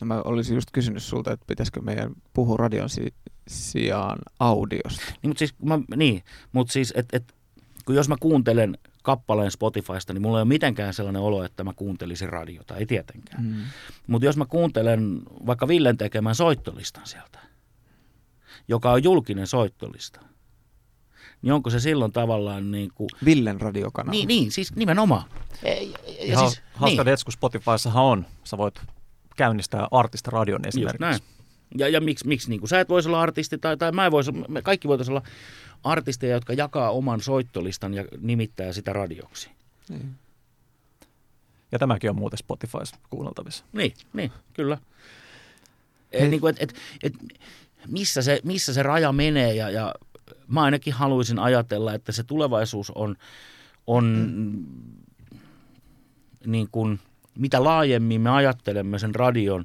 No 0.00 0.06
mä 0.06 0.22
olisin 0.24 0.54
just 0.54 0.68
kysynyt 0.72 1.02
sulta, 1.02 1.32
että 1.32 1.46
pitäisikö 1.46 1.80
meidän 1.82 2.12
puhua 2.32 2.56
radion 2.56 2.88
si- 2.88 3.14
sijaan 3.50 4.18
audiosta. 4.40 5.04
Niin, 5.06 5.30
mutta 5.30 5.38
siis, 5.38 5.54
mä, 5.62 5.78
niin, 5.96 6.22
mutta 6.52 6.72
siis 6.72 6.92
et, 6.96 7.06
et, 7.12 7.34
kun 7.84 7.94
jos 7.94 8.08
mä 8.08 8.16
kuuntelen 8.20 8.78
kappaleen 9.02 9.50
Spotifysta, 9.50 10.12
niin 10.12 10.22
mulla 10.22 10.38
ei 10.38 10.42
ole 10.42 10.48
mitenkään 10.48 10.94
sellainen 10.94 11.22
olo, 11.22 11.44
että 11.44 11.64
mä 11.64 11.72
kuuntelisin 11.72 12.28
radiota, 12.28 12.76
ei 12.76 12.86
tietenkään. 12.86 13.44
Mm. 13.44 13.56
Mutta 14.06 14.26
jos 14.26 14.36
mä 14.36 14.46
kuuntelen 14.46 15.22
vaikka 15.46 15.68
Villen 15.68 15.96
tekemän 15.96 16.34
soittolistan 16.34 17.06
sieltä, 17.06 17.38
joka 18.68 18.92
on 18.92 19.04
julkinen 19.04 19.46
soittolista, 19.46 20.20
niin 21.42 21.52
onko 21.52 21.70
se 21.70 21.80
silloin 21.80 22.12
tavallaan 22.12 22.70
niin 22.70 22.90
kuin... 22.94 23.08
Villen 23.24 23.60
radiokanava. 23.60 24.10
Niin, 24.10 24.28
niin 24.28 24.52
siis 24.52 24.76
nimenomaan. 24.76 25.22
Ja, 25.62 25.74
ja 26.26 26.38
siis, 26.38 26.62
hauska 26.74 27.04
niin. 27.04 27.16
kun 27.24 27.32
Spotifyssahan 27.32 28.04
on. 28.04 28.26
Sä 28.44 28.58
voit 28.58 28.80
käynnistää 29.36 29.88
artistiradion 29.90 30.66
esimerkiksi. 30.66 30.94
Just 30.94 31.00
näin. 31.00 31.39
Ja, 31.78 31.88
ja 31.88 32.00
miksi, 32.00 32.28
miksi 32.28 32.50
niin 32.50 32.60
kuin 32.60 32.68
sä 32.68 32.80
et 32.80 32.88
voisi 32.88 33.08
olla 33.08 33.22
artisti 33.22 33.58
tai, 33.58 33.76
tai 33.76 33.92
mä 33.92 34.10
voisi, 34.10 34.32
me 34.32 34.62
kaikki 34.62 34.88
voitaisiin 34.88 35.16
olla 35.16 35.28
artisteja, 35.84 36.34
jotka 36.34 36.52
jakaa 36.52 36.90
oman 36.90 37.20
soittolistan 37.20 37.94
ja 37.94 38.04
nimittää 38.20 38.72
sitä 38.72 38.92
radioksi. 38.92 39.50
Niin. 39.88 40.10
Ja 41.72 41.78
tämäkin 41.78 42.10
on 42.10 42.16
muuten 42.16 42.38
Spotifys 42.38 42.92
kuunneltavissa. 43.10 43.64
Niin, 43.72 43.92
niin 44.12 44.32
kyllä. 44.52 44.78
Et, 46.12 46.30
niin 46.30 46.40
kuin, 46.40 46.54
et, 46.58 46.62
et, 46.62 46.74
et, 47.02 47.14
missä, 47.88 48.22
se, 48.22 48.40
missä 48.44 48.74
se 48.74 48.82
raja 48.82 49.12
menee 49.12 49.54
ja, 49.54 49.70
ja 49.70 49.94
mä 50.48 50.62
ainakin 50.62 50.92
haluaisin 50.92 51.38
ajatella, 51.38 51.94
että 51.94 52.12
se 52.12 52.22
tulevaisuus 52.22 52.92
on, 52.94 53.16
on 53.86 54.04
mm. 54.04 54.64
niin 56.46 56.68
kuin, 56.72 57.00
mitä 57.38 57.64
laajemmin 57.64 58.20
me 58.20 58.30
ajattelemme 58.30 58.98
sen 58.98 59.14
radion 59.14 59.64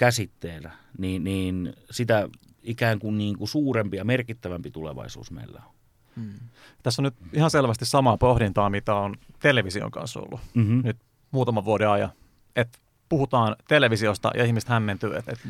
käsitteenä, 0.00 0.70
niin, 0.98 1.24
niin 1.24 1.72
sitä 1.90 2.28
ikään 2.62 2.98
kuin, 2.98 3.18
niin 3.18 3.38
kuin 3.38 3.48
suurempi 3.48 3.96
ja 3.96 4.04
merkittävämpi 4.04 4.70
tulevaisuus 4.70 5.30
meillä 5.30 5.62
on. 5.66 5.74
Hmm. 6.16 6.34
Tässä 6.82 7.02
on 7.02 7.04
nyt 7.04 7.14
ihan 7.32 7.50
selvästi 7.50 7.86
samaa 7.86 8.16
pohdintaa, 8.16 8.70
mitä 8.70 8.94
on 8.94 9.16
television 9.38 9.90
kanssa 9.90 10.20
ollut 10.20 10.40
mm-hmm. 10.54 10.82
nyt 10.84 10.96
muutaman 11.30 11.64
vuoden 11.64 11.88
ajan. 11.88 12.10
Että 12.56 12.78
puhutaan 13.08 13.56
televisiosta 13.68 14.30
ja 14.34 14.44
ihmiset 14.44 14.68
hämmentyy, 14.68 15.16
että, 15.16 15.32
että 15.32 15.48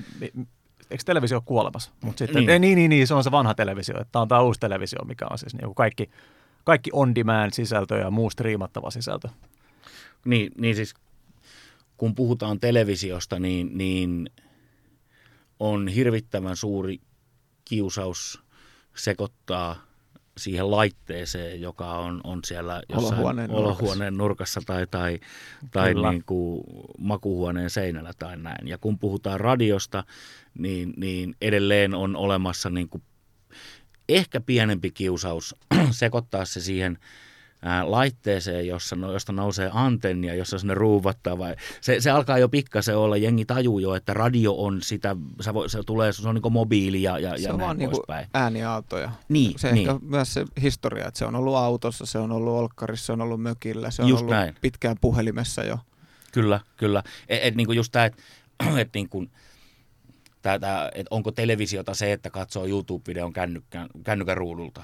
eikö 0.90 1.04
televisio 1.04 1.36
ole 1.36 1.42
kuolemassa? 1.46 1.90
Mutta 2.00 2.18
sitten, 2.18 2.46
niin. 2.46 2.60
niin, 2.60 2.76
niin, 2.76 2.88
niin, 2.88 3.06
se 3.06 3.14
on 3.14 3.24
se 3.24 3.30
vanha 3.30 3.54
televisio. 3.54 4.00
Että 4.00 4.12
tämä 4.12 4.22
on 4.22 4.28
tämä 4.28 4.40
uusi 4.40 4.60
televisio, 4.60 5.04
mikä 5.04 5.26
on 5.30 5.38
siis 5.38 5.54
niin 5.54 5.74
kaikki, 5.74 6.10
kaikki 6.64 6.90
on-demand 6.92 7.50
sisältö 7.52 7.98
ja 7.98 8.10
muu 8.10 8.30
striimattava 8.30 8.90
sisältö. 8.90 9.28
Niin, 10.24 10.52
niin 10.58 10.76
siis 10.76 10.94
kun 12.00 12.14
puhutaan 12.14 12.60
televisiosta, 12.60 13.38
niin, 13.38 13.78
niin 13.78 14.30
on 15.58 15.88
hirvittävän 15.88 16.56
suuri 16.56 17.00
kiusaus 17.64 18.42
sekoittaa 18.96 19.82
siihen 20.38 20.70
laitteeseen, 20.70 21.60
joka 21.60 21.98
on, 21.98 22.20
on 22.24 22.40
siellä 22.46 22.82
jossain 22.88 23.14
olohuoneen, 23.14 23.50
olohuoneen 23.50 24.16
nurkassa 24.16 24.60
tai, 24.66 24.86
tai, 24.86 25.20
tai 25.70 25.94
niin 25.94 26.24
kuin 26.26 26.64
makuhuoneen 26.98 27.70
seinällä 27.70 28.12
tai 28.18 28.36
näin. 28.36 28.68
Ja 28.68 28.78
kun 28.78 28.98
puhutaan 28.98 29.40
radiosta, 29.40 30.04
niin, 30.58 30.94
niin 30.96 31.34
edelleen 31.40 31.94
on 31.94 32.16
olemassa 32.16 32.70
niin 32.70 32.88
kuin 32.88 33.02
ehkä 34.08 34.40
pienempi 34.40 34.90
kiusaus 34.90 35.54
sekoittaa 35.90 36.44
se 36.44 36.60
siihen– 36.60 36.98
ää, 37.62 37.90
laitteeseen, 37.90 38.66
jossa, 38.66 38.96
no, 38.96 39.12
josta 39.12 39.32
nousee 39.32 39.70
antennia, 39.72 40.34
jossa 40.34 40.58
sinne 40.58 40.74
ruuvattaa. 40.74 41.38
Vai, 41.38 41.56
se, 41.80 42.00
se 42.00 42.10
alkaa 42.10 42.38
jo 42.38 42.48
pikkasen 42.48 42.96
olla, 42.96 43.16
jengi 43.16 43.44
tajuu 43.44 43.78
jo, 43.78 43.94
että 43.94 44.14
radio 44.14 44.54
on 44.54 44.82
sitä, 44.82 45.16
se, 45.40 45.54
voi, 45.54 45.70
se 45.70 45.82
tulee, 45.82 46.12
se 46.12 46.28
on 46.28 46.34
niin 46.34 46.52
mobiili 46.52 47.02
ja, 47.02 47.18
ja, 47.18 47.38
se 47.38 47.42
ja 47.42 47.52
on 47.52 47.60
vaan 47.60 47.78
niin 47.78 47.90
ääniaaltoja. 48.34 49.10
Niin, 49.28 49.58
se 49.58 49.72
niin. 49.72 49.90
ehkä 49.90 50.00
myös 50.06 50.34
se 50.34 50.44
historia, 50.62 51.08
että 51.08 51.18
se 51.18 51.24
on 51.24 51.34
ollut 51.34 51.54
autossa, 51.54 52.06
se 52.06 52.18
on 52.18 52.32
ollut 52.32 52.52
olkkarissa, 52.52 53.06
se 53.06 53.12
on 53.12 53.20
ollut 53.20 53.42
mökillä, 53.42 53.90
se 53.90 54.02
on 54.02 54.08
just 54.08 54.20
ollut 54.20 54.34
näin. 54.34 54.54
pitkään 54.60 54.96
puhelimessa 55.00 55.64
jo. 55.64 55.78
Kyllä, 56.32 56.60
kyllä. 56.76 57.02
Et, 57.28 57.40
et, 57.42 57.54
niin 57.54 57.74
just 57.74 57.92
tämä, 57.92 58.04
että 58.04 58.22
et, 58.76 58.88
niin 58.94 59.08
kuin, 59.08 59.30
tää, 60.42 60.54
että 60.94 61.08
onko 61.10 61.32
televisiota 61.32 61.94
se, 61.94 62.12
että 62.12 62.30
katsoo 62.30 62.66
YouTube-videon 62.66 63.32
kännykän, 63.32 63.88
kännykän 64.04 64.36
ruudulta. 64.36 64.82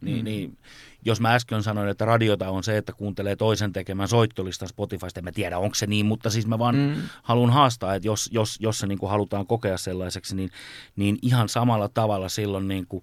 Niin, 0.00 0.18
mm. 0.18 0.24
niin 0.24 0.58
jos 1.06 1.20
mä 1.20 1.34
äsken 1.34 1.62
sanoin, 1.62 1.88
että 1.88 2.04
radiota 2.04 2.50
on 2.50 2.64
se, 2.64 2.76
että 2.76 2.92
kuuntelee 2.92 3.36
toisen 3.36 3.72
tekemän 3.72 4.08
soittolistan 4.08 4.68
Spotifysta, 4.68 5.20
en 5.20 5.24
mä 5.24 5.32
tiedä 5.32 5.58
onko 5.58 5.74
se 5.74 5.86
niin, 5.86 6.06
mutta 6.06 6.30
siis 6.30 6.46
mä 6.46 6.58
vaan 6.58 6.76
mm. 6.76 7.02
haluan 7.22 7.50
haastaa, 7.50 7.94
että 7.94 8.08
jos, 8.08 8.28
jos, 8.32 8.56
jos 8.60 8.78
se 8.78 8.86
niin 8.86 8.98
kuin 8.98 9.10
halutaan 9.10 9.46
kokea 9.46 9.78
sellaiseksi, 9.78 10.36
niin, 10.36 10.50
niin 10.96 11.18
ihan 11.22 11.48
samalla 11.48 11.88
tavalla 11.88 12.28
silloin 12.28 12.68
niin 12.68 12.86
kuin 12.86 13.02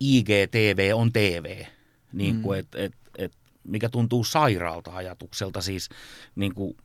IGTV 0.00 0.92
on 0.94 1.12
TV, 1.12 1.64
niin 2.12 2.42
kuin, 2.42 2.56
mm. 2.56 2.60
et, 2.60 2.74
et, 2.74 2.94
et, 3.18 3.32
mikä 3.64 3.88
tuntuu 3.88 4.24
sairaalta 4.24 4.96
ajatukselta 4.96 5.60
siis 5.60 5.88
niin 6.36 6.54
kuin 6.54 6.76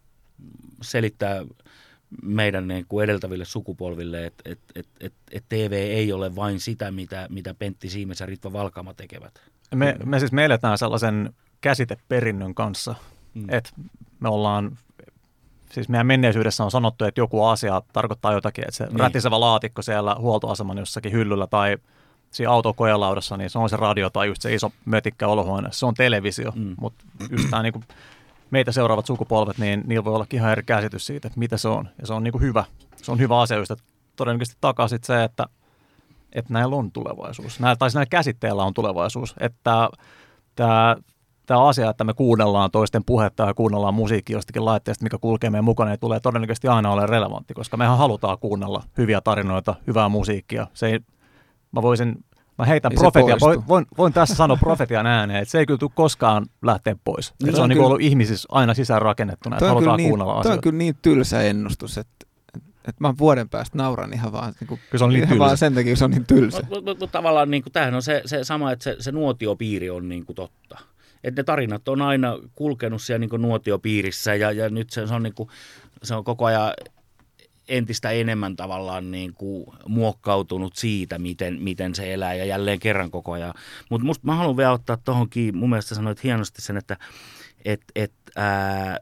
selittää 0.81 1.45
meidän 2.23 2.67
niin 2.67 2.85
kuin 2.89 3.03
edeltäville 3.03 3.45
sukupolville, 3.45 4.25
että 4.25 4.43
et, 4.45 4.59
et, 4.75 4.87
et, 4.99 5.13
et 5.31 5.43
TV 5.49 5.71
ei 5.71 6.13
ole 6.13 6.35
vain 6.35 6.59
sitä, 6.59 6.91
mitä, 6.91 7.27
mitä 7.29 7.53
Pentti 7.53 7.89
Siimes 7.89 8.19
ja 8.19 8.25
Ritva 8.25 8.53
Valkama 8.53 8.93
tekevät. 8.93 9.41
Me, 9.75 9.95
me 10.05 10.19
siis 10.19 10.31
me 10.31 10.45
eletään 10.45 10.77
sellaisen 10.77 11.33
käsiteperinnön 11.61 12.55
kanssa, 12.55 12.95
mm. 13.33 13.45
että 13.49 13.69
me 14.19 14.29
ollaan, 14.29 14.77
siis 15.71 15.89
meidän 15.89 16.07
menneisyydessä 16.07 16.63
on 16.63 16.71
sanottu, 16.71 17.05
että 17.05 17.21
joku 17.21 17.43
asia 17.43 17.81
tarkoittaa 17.93 18.33
jotakin, 18.33 18.63
että 18.63 18.77
se 18.77 18.85
niin. 18.85 18.99
rätisevä 18.99 19.39
laatikko 19.39 19.81
siellä 19.81 20.15
huoltoaseman 20.19 20.77
jossakin 20.77 21.11
hyllyllä 21.11 21.47
tai 21.47 21.77
siinä 22.31 22.51
autokojelaudassa, 22.51 23.37
niin 23.37 23.49
se 23.49 23.59
on 23.59 23.69
se 23.69 23.77
radio 23.77 24.09
tai 24.09 24.27
just 24.27 24.41
se 24.41 24.53
iso 24.53 24.71
mötikkä 24.85 25.27
olohuone, 25.27 25.69
se 25.71 25.85
on 25.85 25.93
televisio, 25.93 26.51
mm. 26.55 26.75
mutta 26.79 27.05
just 27.29 27.49
tämä 27.49 27.63
niin 27.63 27.73
kuin 27.73 27.85
meitä 28.51 28.71
seuraavat 28.71 29.05
sukupolvet, 29.05 29.57
niin 29.57 29.83
niillä 29.85 30.05
voi 30.05 30.15
olla 30.15 30.25
ihan 30.33 30.51
eri 30.51 30.63
käsitys 30.63 31.05
siitä, 31.05 31.27
että 31.27 31.39
mitä 31.39 31.57
se 31.57 31.67
on. 31.67 31.89
Ja 32.01 32.07
se 32.07 32.13
on 32.13 32.23
niin 32.23 32.31
kuin 32.31 32.41
hyvä. 32.41 32.63
Se 32.95 33.11
on 33.11 33.19
hyvä 33.19 33.39
asia 33.41 33.59
että 33.59 33.75
todennäköisesti 34.15 34.57
takaa 34.61 34.87
se, 34.87 35.23
että 35.23 35.45
että 36.33 36.53
näillä 36.53 36.75
on 36.75 36.91
tulevaisuus. 36.91 37.59
Näillä, 37.59 37.75
tai 37.75 37.89
näillä 37.93 38.09
käsitteillä 38.09 38.63
on 38.63 38.73
tulevaisuus. 38.73 39.35
Että 39.39 39.89
tämä, 40.55 40.95
tämä 41.45 41.67
asia, 41.67 41.89
että 41.89 42.03
me 42.03 42.13
kuunnellaan 42.13 42.71
toisten 42.71 43.03
puhetta 43.05 43.43
ja 43.43 43.53
kuunnellaan 43.53 43.93
musiikkia 43.93 44.37
jostakin 44.37 44.65
laitteesta, 44.65 45.03
mikä 45.03 45.17
kulkee 45.17 45.49
meidän 45.49 45.65
mukana, 45.65 45.89
niin 45.89 45.99
tulee 45.99 46.19
todennäköisesti 46.19 46.67
aina 46.67 46.91
ole 46.91 47.05
relevantti, 47.05 47.53
koska 47.53 47.77
mehän 47.77 47.97
halutaan 47.97 48.39
kuunnella 48.39 48.83
hyviä 48.97 49.21
tarinoita, 49.21 49.75
hyvää 49.87 50.09
musiikkia. 50.09 50.67
Se 50.73 50.87
ei, 50.87 50.99
mä 51.71 51.81
voisin 51.81 52.25
Mä 52.59 52.65
heitän 52.65 52.91
profetia, 52.95 53.37
voin, 53.41 53.67
voin, 53.67 53.85
voin, 53.97 54.13
tässä 54.13 54.35
sanoa 54.35 54.57
profetian 54.57 55.05
ääneen, 55.05 55.41
että 55.41 55.51
se 55.51 55.59
ei 55.59 55.65
kyllä 55.65 55.77
tule 55.77 55.91
koskaan 55.95 56.45
lähteä 56.61 56.95
pois. 57.03 57.33
No, 57.43 57.51
se 57.51 57.57
on, 57.57 57.63
on 57.63 57.69
niin 57.69 57.81
ollut 57.81 58.01
ihmisissä 58.01 58.47
aina 58.51 58.73
sisään 58.73 59.01
rakennettuna, 59.01 59.55
että 59.55 59.67
halutaan 59.67 59.97
niin, 59.97 60.09
kuunnella 60.09 60.31
asioita. 60.31 60.49
Toi 60.49 60.57
on 60.57 60.61
kyllä 60.61 60.77
niin 60.77 60.95
tylsä 61.01 61.41
ennustus, 61.41 61.97
että 61.97 62.25
että 62.87 63.03
mä 63.03 63.13
vuoden 63.17 63.49
päästä 63.49 63.77
nauran 63.77 64.13
ihan 64.13 64.31
vaan, 64.31 64.53
niin 64.59 64.67
kuin, 64.67 64.79
se 64.95 65.03
on 65.03 65.09
niin 65.09 65.23
ihan 65.23 65.39
vaan 65.39 65.57
sen 65.57 65.75
takia, 65.75 65.95
se 65.95 66.05
on 66.05 66.11
niin 66.11 66.25
tylsä. 66.25 66.57
Mutta 66.57 66.75
mut, 66.75 66.85
mut, 66.85 66.99
mut, 66.99 67.11
tavallaan 67.11 67.51
niin 67.51 67.63
kuin, 67.63 67.73
tämähän 67.73 67.95
on 67.95 68.03
se, 68.03 68.21
se 68.25 68.43
sama, 68.43 68.71
että 68.71 68.83
se, 68.83 68.95
se 68.99 69.11
nuotiopiiri 69.11 69.89
on 69.89 70.09
niin 70.09 70.25
kuin 70.25 70.35
totta. 70.35 70.79
Että 71.23 71.39
ne 71.39 71.43
tarinat 71.43 71.87
on 71.87 72.01
aina 72.01 72.37
kulkenut 72.55 73.01
siellä 73.01 73.19
niin 73.19 73.29
kuin 73.29 73.41
nuotiopiirissä 73.41 74.35
ja, 74.35 74.51
ja 74.51 74.69
nyt 74.69 74.89
se, 74.89 75.07
se, 75.07 75.13
on, 75.13 75.23
niin 75.23 75.33
kuin, 75.33 75.49
se 76.03 76.15
on 76.15 76.23
koko 76.23 76.45
ajan 76.45 76.73
entistä 77.69 78.11
enemmän 78.11 78.55
tavallaan 78.55 79.11
niin 79.11 79.33
kuin 79.33 79.65
muokkautunut 79.87 80.75
siitä, 80.75 81.19
miten, 81.19 81.61
miten 81.61 81.95
se 81.95 82.13
elää 82.13 82.33
ja 82.33 82.45
jälleen 82.45 82.79
kerran 82.79 83.11
koko 83.11 83.31
ajan. 83.31 83.53
Mutta 83.89 84.07
mä 84.21 84.35
haluan 84.35 84.57
vielä 84.57 84.71
ottaa 84.71 84.97
tuohonkin, 84.97 85.57
mun 85.57 85.69
mielestä 85.69 85.95
sanoit 85.95 86.23
hienosti 86.23 86.61
sen, 86.61 86.77
että 86.77 86.97
et, 87.65 87.81
et, 87.95 88.13
ää, 88.35 88.97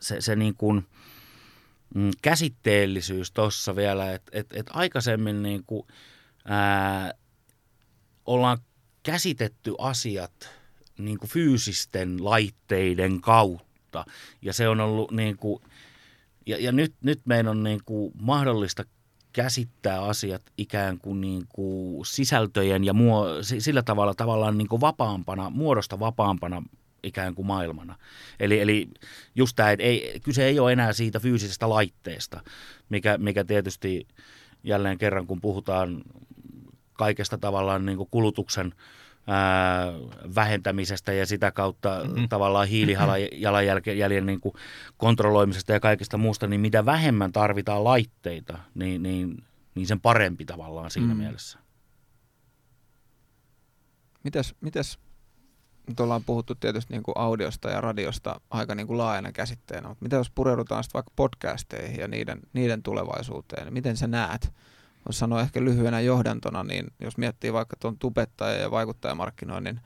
se, 0.00 0.20
se 0.20 0.36
niin 0.36 0.54
kuin– 0.56 0.82
mm, 1.94 2.10
käsitteellisyys 2.22 3.32
tuossa 3.32 3.76
vielä, 3.76 4.12
että 4.12 4.30
et, 4.34 4.46
et 4.52 4.66
aikaisemmin 4.70 5.42
niin 5.42 5.64
kuin, 5.66 5.86
ää, 6.44 7.14
ollaan 8.26 8.58
käsitetty 9.02 9.74
asiat 9.78 10.50
niin 10.98 11.18
kuin 11.18 11.30
fyysisten 11.30 12.24
laitteiden 12.24 13.20
kautta 13.20 14.04
ja 14.42 14.52
se 14.52 14.68
on 14.68 14.80
ollut 14.80 15.10
niin 15.10 15.36
kuin, 15.36 15.62
ja, 16.50 16.56
ja 16.60 16.72
nyt, 16.72 16.94
nyt 17.00 17.20
meidän 17.24 17.48
on 17.48 17.62
niin 17.62 17.80
kuin 17.84 18.12
mahdollista 18.20 18.84
käsittää 19.32 20.02
asiat 20.02 20.42
ikään 20.58 20.98
kuin, 20.98 21.20
niin 21.20 21.42
kuin 21.48 22.06
sisältöjen 22.06 22.84
ja 22.84 22.92
muo, 22.92 23.26
sillä 23.42 23.82
tavalla 23.82 24.14
tavallaan 24.14 24.58
niin 24.58 24.68
kuin 24.68 24.80
vapaampana, 24.80 25.50
muodosta 25.50 26.00
vapaampana 26.00 26.62
ikään 27.02 27.34
kuin 27.34 27.46
maailmana. 27.46 27.96
Eli, 28.40 28.60
eli 28.60 28.88
just 29.34 29.56
tämä, 29.56 29.70
ei, 29.78 30.20
kyse 30.24 30.44
ei 30.44 30.58
ole 30.58 30.72
enää 30.72 30.92
siitä 30.92 31.20
fyysisestä 31.20 31.68
laitteesta, 31.68 32.40
mikä, 32.88 33.18
mikä 33.18 33.44
tietysti 33.44 34.06
jälleen 34.64 34.98
kerran, 34.98 35.26
kun 35.26 35.40
puhutaan 35.40 36.02
kaikesta 36.92 37.38
tavallaan 37.38 37.86
niin 37.86 37.96
kuin 37.96 38.08
kulutuksen 38.10 38.74
ää, 39.26 39.86
vähentämisestä 40.34 41.12
ja 41.12 41.26
sitä 41.26 41.50
kautta 41.50 42.00
mm-hmm. 42.04 42.28
tavallaan 42.28 42.68
hiilijalanjäljen 42.68 44.26
niin 44.26 44.40
kuin 44.40 44.54
kontrolloimisesta 44.96 45.72
ja 45.72 45.80
kaikesta 45.80 46.18
muusta, 46.18 46.46
niin 46.46 46.60
mitä 46.60 46.84
vähemmän 46.84 47.32
tarvitaan 47.32 47.84
laitteita, 47.84 48.58
niin, 48.74 49.02
niin, 49.02 49.44
niin 49.74 49.86
sen 49.86 50.00
parempi 50.00 50.44
tavallaan 50.44 50.90
siinä 50.90 51.14
mm. 51.14 51.20
mielessä. 51.20 51.58
Mitäs, 54.24 54.54
mitäs 54.60 54.98
nyt 55.86 56.00
ollaan 56.00 56.24
puhuttu 56.24 56.54
tietysti 56.54 56.92
niin 56.92 57.02
kuin 57.02 57.18
audiosta 57.18 57.70
ja 57.70 57.80
radiosta 57.80 58.40
aika 58.50 58.74
niin 58.74 58.86
kuin 58.86 58.98
laajana 58.98 59.32
käsitteenä, 59.32 59.88
mutta 59.88 60.02
mitä 60.02 60.16
jos 60.16 60.30
pureudutaan 60.30 60.84
sitten 60.84 60.98
vaikka 60.98 61.12
podcasteihin 61.16 62.00
ja 62.00 62.08
niiden, 62.08 62.40
niiden 62.52 62.82
tulevaisuuteen, 62.82 63.64
niin 63.64 63.74
miten 63.74 63.96
sä 63.96 64.06
näet? 64.06 64.52
Voisi 65.06 65.18
sanoa 65.18 65.40
ehkä 65.40 65.64
lyhyenä 65.64 66.00
johdantona, 66.00 66.64
niin 66.64 66.86
jos 67.00 67.16
miettii 67.16 67.52
vaikka 67.52 67.76
tuon 67.76 67.98
tubettaja- 67.98 68.60
ja 68.60 68.70
vaikuttajamarkkinoinnin 68.70 69.80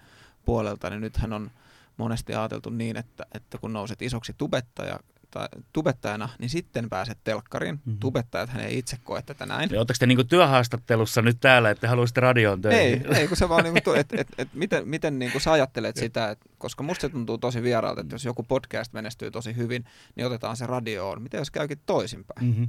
puolelta, 0.45 0.91
niin 0.91 1.01
nythän 1.01 1.33
on 1.33 1.51
monesti 1.97 2.35
ajateltu 2.35 2.71
niin, 2.71 2.97
että, 2.97 3.27
että 3.35 3.59
kun 3.59 3.73
nouset 3.73 4.03
isoksi 4.03 4.35
tubettaja, 4.39 4.99
tai 5.35 5.49
tubettajana, 5.73 6.29
niin 6.39 6.51
sitten 6.51 6.89
pääset 6.89 7.19
telkkariin. 7.25 7.75
Mm-hmm. 7.75 7.99
Tubettajat 8.01 8.51
hän 8.51 8.65
ei 8.65 8.79
itse 8.79 8.99
koe 9.05 9.23
tätä 9.23 9.47
näin. 9.47 9.71
Eli 9.71 9.79
oletteko 9.79 9.97
te 9.99 10.07
niinku 10.07 10.25
työhaastattelussa 10.25 11.23
nyt 11.23 11.41
täällä, 11.41 11.71
että 11.71 11.89
haluaisitte 11.89 12.21
radioon 12.21 12.61
töihin? 12.61 13.07
Ei, 13.07 13.17
ei 13.21 13.29
kun 13.29 13.37
se 13.37 13.49
vaan, 13.49 13.65
niinku, 13.65 13.93
että 13.93 14.17
et, 14.21 14.29
et, 14.39 14.49
miten, 14.55 14.89
miten 14.89 15.19
niinku 15.19 15.41
sä 15.41 15.53
ajattelet 15.53 15.97
sitä, 15.97 16.31
et, 16.31 16.39
koska 16.59 16.83
musta 16.83 17.01
se 17.01 17.09
tuntuu 17.09 17.39
tosi 17.39 17.63
vieraalta, 17.63 18.01
että 18.01 18.15
jos 18.15 18.25
joku 18.25 18.43
podcast 18.43 18.93
menestyy 18.93 19.31
tosi 19.31 19.57
hyvin, 19.57 19.85
niin 20.17 20.27
otetaan 20.27 20.57
se 20.57 20.67
radioon. 20.67 21.23
Miten 21.23 21.39
jos 21.39 21.51
käykin 21.51 21.81
toisinpäin? 21.87 22.47
Mm-hmm. 22.47 22.69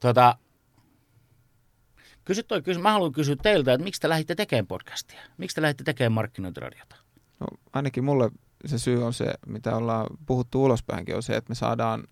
Tota, 0.00 0.36
kysy 2.26 2.42
toi 2.42 2.62
kysy. 2.62 2.80
Mä 2.80 2.92
haluan 2.92 3.12
kysyä 3.12 3.36
teiltä, 3.42 3.72
että 3.72 3.84
miksi 3.84 4.00
te 4.00 4.08
lähditte 4.08 4.34
tekemään 4.34 4.66
podcastia? 4.66 5.20
Miksi 5.38 5.54
te 5.54 5.62
lähditte 5.62 5.84
tekemään 5.84 6.12
markkinointiradiota? 6.12 6.96
No, 7.40 7.46
ainakin 7.72 8.04
mulle 8.04 8.30
se 8.66 8.78
syy 8.78 9.04
on 9.04 9.12
se, 9.12 9.34
mitä 9.46 9.76
ollaan 9.76 10.06
puhuttu 10.26 10.64
ulospäinkin, 10.64 11.16
on 11.16 11.22
se, 11.22 11.36
että 11.36 11.50
me 11.50 11.54
saadaan 11.54 12.04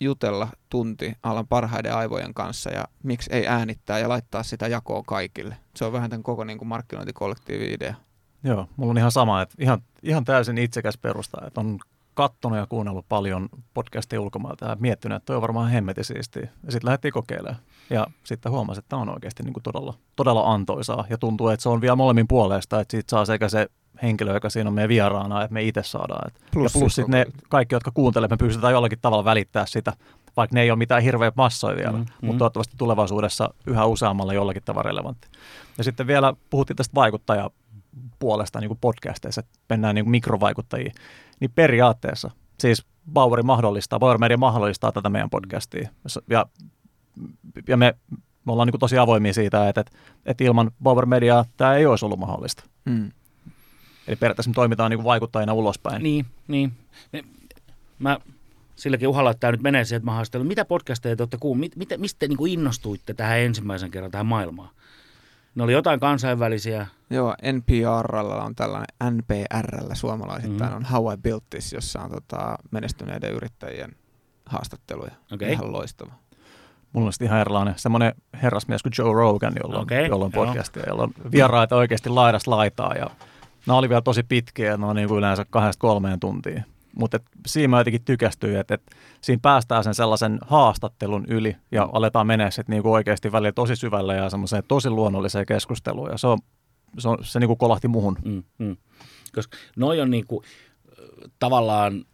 jutella 0.00 0.48
tunti 0.68 1.12
alan 1.22 1.46
parhaiden 1.46 1.94
aivojen 1.94 2.34
kanssa 2.34 2.70
ja 2.70 2.84
miksi 3.02 3.32
ei 3.32 3.46
äänittää 3.46 3.98
ja 3.98 4.08
laittaa 4.08 4.42
sitä 4.42 4.68
jakoa 4.68 5.02
kaikille. 5.06 5.56
Se 5.76 5.84
on 5.84 5.92
vähän 5.92 6.10
tämän 6.10 6.22
koko 6.22 6.44
niin 6.44 6.58
kuin 6.58 6.68
markkinointikollektiivin 6.68 7.72
idea. 7.74 7.94
Joo, 8.44 8.68
mulla 8.76 8.90
on 8.90 8.98
ihan 8.98 9.12
sama, 9.12 9.42
että 9.42 9.54
ihan, 9.58 9.82
ihan 10.02 10.24
täysin 10.24 10.58
itsekäs 10.58 10.98
perusta, 10.98 11.46
että 11.46 11.60
on 11.60 11.78
kattonut 12.14 12.58
ja 12.58 12.66
kuunnellut 12.66 13.08
paljon 13.08 13.48
podcastia 13.74 14.20
ulkomailta 14.20 14.66
ja 14.66 14.76
miettinyt, 14.80 15.16
että 15.16 15.26
toi 15.26 15.36
on 15.36 15.42
varmaan 15.42 15.70
hemmeti 15.70 16.04
siistiä. 16.04 16.42
Ja 16.42 16.72
sitten 16.72 16.86
lähdettiin 16.86 17.12
kokeilemaan. 17.12 17.62
Ja 17.90 18.06
sitten 18.24 18.52
huomasin, 18.52 18.78
että 18.78 18.88
tämä 18.88 19.02
on 19.02 19.08
oikeasti 19.08 19.42
niin 19.42 19.52
kuin 19.52 19.62
todella, 19.62 19.94
todella 20.16 20.52
antoisaa. 20.52 21.04
Ja 21.10 21.18
tuntuu, 21.18 21.48
että 21.48 21.62
se 21.62 21.68
on 21.68 21.80
vielä 21.80 21.96
molemmin 21.96 22.28
puolesta, 22.28 22.80
että 22.80 22.90
siitä 22.92 23.10
saa 23.10 23.24
sekä 23.24 23.48
se 23.48 23.68
henkilö, 24.02 24.34
joka 24.34 24.50
siinä 24.50 24.68
on 24.68 24.74
meidän 24.74 24.88
vieraana, 24.88 25.42
että 25.42 25.54
me 25.54 25.62
itse 25.62 25.82
saadaan. 25.82 26.28
Et, 26.28 26.40
plus 26.52 26.74
ja 26.74 26.80
plus 26.80 26.94
sitten 26.94 27.10
ne 27.10 27.26
kaikki, 27.48 27.74
jotka 27.74 27.90
kuuntelevat, 27.94 28.30
me 28.30 28.36
pystytään 28.36 28.72
jollakin 28.72 28.98
tavalla 29.02 29.24
välittää 29.24 29.66
sitä, 29.66 29.92
vaikka 30.36 30.54
ne 30.54 30.62
ei 30.62 30.70
ole 30.70 30.78
mitään 30.78 31.02
hirveä 31.02 31.32
massoja 31.36 31.76
vielä, 31.76 31.92
mm, 31.92 31.98
mutta 31.98 32.32
mm. 32.32 32.38
toivottavasti 32.38 32.74
tulevaisuudessa 32.78 33.54
yhä 33.66 33.86
useammalla 33.86 34.34
jollakin 34.34 34.62
tavalla 34.64 34.88
relevantti. 34.88 35.28
Ja 35.78 35.84
sitten 35.84 36.06
vielä 36.06 36.34
puhuttiin 36.50 36.76
tästä 36.76 36.94
vaikuttajapuolesta 36.94 38.60
niin 38.60 38.68
kuin 38.68 38.78
podcasteissa, 38.80 39.40
että 39.40 39.58
mennään 39.68 39.94
niin 39.94 40.04
kuin 40.04 40.10
mikrovaikuttajiin, 40.10 40.92
niin 41.40 41.50
periaatteessa, 41.54 42.30
siis 42.60 42.86
Bauer 43.12 43.42
mahdollistaa, 43.42 43.98
Bauer 43.98 44.18
Media 44.18 44.38
mahdollistaa 44.38 44.92
tätä 44.92 45.08
meidän 45.08 45.30
podcastia. 45.30 45.88
Ja, 46.30 46.46
ja 47.68 47.76
me, 47.76 47.94
me 48.44 48.52
ollaan 48.52 48.68
niin 48.68 48.80
tosi 48.80 48.98
avoimia 48.98 49.32
siitä, 49.32 49.68
että, 49.68 49.80
että, 49.80 49.92
että 50.26 50.44
ilman 50.44 50.70
Bauer 50.82 51.06
Mediaa 51.06 51.44
tämä 51.56 51.74
ei 51.74 51.86
olisi 51.86 52.04
ollut 52.04 52.18
mahdollista. 52.18 52.64
Mm. 52.84 53.10
Eli 54.06 54.16
periaatteessa 54.16 54.50
me 54.50 54.54
toimitaan 54.54 54.90
niin 54.90 55.04
vaikuttajina 55.04 55.52
ulospäin. 55.52 56.02
Niin, 56.02 56.26
niin. 56.48 56.72
Mä 57.98 58.18
silläkin 58.76 59.08
uhalla, 59.08 59.30
että 59.30 59.40
tämä 59.40 59.52
nyt 59.52 59.62
menee 59.62 59.84
siihen, 59.84 59.96
että 59.96 60.10
mä 60.10 60.14
haastelen. 60.14 60.46
Mitä 60.46 60.64
podcasteja 60.64 61.16
te 61.16 61.22
olette 61.22 61.36
kuulleet? 61.40 61.76
Mit, 61.76 61.88
mistä 61.96 62.18
te 62.18 62.28
niin 62.28 62.36
kuin 62.36 62.52
innostuitte 62.52 63.14
tähän 63.14 63.38
ensimmäisen 63.38 63.90
kerran 63.90 64.10
tähän 64.10 64.26
maailmaan? 64.26 64.68
Ne 65.54 65.62
oli 65.62 65.72
jotain 65.72 66.00
kansainvälisiä. 66.00 66.86
Joo, 67.10 67.36
NPRllä 67.52 68.44
on 68.44 68.54
tällainen, 68.54 68.86
NPRllä 69.10 69.94
suomalaisittain 69.94 70.70
mm. 70.70 70.76
on 70.76 70.84
How 70.84 71.12
I 71.12 71.16
Built 71.16 71.44
This, 71.50 71.72
jossa 71.72 72.00
on 72.00 72.10
tota, 72.10 72.58
menestyneiden 72.70 73.32
yrittäjien 73.32 73.96
haastatteluja. 74.46 75.14
Okay. 75.32 75.52
Ihan 75.52 75.72
loistava. 75.72 76.12
Mulla 76.96 77.08
on 77.08 77.26
ihan 77.26 77.40
erilainen 77.40 77.74
semmoinen 77.76 78.14
herrasmies 78.42 78.82
kuin 78.82 78.92
Joe 78.98 79.12
Rogan, 79.14 79.52
jolla 79.62 79.76
on, 79.76 79.82
okay, 79.82 80.06
jolla 80.06 80.24
on 80.24 80.32
podcastia, 80.32 80.82
jolla 80.86 81.02
on 81.02 81.12
vieraita 81.32 81.76
oikeasti 81.76 82.08
laidasta 82.08 82.50
laitaa 82.50 82.94
ja 82.94 83.10
Nämä 83.66 83.78
oli 83.78 83.88
vielä 83.88 84.02
tosi 84.02 84.22
pitkiä, 84.22 84.76
ne 84.76 84.86
on 84.86 84.96
niin 84.96 85.08
kuin 85.08 85.18
yleensä 85.18 85.46
kahdesta 85.50 85.80
kolmeen 85.80 86.20
tuntia. 86.20 86.62
Mutta 86.98 87.20
siinä 87.46 87.68
mä 87.68 87.80
jotenkin 87.80 88.04
tykästyin, 88.04 88.56
että, 88.56 88.74
että 88.74 88.96
siinä 89.20 89.40
päästään 89.42 89.84
sen 89.84 89.94
sellaisen 89.94 90.38
haastattelun 90.46 91.26
yli 91.28 91.56
ja 91.72 91.88
aletaan 91.92 92.26
mennä 92.26 92.50
sitten 92.50 92.72
niin 92.72 92.82
kuin 92.82 92.92
oikeasti 92.92 93.32
välillä 93.32 93.52
tosi 93.52 93.76
syvälle 93.76 94.16
ja 94.16 94.30
semmoiseen 94.30 94.62
tosi 94.68 94.90
luonnolliseen 94.90 95.46
keskusteluun. 95.46 96.10
Ja 96.10 96.18
se, 96.18 96.26
on, 96.26 96.38
se, 96.98 97.08
on, 97.08 97.18
se 97.20 97.40
niin 97.40 97.48
kuin 97.48 97.58
kolahti 97.58 97.88
muhun. 97.88 98.16
Mm, 98.24 98.42
mm. 98.58 98.76
Koska 99.34 99.56
noi 99.76 100.00
on 100.00 100.10
niin 100.10 100.26
kuin, 100.26 100.44
tavallaan 101.38 102.04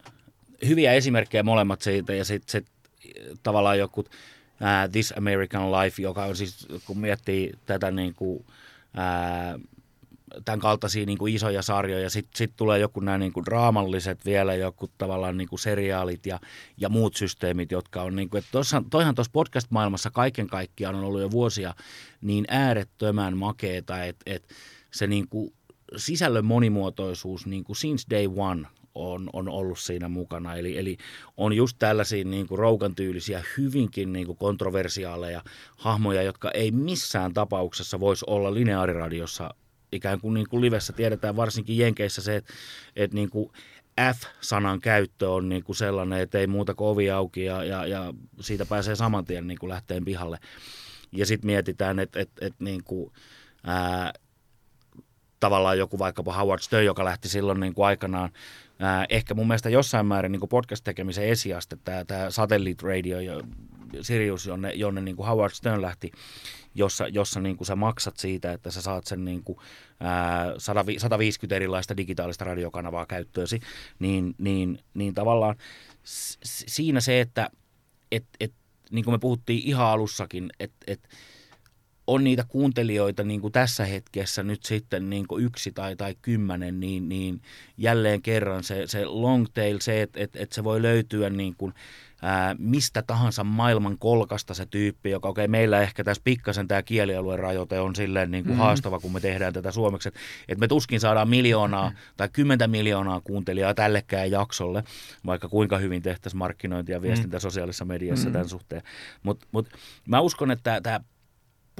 hyviä 0.68 0.92
esimerkkejä 0.92 1.42
molemmat 1.42 1.82
siitä 1.82 2.14
ja 2.14 2.24
sitten 2.24 2.50
sit, 2.50 2.66
tavallaan 3.42 3.78
joku 3.78 4.04
uh, 4.60 4.92
This 4.92 5.14
American 5.16 5.72
Life, 5.72 6.02
joka 6.02 6.24
on 6.24 6.36
siis, 6.36 6.66
kun 6.86 6.98
miettii 6.98 7.52
tätä 7.66 7.90
niin 7.90 8.14
kuin, 8.14 8.36
uh, 8.36 9.60
tämän 10.44 10.60
kaltaisia 10.60 11.06
niin 11.06 11.18
kuin 11.18 11.34
isoja 11.34 11.62
sarjoja. 11.62 12.10
Sitten 12.10 12.38
sit 12.38 12.52
tulee 12.56 12.78
joku 12.78 13.00
nämä 13.00 13.18
niin 13.18 13.32
kuin 13.32 13.44
draamalliset 13.44 14.24
vielä, 14.24 14.54
joku 14.54 14.90
tavallaan 14.98 15.36
niin 15.36 15.48
kuin 15.48 15.58
seriaalit 15.58 16.26
ja, 16.26 16.40
ja 16.76 16.88
muut 16.88 17.16
systeemit, 17.16 17.72
jotka 17.72 18.02
on, 18.02 18.16
niin 18.16 18.30
kuin, 18.30 18.38
että 18.38 18.52
tossa, 18.52 18.82
toihan 18.90 19.14
tuossa 19.14 19.32
podcast-maailmassa 19.32 20.10
kaiken 20.10 20.46
kaikkiaan 20.46 20.94
on 20.94 21.04
ollut 21.04 21.20
jo 21.20 21.30
vuosia 21.30 21.74
niin 22.20 22.44
äärettömän 22.48 23.36
makeeta, 23.36 24.04
että, 24.04 24.22
että 24.26 24.54
se 24.90 25.06
niin 25.06 25.28
kuin 25.28 25.52
sisällön 25.96 26.44
monimuotoisuus 26.44 27.46
niin 27.46 27.64
kuin 27.64 27.76
since 27.76 28.06
day 28.10 28.28
one 28.36 28.66
on, 28.94 29.30
on 29.32 29.48
ollut 29.48 29.78
siinä 29.78 30.08
mukana. 30.08 30.54
Eli, 30.54 30.78
eli 30.78 30.96
on 31.36 31.52
just 31.52 31.76
tällaisia 31.78 32.24
niin 32.24 32.46
kuin 32.46 32.58
Roukan 32.58 32.94
tyylisiä, 32.94 33.44
hyvinkin 33.58 34.12
niin 34.12 34.26
kuin 34.26 34.38
kontroversiaaleja 34.38 35.42
hahmoja, 35.76 36.22
jotka 36.22 36.50
ei 36.50 36.70
missään 36.70 37.34
tapauksessa 37.34 38.00
voisi 38.00 38.24
olla 38.28 38.54
lineaariradiossa 38.54 39.54
ikään 39.92 40.20
kuin, 40.20 40.34
niin 40.34 40.48
kuin 40.48 40.60
livessä 40.60 40.92
tiedetään 40.92 41.36
varsinkin 41.36 41.78
Jenkeissä 41.78 42.22
se, 42.22 42.36
että, 42.36 42.52
että 42.96 43.14
niin 43.14 43.30
kuin 43.30 43.52
F-sanan 44.00 44.80
käyttö 44.80 45.30
on 45.30 45.48
niin 45.48 45.64
kuin 45.64 45.76
sellainen, 45.76 46.20
että 46.20 46.38
ei 46.38 46.46
muuta 46.46 46.74
kuin 46.74 46.88
ovi 46.88 47.10
auki 47.10 47.44
ja, 47.44 47.64
ja, 47.64 47.86
ja 47.86 48.14
siitä 48.40 48.66
pääsee 48.66 48.96
saman 48.96 49.24
tien 49.24 49.46
niin 49.46 49.58
lähteen 49.62 50.04
pihalle. 50.04 50.38
Ja 51.12 51.26
sitten 51.26 51.46
mietitään, 51.46 51.98
että, 51.98 52.20
että, 52.20 52.46
että 52.46 52.64
niin 52.64 52.84
kuin, 52.84 53.12
ää, 53.64 54.12
tavallaan 55.40 55.78
joku 55.78 55.98
vaikkapa 55.98 56.32
Howard 56.32 56.62
Stern, 56.62 56.84
joka 56.84 57.04
lähti 57.04 57.28
silloin 57.28 57.60
niin 57.60 57.74
kuin 57.74 57.86
aikanaan, 57.86 58.30
ää, 58.82 59.06
ehkä 59.08 59.34
mun 59.34 59.46
mielestä 59.46 59.70
jossain 59.70 60.06
määrin 60.06 60.32
niin 60.32 60.48
podcast-tekemisen 60.48 61.24
esiaste, 61.24 61.76
tämä, 61.84 62.04
tämä 62.04 62.30
Satellite 62.30 62.86
Radio 62.86 63.20
ja 63.20 63.40
Sirius, 64.00 64.46
jonne, 64.46 64.72
jonne 64.72 65.00
niin 65.00 65.16
kuin 65.16 65.26
Howard 65.26 65.52
Stern 65.54 65.82
lähti 65.82 66.12
jossa, 66.74 67.08
jossa 67.08 67.40
niin 67.40 67.56
kuin 67.56 67.66
sä 67.66 67.76
maksat 67.76 68.16
siitä, 68.16 68.52
että 68.52 68.70
sä 68.70 68.82
saat 68.82 69.06
sen 69.06 69.24
niin 69.24 69.44
kuin, 69.44 69.58
ää, 70.00 70.54
150 70.58 71.56
erilaista 71.56 71.96
digitaalista 71.96 72.44
radiokanavaa 72.44 73.06
käyttöösi, 73.06 73.60
niin, 73.98 74.34
niin, 74.38 74.78
niin 74.94 75.14
tavallaan 75.14 75.56
siinä 76.04 77.00
se, 77.00 77.20
että 77.20 77.50
et, 78.12 78.24
et, 78.40 78.52
niin 78.90 79.04
kuin 79.04 79.14
me 79.14 79.18
puhuttiin 79.18 79.62
ihan 79.64 79.86
alussakin, 79.86 80.50
että 80.60 80.84
et, 80.86 81.08
on 82.12 82.24
niitä 82.24 82.44
kuuntelijoita 82.48 83.22
niin 83.24 83.40
kuin 83.40 83.52
tässä 83.52 83.84
hetkessä 83.84 84.42
nyt 84.42 84.62
sitten 84.64 85.10
niin 85.10 85.26
kuin 85.26 85.44
yksi 85.44 85.72
tai, 85.72 85.96
tai 85.96 86.14
kymmenen, 86.22 86.80
niin, 86.80 87.08
niin 87.08 87.40
jälleen 87.78 88.22
kerran 88.22 88.64
se, 88.64 88.86
se 88.86 89.04
long 89.04 89.46
tail, 89.54 89.78
se, 89.80 90.02
että 90.02 90.20
et, 90.20 90.36
et 90.36 90.52
se 90.52 90.64
voi 90.64 90.82
löytyä 90.82 91.30
niin 91.30 91.54
kuin, 91.58 91.74
ää, 92.22 92.56
mistä 92.58 93.02
tahansa 93.02 93.44
maailman 93.44 93.98
kolkasta 93.98 94.54
se 94.54 94.66
tyyppi, 94.66 95.10
joka 95.10 95.28
okei, 95.28 95.44
okay, 95.44 95.50
meillä 95.50 95.80
ehkä 95.80 96.04
tässä 96.04 96.22
pikkasen 96.24 96.68
tämä 96.68 96.82
kielialueen 96.82 97.38
rajoite 97.38 97.80
on 97.80 97.96
silleen 97.96 98.30
niin 98.30 98.44
kuin 98.44 98.54
mm. 98.54 98.58
haastava, 98.58 99.00
kun 99.00 99.12
me 99.12 99.20
tehdään 99.20 99.52
tätä 99.52 99.72
suomeksi, 99.72 100.08
että 100.08 100.20
et 100.48 100.58
me 100.58 100.68
tuskin 100.68 101.00
saadaan 101.00 101.28
miljoonaa 101.28 101.90
mm. 101.90 101.96
tai 102.16 102.28
kymmentä 102.32 102.68
miljoonaa 102.68 103.20
kuuntelijaa 103.20 103.74
tällekään 103.74 104.30
jaksolle, 104.30 104.84
vaikka 105.26 105.48
kuinka 105.48 105.78
hyvin 105.78 106.02
tehtäisiin 106.02 106.38
markkinointia 106.38 106.96
ja 106.96 107.02
viestintä 107.02 107.36
mm. 107.36 107.40
sosiaalisessa 107.40 107.84
mediassa 107.84 108.28
mm. 108.28 108.32
tämän 108.32 108.48
suhteen. 108.48 108.82
Mutta 109.22 109.46
mut, 109.52 109.68
mä 110.08 110.20
uskon, 110.20 110.50
että 110.50 110.80
tämä 110.80 111.00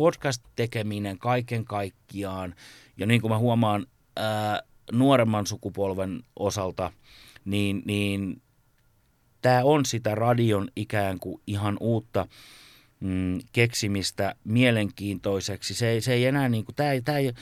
podcast-tekeminen 0.03 1.19
kaiken 1.19 1.65
kaikkiaan, 1.65 2.55
ja 2.97 3.07
niin 3.07 3.21
kuin 3.21 3.31
mä 3.31 3.39
huomaan 3.39 3.87
ää, 4.17 4.63
nuoremman 4.93 5.47
sukupolven 5.47 6.23
osalta, 6.37 6.93
niin, 7.45 7.83
niin 7.85 8.43
tämä 9.43 9.65
on 9.65 9.85
sitä 9.85 10.15
radion 10.15 10.69
ikään 10.77 11.19
kuin 11.19 11.43
ihan 11.47 11.77
uutta 11.81 12.27
mm, 13.01 13.39
keksimistä 13.53 14.35
mielenkiintoiseksi. 14.45 15.75
Se, 15.75 16.01
se 16.01 16.13
ei 16.13 16.25
enää, 16.27 16.49
niin 16.49 16.65
kuin, 16.65 16.75
tämä, 16.75 16.91
tämä 17.05 17.19
ei, 17.19 17.33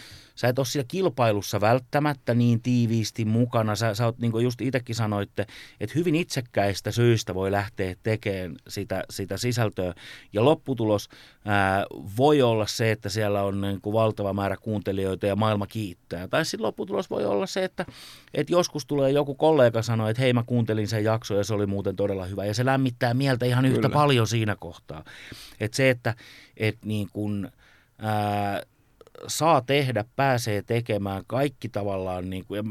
sä 0.41 0.49
et 0.49 0.59
ole 0.59 0.67
siellä 0.67 0.87
kilpailussa 0.89 1.61
välttämättä 1.61 2.35
niin 2.35 2.63
tiiviisti 2.63 3.25
mukana. 3.25 3.77
Sä, 3.77 3.95
sä 3.95 4.05
oot, 4.05 4.19
niin 4.19 4.33
kuin 4.33 4.45
just 4.45 4.61
itsekin 4.61 4.95
sanoitte, 4.95 5.47
että 5.81 5.93
hyvin 5.99 6.15
itsekkäistä 6.15 6.91
syistä 6.91 7.35
voi 7.35 7.53
lähteä 7.53 7.95
tekemään 8.03 8.57
sitä, 8.69 9.05
sitä 9.11 9.37
sisältöä. 9.37 9.95
Ja 10.33 10.45
lopputulos 10.45 11.09
ää, 11.45 11.85
voi 12.17 12.43
olla 12.43 12.67
se, 12.67 12.91
että 12.91 13.09
siellä 13.09 13.43
on 13.43 13.61
niin 13.61 13.81
kuin 13.81 13.93
valtava 13.93 14.33
määrä 14.33 14.57
kuuntelijoita 14.57 15.27
ja 15.27 15.37
maailma 15.37 15.67
kiittää. 15.67 16.29
Tai 16.29 16.45
sitten 16.45 16.67
lopputulos 16.67 17.11
voi 17.11 17.25
olla 17.25 17.47
se, 17.47 17.65
että, 17.65 17.87
että 18.35 18.53
joskus 18.53 18.87
tulee 18.87 19.11
joku 19.11 19.35
kollega 19.35 19.83
sanoa, 19.83 20.11
että 20.11 20.23
hei 20.23 20.33
mä 20.33 20.45
kuuntelin 20.47 20.89
sen 20.89 21.05
jakson 21.05 21.37
ja 21.37 21.45
se 21.45 21.55
oli 21.55 21.67
muuten 21.67 21.97
todella 21.97 22.25
hyvä. 22.25 22.45
Ja 22.45 22.55
se 22.55 22.65
lämmittää 22.65 23.15
mieltä 23.15 23.47
ihan 23.47 23.65
yhtä 23.65 23.81
Kyllä. 23.81 23.93
paljon 23.93 24.27
siinä 24.27 24.57
kohtaa. 24.61 25.05
Että 25.61 25.77
se, 25.77 25.91
että, 25.91 26.15
että 26.57 26.87
niin 26.87 27.09
kuin, 27.13 27.49
ää, 27.99 28.63
saa 29.27 29.61
tehdä, 29.61 30.05
pääsee 30.17 30.63
tekemään 30.63 31.23
kaikki 31.27 31.69
tavallaan, 31.69 32.31
niin 32.31 32.45
kuin, 32.45 32.63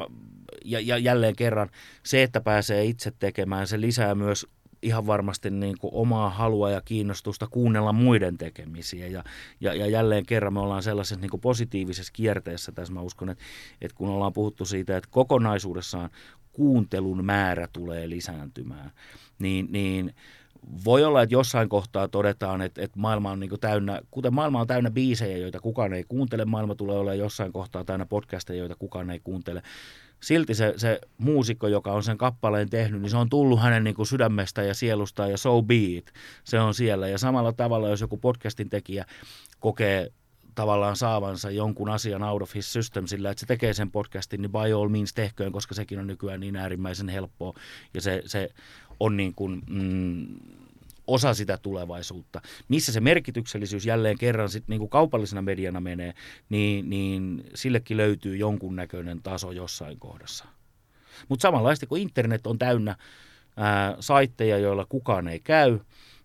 ja, 0.66 0.80
ja, 0.80 0.98
jälleen 0.98 1.36
kerran 1.36 1.70
se, 2.04 2.24
että 2.24 2.42
pääsee 2.42 2.86
itse 2.86 3.12
tekemään, 3.20 3.68
se 3.68 3.82
lisää 3.82 4.16
myös 4.16 4.48
ihan 4.82 5.08
varmasti 5.08 5.50
niin 5.50 5.78
kuin 5.78 5.94
omaa 5.94 6.30
halua 6.30 6.70
ja 6.70 6.82
kiinnostusta 6.82 7.48
kuunnella 7.48 7.94
muiden 7.94 8.38
tekemisiä. 8.38 9.08
Ja, 9.08 9.24
ja, 9.62 9.74
ja 9.74 9.88
jälleen 9.88 10.26
kerran 10.26 10.54
me 10.54 10.60
ollaan 10.60 10.84
sellaisessa 10.84 11.22
niin 11.22 11.30
kuin 11.30 11.42
positiivisessa 11.42 12.14
kierteessä 12.16 12.72
tässä. 12.72 12.94
Mä 12.94 13.02
uskon, 13.02 13.30
että, 13.30 13.44
että 13.82 13.96
kun 13.96 14.10
ollaan 14.10 14.34
puhuttu 14.34 14.66
siitä, 14.66 14.98
että 14.98 15.10
kokonaisuudessaan 15.12 16.10
kuuntelun 16.52 17.26
määrä 17.26 17.68
tulee 17.74 18.10
lisääntymään, 18.10 18.92
niin, 19.40 19.68
niin 19.72 20.14
voi 20.86 21.04
olla, 21.04 21.22
että 21.22 21.36
jossain 21.36 21.70
kohtaa 21.70 22.08
todetaan, 22.08 22.62
että, 22.62 22.82
että 22.82 23.00
maailma 23.00 23.32
on 23.32 23.40
niin 23.40 23.60
täynnä, 23.62 24.02
kuten 24.12 24.34
maailma 24.34 24.62
on 24.62 24.68
täynnä 24.68 24.92
biisejä, 24.92 25.38
joita 25.38 25.60
kukaan 25.60 25.94
ei 25.94 26.04
kuuntele, 26.04 26.46
maailma 26.46 26.76
tulee 26.76 26.98
olla 26.98 27.14
jossain 27.14 27.54
kohtaa 27.54 27.84
täynnä 27.84 28.06
podcasteja, 28.06 28.60
joita 28.60 28.76
kukaan 28.76 29.10
ei 29.10 29.20
kuuntele. 29.20 29.62
Silti 30.20 30.54
se, 30.54 30.74
se 30.78 31.00
muusikko, 31.18 31.68
joka 31.68 31.92
on 31.92 32.04
sen 32.04 32.18
kappaleen 32.18 32.70
tehnyt, 32.70 33.02
niin 33.02 33.10
se 33.10 33.18
on 33.18 33.30
tullut 33.30 33.62
hänen 33.62 33.84
niin 33.84 34.08
sydämestä 34.08 34.64
ja 34.64 34.74
sielusta 34.74 35.28
ja 35.28 35.38
so 35.38 35.62
be 35.62 35.76
it. 35.76 36.12
Se 36.44 36.60
on 36.60 36.74
siellä. 36.74 37.08
Ja 37.08 37.18
samalla 37.18 37.54
tavalla, 37.54 37.90
jos 37.90 38.02
joku 38.02 38.18
podcastin 38.18 38.70
tekijä 38.70 39.06
kokee 39.60 40.12
tavallaan 40.56 40.96
saavansa 40.96 41.52
jonkun 41.52 41.90
asian 41.90 42.24
out 42.24 42.42
of 42.42 42.56
his 42.56 42.74
system 42.74 43.08
sillä, 43.08 43.30
että 43.30 43.40
se 43.40 43.46
tekee 43.46 43.74
sen 43.74 43.92
podcastin, 43.92 44.42
niin 44.42 44.52
by 44.52 44.74
all 44.76 44.90
means 44.90 45.14
tehköön, 45.14 45.52
koska 45.52 45.76
sekin 45.76 46.00
on 46.00 46.08
nykyään 46.08 46.40
niin 46.40 46.56
äärimmäisen 46.56 47.10
helppoa 47.10 47.54
ja 47.94 48.02
se, 48.02 48.22
se 48.26 48.50
on 49.00 49.18
niin 49.18 49.34
kuin, 49.36 49.62
mm, 49.70 50.26
osa 51.10 51.34
sitä 51.34 51.58
tulevaisuutta. 51.58 52.42
Missä 52.68 52.92
se 52.92 53.00
merkityksellisyys 53.00 53.86
jälleen 53.86 54.18
kerran 54.18 54.50
sit 54.50 54.68
niin 54.68 54.80
kuin 54.80 54.90
kaupallisena 54.90 55.42
mediana 55.42 55.82
menee, 55.82 56.14
niin, 56.50 56.90
niin 56.90 57.44
sillekin 57.56 57.98
löytyy 57.98 58.38
jonkunnäköinen 58.38 59.22
taso 59.24 59.52
jossain 59.52 60.00
kohdassa. 60.00 60.46
Mutta 61.30 61.42
samanlaista 61.42 61.88
kuin 61.88 62.02
internet 62.02 62.48
on 62.48 62.60
täynnä 62.60 62.96
ää, 63.58 63.98
saitteja, 64.00 64.58
joilla 64.58 64.86
kukaan 64.90 65.28
ei 65.28 65.40
käy, 65.40 65.80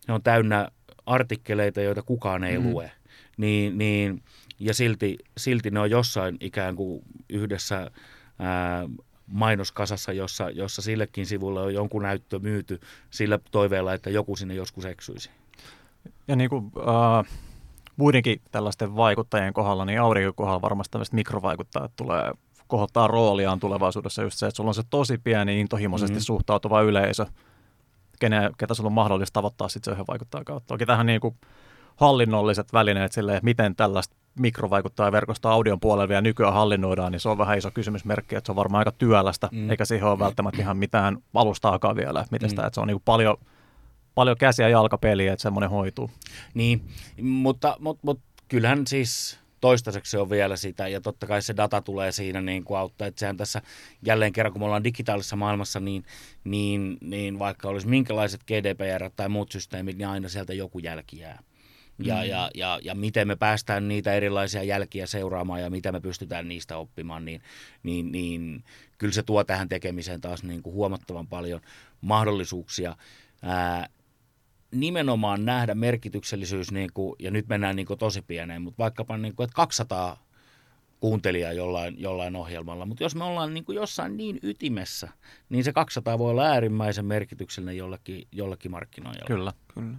ne 0.09 0.15
on 0.15 0.23
täynnä 0.23 0.69
artikkeleita, 1.07 1.81
joita 1.81 2.03
kukaan 2.03 2.45
ei 2.45 2.59
mm. 2.59 2.71
lue, 2.71 2.93
niin, 3.37 3.79
niin, 3.79 4.23
ja 4.61 4.75
silti, 4.75 5.19
silti 5.37 5.71
ne 5.71 5.81
on 5.81 5.91
jossain 5.91 6.37
ikään 6.41 6.77
kuin 6.77 7.03
yhdessä 7.29 7.91
ää, 8.39 8.89
mainoskasassa, 9.27 10.13
jossa, 10.13 10.51
jossa 10.51 10.83
sillekin 10.83 11.27
sivulle 11.27 11.61
on 11.61 11.75
jonkun 11.75 12.03
näyttö 12.03 12.39
myyty 12.39 12.81
sillä 13.11 13.39
toiveella, 13.51 13.95
että 13.95 14.11
joku 14.11 14.37
sinne 14.37 14.55
joskus 14.55 14.85
eksyisi. 14.85 15.31
Ja 16.29 16.37
niin 16.37 16.51
kuin, 16.51 16.73
äh, 16.79 17.35
muidenkin 17.97 18.41
tällaisten 18.51 18.97
vaikuttajien 18.97 19.53
kohdalla, 19.53 19.85
niin 19.85 20.01
auringon 20.01 20.35
kohdalla 20.35 20.63
varmasti 20.63 20.93
tämmöiset 20.93 21.15
mikrovaikuttajat 21.15 21.93
tulee 21.97 22.33
kohottaa 22.67 23.07
rooliaan 23.07 23.61
tulevaisuudessa 23.61 24.23
just 24.23 24.39
se, 24.39 24.47
että 24.47 24.57
sulla 24.57 24.71
on 24.71 24.75
se 24.75 24.83
tosi 24.91 25.19
pieni 25.19 25.61
intohimoisesti 25.61 26.13
mm-hmm. 26.13 26.25
suhtautuva 26.25 26.83
yleisö, 26.83 27.27
kenen, 28.21 28.53
ketä 28.59 28.75
sulla 28.75 28.89
on 28.89 28.93
mahdollista 28.93 29.33
tavoittaa 29.33 29.69
sitten 29.69 29.91
se 29.91 29.95
yhden 29.95 30.07
vaikuttajan 30.09 30.45
kautta. 30.45 30.67
Toki 30.67 30.87
tähän 30.87 31.07
niin 31.07 31.21
kuin 31.21 31.37
hallinnolliset 31.97 32.73
välineet 32.73 33.13
silleen, 33.13 33.41
miten 33.43 33.77
tällaista 33.77 34.17
mikrovaikuttajaverkosta 34.39 35.51
audion 35.51 35.81
puolella 35.81 36.09
vielä 36.09 36.21
nykyään 36.21 36.53
hallinnoidaan, 36.53 37.13
niin 37.13 37.21
se 37.21 37.29
on 37.29 37.39
vähän 37.39 37.59
iso 37.59 37.71
kysymysmerkki, 37.71 38.37
että 38.37 38.47
se 38.49 38.53
on 38.53 38.57
varmaan 38.57 38.79
aika 38.79 38.93
työlästä, 38.93 39.49
mm. 39.53 39.71
eikä 39.71 39.85
siihen 39.85 40.09
ole 40.09 40.19
välttämättä 40.19 40.63
ihan 40.63 40.77
mitään 40.77 41.19
alustaakaan 41.35 41.97
vielä, 41.97 42.21
että 42.21 42.33
miten 42.33 42.47
mm. 42.47 42.51
sitä, 42.51 42.67
että 42.67 42.75
se 42.75 42.81
on 42.81 42.89
niin 42.89 43.01
paljon, 43.05 43.37
paljon 44.15 44.37
käsi- 44.37 44.63
ja 44.63 44.69
jalkapeliä, 44.69 45.33
että 45.33 45.43
semmoinen 45.43 45.71
hoituu. 45.71 46.11
Niin, 46.55 46.83
mutta, 47.23 47.77
mutta, 47.81 48.01
mutta 48.07 48.25
kyllähän 48.49 48.87
siis 48.87 49.39
toistaiseksi 49.61 50.11
se 50.11 50.19
on 50.19 50.31
vielä 50.31 50.57
sitä, 50.57 50.89
ja 50.89 51.01
totta 51.01 51.27
kai 51.27 51.43
se 51.43 51.57
data 51.57 51.81
tulee 51.81 52.13
siinä 52.13 52.41
niin 52.41 52.65
kuin 52.65 52.79
auttaa, 52.79 53.07
että 53.07 53.21
sehän 53.21 53.37
tässä 53.37 53.63
jälleen 54.03 54.33
kerran, 54.33 54.53
kun 54.53 54.61
me 54.61 54.65
ollaan 54.65 54.85
digitaalisessa 54.85 55.37
maailmassa, 55.37 55.81
niin, 55.81 56.05
niin, 56.45 56.99
niin 57.01 57.39
vaikka 57.39 57.69
olisi 57.69 57.89
minkälaiset 57.89 58.41
GDPR 58.45 59.11
tai 59.17 59.29
muut 59.29 59.53
systeemit, 59.53 59.99
niin 59.99 60.09
aina 60.09 60.29
sieltä 60.29 60.55
joku 60.55 60.79
jälki 60.79 61.19
jää 61.19 61.39
ja, 61.99 62.15
mm. 62.15 62.29
ja, 62.29 62.51
ja, 62.55 62.79
ja 62.83 62.95
miten 62.95 63.29
me 63.29 63.37
päästään 63.37 63.89
niitä 63.89 64.13
erilaisia 64.13 64.63
jälkiä 64.63 65.07
seuraamaan 65.07 65.61
ja 65.61 65.71
mitä 65.71 65.93
me 65.93 66.01
pystytään 66.01 66.49
niistä 66.49 66.77
oppimaan, 66.77 67.25
niin, 67.25 67.43
niin, 67.83 68.13
niin 68.13 68.65
kyllä 68.99 69.13
se 69.13 69.23
tuo 69.23 69.45
tähän 69.45 69.69
tekemiseen 69.69 70.21
taas 70.21 70.43
niin 70.43 70.63
kuin 70.63 70.75
huomattavan 70.75 71.27
paljon 71.27 71.61
mahdollisuuksia. 72.01 72.97
Ää, 73.43 73.89
nimenomaan 74.71 75.45
nähdä 75.45 75.75
merkityksellisyys, 75.75 76.73
niin 76.73 76.91
kuin, 76.95 77.17
ja 77.19 77.31
nyt 77.31 77.49
mennään 77.49 77.77
niin 77.77 77.87
kuin 77.87 77.99
tosi 77.99 78.23
pieneen, 78.23 78.63
mutta 78.63 78.79
vaikkapa 78.79 79.17
niin 79.17 79.37
kuin, 79.37 79.45
että 79.45 79.57
200 79.57 80.25
kuuntelijaa 81.01 81.53
jollain, 81.53 81.95
jollain 81.99 82.37
ohjelmalla. 82.37 82.87
Mutta 82.87 83.03
jos 83.03 83.15
me 83.15 83.25
ollaan 83.25 83.55
niin 83.55 83.65
kuin 83.65 83.77
jossain 83.77 84.17
niin 84.17 84.39
ytimessä, 84.43 85.09
niin 85.49 85.65
se 85.65 85.73
200 85.73 86.19
voi 86.19 86.31
olla 86.31 86.45
äärimmäisen 86.45 87.05
merkityksellinen 87.05 87.77
jollekin, 87.77 88.29
jollekin 88.33 88.71
markkinoijalle. 88.71 89.27
Kyllä, 89.27 89.53
kyllä 89.75 89.97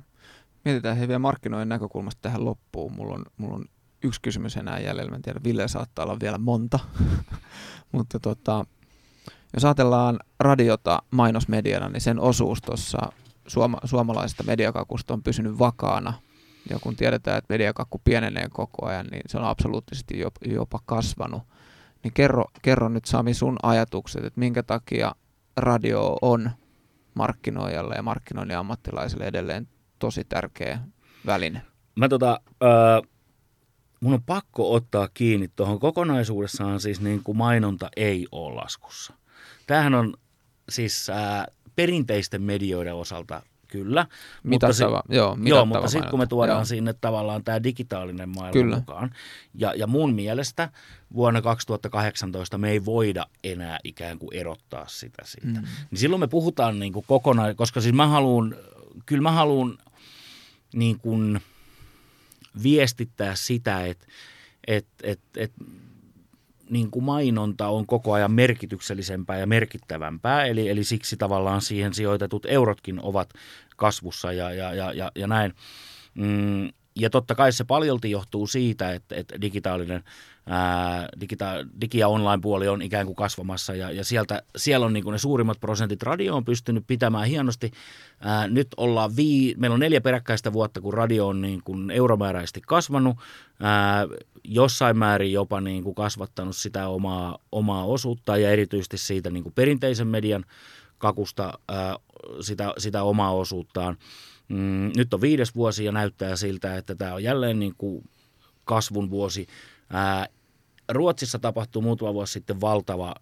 mietitään 0.66 0.98
he 0.98 1.08
vielä 1.08 1.20
markkinoiden 1.20 1.70
näkökulmasta 1.70 2.22
tähän 2.22 2.46
loppuun. 2.46 2.94
Mulla 2.94 3.16
on, 3.16 3.26
mulla 3.38 3.56
on 3.56 3.66
yksi 4.04 4.22
kysymys 4.22 4.58
enää 4.58 4.80
jäljellä. 4.80 5.10
Mä 5.10 5.16
en 5.16 5.22
tiedä, 5.22 5.40
Ville 5.44 5.68
saattaa 5.68 6.06
olla 6.06 6.20
vielä 6.20 6.38
monta. 6.38 6.80
Mutta 7.92 8.20
tota, 8.20 8.66
jos 9.54 9.66
ajatellaan 9.66 10.20
radiota 10.40 11.04
mainosmediana, 11.12 11.90
niin 11.90 12.02
sen 12.02 12.20
osuus 12.20 12.62
tuossa 12.62 12.98
suoma, 13.48 13.78
suomalaisesta 13.84 14.44
mediakakusta 14.44 15.14
on 15.14 15.24
pysynyt 15.24 15.60
vakaana. 15.60 16.14
Ja 16.70 16.80
kun 16.80 16.96
tiedetään, 16.96 17.38
että 17.38 17.54
mediakakku 17.54 18.02
pienenee 18.04 18.50
koko 18.50 18.86
ajan, 18.86 19.08
niin 19.12 19.22
se 19.28 19.38
on 19.38 19.44
absoluuttisesti 19.44 20.24
jopa 20.46 20.80
kasvanut. 20.86 21.44
Niin 22.04 22.14
kerro, 22.14 22.46
kerro 22.62 22.90
nyt 22.90 23.06
Sami 23.06 23.34
sun 23.34 23.58
ajatukset, 23.64 24.26
että 24.26 24.40
minkä 24.40 24.64
takia 24.64 25.16
radio 25.58 26.18
on 26.22 26.52
markkinoijalle 27.14 27.96
ja 27.96 28.04
markkinoinnin 28.04 28.58
ammattilaisille 28.58 29.26
edelleen 29.26 29.68
tosi 30.00 30.24
tärkeä 30.24 30.80
väline. 31.26 31.62
Mä 31.96 32.10
tota, 32.10 32.40
äh, 32.64 33.10
mun 34.00 34.14
on 34.14 34.24
pakko 34.24 34.74
ottaa 34.74 35.10
kiinni 35.14 35.48
tuohon 35.56 35.80
kokonaisuudessaan 35.80 36.80
siis 36.80 37.02
niin 37.02 37.24
kuin 37.24 37.38
mainonta 37.38 37.90
ei 37.96 38.28
ole 38.32 38.56
laskussa. 38.56 39.14
Tämähän 39.68 39.94
on 39.94 40.14
siis 40.70 41.10
äh, 41.10 41.46
perinteisten 41.76 42.42
medioiden 42.42 42.96
osalta 42.96 43.42
kyllä. 43.68 44.06
Mitattava, 44.44 44.96
mutta, 44.96 45.16
joo, 45.16 45.38
joo, 45.44 45.66
mutta 45.66 45.88
sitten 45.88 46.10
kun 46.10 46.20
me 46.20 46.28
tuodaan 46.28 46.58
joo. 46.58 46.66
sinne 46.66 46.94
tavallaan 46.94 47.44
tämä 47.44 47.64
digitaalinen 47.64 48.30
maailma 48.30 48.54
kyllä. 48.54 48.76
mukaan, 48.76 49.12
ja, 49.54 49.74
ja 49.76 49.88
mun 49.88 50.14
mielestä 50.14 50.70
vuonna 51.14 51.42
2018 51.42 52.58
me 52.58 52.72
ei 52.72 52.86
voida 52.86 53.26
enää 53.44 53.80
ikään 53.84 54.20
kuin 54.20 54.34
erottaa 54.34 54.88
sitä 54.88 55.24
siitä. 55.26 55.60
Mm. 55.60 55.68
Niin 55.92 56.00
silloin 56.00 56.20
me 56.20 56.28
puhutaan 56.28 56.80
niin 56.80 56.94
kuin 56.94 57.06
kokonaan, 57.08 57.56
koska 57.56 57.82
siis 57.82 57.96
mä 57.96 58.08
haluan, 58.08 58.56
kyllä 59.06 59.22
mä 59.22 59.32
haluan 59.32 59.78
niin 60.76 61.00
kuin 61.00 61.42
viestittää 62.64 63.36
sitä, 63.36 63.86
että 63.86 64.08
et, 64.68 64.88
et, 65.04 65.20
et, 65.38 65.52
niin 66.70 66.92
kuin 66.92 67.06
mainonta 67.06 67.68
on 67.68 67.86
koko 67.86 68.14
ajan 68.14 68.32
merkityksellisempää 68.32 69.38
ja 69.38 69.48
merkittävämpää, 69.48 70.46
eli, 70.46 70.70
eli 70.70 70.84
siksi 70.84 71.18
tavallaan 71.18 71.62
siihen 71.62 71.94
sijoitetut 71.94 72.46
eurotkin 72.46 73.00
ovat 73.02 73.30
kasvussa 73.76 74.32
ja, 74.32 74.52
ja, 74.52 74.74
ja, 74.74 74.94
ja, 74.94 75.12
ja 75.16 75.28
näin. 75.28 75.54
Mm, 76.14 76.70
ja 76.96 77.10
totta 77.10 77.36
kai 77.36 77.52
se 77.52 77.64
paljolti 77.64 78.12
johtuu 78.12 78.48
siitä, 78.48 78.94
että, 78.94 79.16
että 79.16 79.42
digitaalinen 79.42 80.04
ää, 80.50 81.08
digita- 81.20 81.68
digi- 81.82 82.00
ja 82.00 82.08
online-puoli 82.08 82.68
on 82.68 82.82
ikään 82.82 83.06
kuin 83.06 83.16
kasvamassa 83.16 83.76
ja, 83.76 83.92
ja 83.92 84.04
sieltä, 84.04 84.44
siellä 84.56 84.86
on 84.86 84.94
niin 84.94 85.04
kuin 85.04 85.12
ne 85.12 85.18
suurimmat 85.18 85.60
prosentit. 85.60 86.04
Radio 86.04 86.36
on 86.36 86.46
pystynyt 86.46 86.84
pitämään 86.88 87.28
hienosti. 87.28 87.72
Ää, 88.20 88.48
nyt 88.48 88.68
ollaan 88.78 89.16
vii, 89.16 89.56
meillä 89.58 89.74
on 89.74 89.80
neljä 89.80 90.02
peräkkäistä 90.02 90.54
vuotta, 90.54 90.82
kun 90.82 90.94
radio 90.94 91.28
on 91.28 91.42
niin 91.42 91.62
kuin 91.64 91.92
euromääräisesti 91.92 92.62
kasvanut, 92.68 93.18
ää, 93.60 94.08
jossain 94.44 94.98
määrin 94.98 95.32
jopa 95.32 95.62
niin 95.62 95.84
kuin 95.84 95.96
kasvattanut 95.96 96.56
sitä 96.56 96.88
omaa, 96.88 97.38
omaa 97.52 97.86
osuutta 97.86 98.38
ja 98.38 98.52
erityisesti 98.52 98.98
siitä 98.98 99.30
niin 99.30 99.44
kuin 99.44 99.54
perinteisen 99.54 100.08
median 100.08 100.46
kakusta 100.98 101.60
ää, 101.70 101.98
sitä, 102.42 102.74
sitä 102.78 103.04
omaa 103.04 103.32
osuuttaan. 103.32 103.98
Mm, 104.48 104.92
nyt 104.96 105.14
on 105.14 105.22
viides 105.22 105.56
vuosi 105.56 105.86
ja 105.86 105.92
näyttää 105.92 106.36
siltä, 106.36 106.78
että 106.78 106.96
tämä 106.96 107.14
on 107.14 107.24
jälleen 107.24 107.60
niin 107.60 107.74
kuin 107.78 108.10
kasvun 108.66 109.10
vuosi. 109.10 109.48
Ää, 109.90 110.28
Ruotsissa 110.90 111.40
tapahtui 111.40 111.82
muutama 111.82 112.14
vuosi 112.14 112.34
sitten 112.34 112.62
valtava 112.62 113.16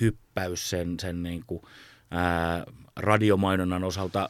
hyppäys 0.00 0.70
sen, 0.70 1.00
sen 1.00 1.22
niin 1.22 1.44
kuin, 1.46 1.62
ää, 2.10 2.64
radiomainonnan 2.96 3.84
osalta. 3.84 4.28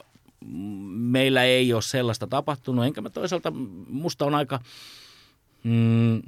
Meillä 0.90 1.44
ei 1.44 1.72
ole 1.72 1.82
sellaista 1.82 2.26
tapahtunut, 2.26 2.84
enkä 2.84 3.00
mä 3.00 3.10
toisaalta, 3.10 3.50
musta 3.88 4.24
on 4.24 4.34
aika 4.34 4.60
mm, 5.64 6.22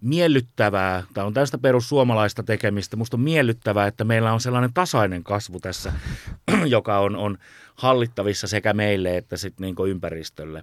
miellyttävää, 0.00 1.02
tämä 1.14 1.26
on 1.26 1.34
tästä 1.34 1.58
perussuomalaista 1.58 2.42
tekemistä, 2.42 2.96
musta 2.96 3.16
on 3.16 3.20
miellyttävää, 3.20 3.86
että 3.86 4.04
meillä 4.04 4.32
on 4.32 4.40
sellainen 4.40 4.72
tasainen 4.74 5.24
kasvu 5.24 5.60
tässä, 5.60 5.92
joka 6.66 6.98
on, 6.98 7.16
on 7.16 7.38
hallittavissa 7.74 8.46
sekä 8.46 8.72
meille 8.72 9.16
että 9.16 9.36
sitten 9.36 9.64
niin 9.64 9.88
ympäristölle. 9.88 10.62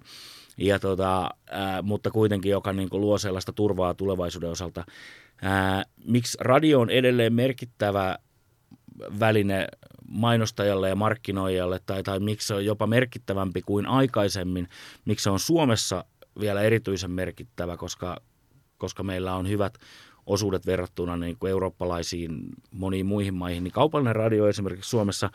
ja 0.58 0.80
tota, 0.80 1.30
ää, 1.50 1.82
mutta 1.82 2.12
kuitenkin 2.12 2.52
joka 2.52 2.74
niin 2.74 2.90
kuin 2.90 3.02
luo 3.02 3.18
sellaista 3.18 3.54
turvaa 3.54 3.94
tulevaisuuden 3.94 4.50
osalta. 4.50 4.86
Ää, 5.42 5.84
miksi 6.08 6.38
radio 6.42 6.80
on 6.80 6.90
edelleen 6.90 7.34
merkittävä 7.34 8.18
väline 9.20 9.68
mainostajalle 10.08 10.90
ja 10.90 10.96
markkinoijalle, 10.96 11.80
tai, 11.86 12.04
tai 12.04 12.20
miksi 12.20 12.48
se 12.48 12.54
on 12.54 12.66
jopa 12.66 12.88
merkittävämpi 12.88 13.62
kuin 13.62 13.86
aikaisemmin, 13.86 14.68
miksi 15.06 15.24
se 15.24 15.30
on 15.30 15.40
Suomessa 15.40 16.06
vielä 16.40 16.62
erityisen 16.62 17.12
merkittävä, 17.12 17.78
koska, 17.78 18.18
koska 18.78 19.04
meillä 19.04 19.36
on 19.36 19.50
hyvät 19.50 19.74
osuudet 20.26 20.66
verrattuna 20.66 21.18
niin 21.18 21.38
kuin 21.40 21.52
eurooppalaisiin 21.52 22.40
moniin 22.72 23.06
muihin 23.06 23.34
maihin, 23.34 23.64
niin 23.64 23.72
kaupallinen 23.72 24.16
radio 24.16 24.48
esimerkiksi 24.48 24.90
Suomessa 24.90 25.30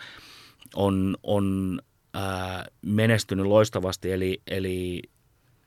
on, 0.75 1.17
on 1.23 1.79
ää, 2.15 2.67
menestynyt 2.83 3.47
loistavasti, 3.47 4.13
eli, 4.13 4.43
eli 4.47 5.03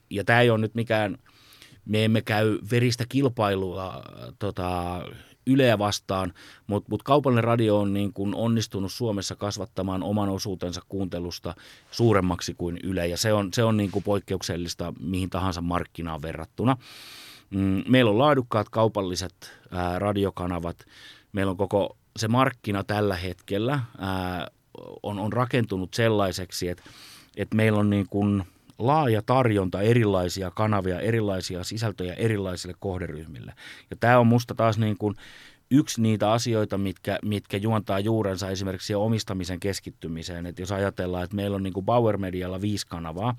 ja 0.09 0.23
tämä 0.23 0.41
ei 0.41 0.49
ole 0.49 0.57
nyt 0.57 0.75
mikään, 0.75 1.17
me 1.85 2.05
emme 2.05 2.21
käy 2.21 2.59
veristä 2.71 3.05
kilpailua 3.09 4.03
tota, 4.39 5.01
Yleä 5.47 5.77
vastaan, 5.79 6.33
mutta 6.67 6.89
mut 6.89 7.03
kaupallinen 7.03 7.43
radio 7.43 7.79
on 7.79 7.93
niin 7.93 8.13
kun 8.13 8.35
onnistunut 8.35 8.91
Suomessa 8.91 9.35
kasvattamaan 9.35 10.03
oman 10.03 10.29
osuutensa 10.29 10.81
kuuntelusta 10.89 11.55
suuremmaksi 11.91 12.53
kuin 12.53 12.79
Yle, 12.83 13.07
ja 13.07 13.17
se 13.17 13.33
on, 13.33 13.49
se 13.53 13.63
on 13.63 13.77
niin 13.77 13.91
kuin 13.91 14.03
poikkeuksellista 14.03 14.93
mihin 14.99 15.29
tahansa 15.29 15.61
markkinaan 15.61 16.21
verrattuna. 16.21 16.77
Mm, 17.53 17.83
meillä 17.87 18.11
on 18.11 18.17
laadukkaat 18.17 18.69
kaupalliset 18.69 19.33
ää, 19.71 19.99
radiokanavat, 19.99 20.77
meillä 21.33 21.49
on 21.49 21.57
koko 21.57 21.97
se 22.17 22.27
markkina 22.27 22.83
tällä 22.83 23.15
hetkellä 23.15 23.79
ää, 23.97 24.47
on, 25.03 25.19
on 25.19 25.33
rakentunut 25.33 25.93
sellaiseksi, 25.93 26.69
että, 26.69 26.83
että 27.37 27.55
meillä 27.55 27.79
on 27.79 27.89
niin 27.89 28.07
kuin 28.09 28.43
laaja 28.79 29.21
tarjonta 29.25 29.81
erilaisia 29.81 30.51
kanavia, 30.51 30.99
erilaisia 30.99 31.63
sisältöjä 31.63 32.13
erilaisille 32.13 32.75
kohderyhmille. 32.79 33.53
Ja 33.89 33.97
tämä 33.99 34.19
on 34.19 34.27
musta 34.27 34.55
taas 34.55 34.77
niin 34.77 34.97
kuin 34.97 35.15
yksi 35.71 36.01
niitä 36.01 36.31
asioita, 36.31 36.77
mitkä, 36.77 37.19
mitkä 37.25 37.57
juontaa 37.57 37.99
juurensa 37.99 38.49
esimerkiksi 38.49 38.95
omistamisen 38.95 39.59
keskittymiseen. 39.59 40.45
Että 40.45 40.61
jos 40.61 40.71
ajatellaan, 40.71 41.23
että 41.23 41.35
meillä 41.35 41.55
on 41.55 41.63
niin 41.63 41.73
kuin 41.73 41.85
Bauer 41.85 42.17
Medialla 42.17 42.61
viisi 42.61 42.87
kanavaa, 42.87 43.35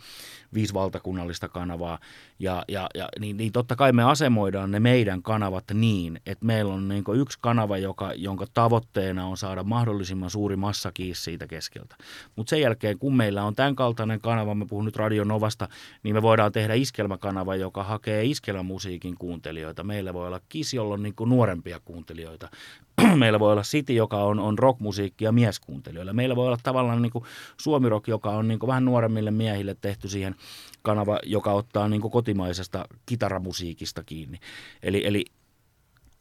viisi 0.54 0.74
valtakunnallista 0.74 1.48
kanavaa, 1.48 1.98
ja, 2.38 2.64
ja, 2.68 2.86
ja 2.94 3.08
niin, 3.20 3.36
niin 3.36 3.52
totta 3.52 3.76
kai 3.76 3.92
me 3.92 4.02
asemoidaan 4.02 4.70
ne 4.70 4.80
meidän 4.80 5.22
kanavat 5.22 5.64
niin, 5.74 6.20
että 6.26 6.46
meillä 6.46 6.74
on 6.74 6.88
niin 6.88 7.04
kuin 7.04 7.20
yksi 7.20 7.38
kanava, 7.40 7.78
joka, 7.78 8.12
jonka 8.14 8.46
tavoitteena 8.54 9.26
on 9.26 9.36
saada 9.36 9.62
mahdollisimman 9.62 10.30
suuri 10.30 10.56
massa 10.56 10.92
kiinni 10.92 11.14
siitä 11.14 11.46
keskeltä. 11.46 11.96
Mutta 12.36 12.50
sen 12.50 12.60
jälkeen, 12.60 12.98
kun 12.98 13.16
meillä 13.16 13.44
on 13.44 13.54
tämän 13.54 13.76
kaltainen 13.76 14.20
kanava, 14.20 14.54
mä 14.54 14.66
puhun 14.66 14.84
nyt 14.84 14.96
Radio 14.96 15.24
Novasta, 15.24 15.68
niin 16.02 16.14
me 16.14 16.22
voidaan 16.22 16.52
tehdä 16.52 16.74
iskelmäkanava, 16.74 17.56
joka 17.56 17.82
hakee 17.82 18.24
iskelmämusiikin 18.24 19.14
kuuntelijoita. 19.18 19.84
Meillä 19.84 20.14
voi 20.14 20.26
olla 20.26 20.40
KIS, 20.48 20.74
jolla 20.74 20.94
on 20.94 21.02
niin 21.02 21.14
kuin 21.14 21.30
nuorempia 21.30 21.80
kuuntelijoita 21.84 22.23
kuuntelijoita. 22.24 22.48
Meillä 23.18 23.40
voi 23.40 23.52
olla 23.52 23.62
City, 23.62 23.92
joka 23.92 24.16
on, 24.16 24.38
on 24.38 24.58
rockmusiikkia 24.58 25.32
mieskuuntelijoille. 25.32 26.12
Meillä 26.12 26.36
voi 26.36 26.46
olla 26.46 26.58
tavallaan 26.62 27.02
niin 27.02 27.12
kuin 27.12 27.24
Suomi-rock, 27.60 28.08
joka 28.08 28.30
on 28.30 28.48
niin 28.48 28.58
vähän 28.66 28.84
nuoremmille 28.84 29.30
miehille 29.30 29.76
tehty 29.80 30.08
siihen 30.08 30.34
kanava, 30.82 31.18
joka 31.22 31.52
ottaa 31.52 31.88
niin 31.88 32.00
kotimaisesta 32.00 32.84
kitaramusiikista 33.06 34.04
kiinni. 34.04 34.38
Eli, 34.82 35.06
eli 35.06 35.24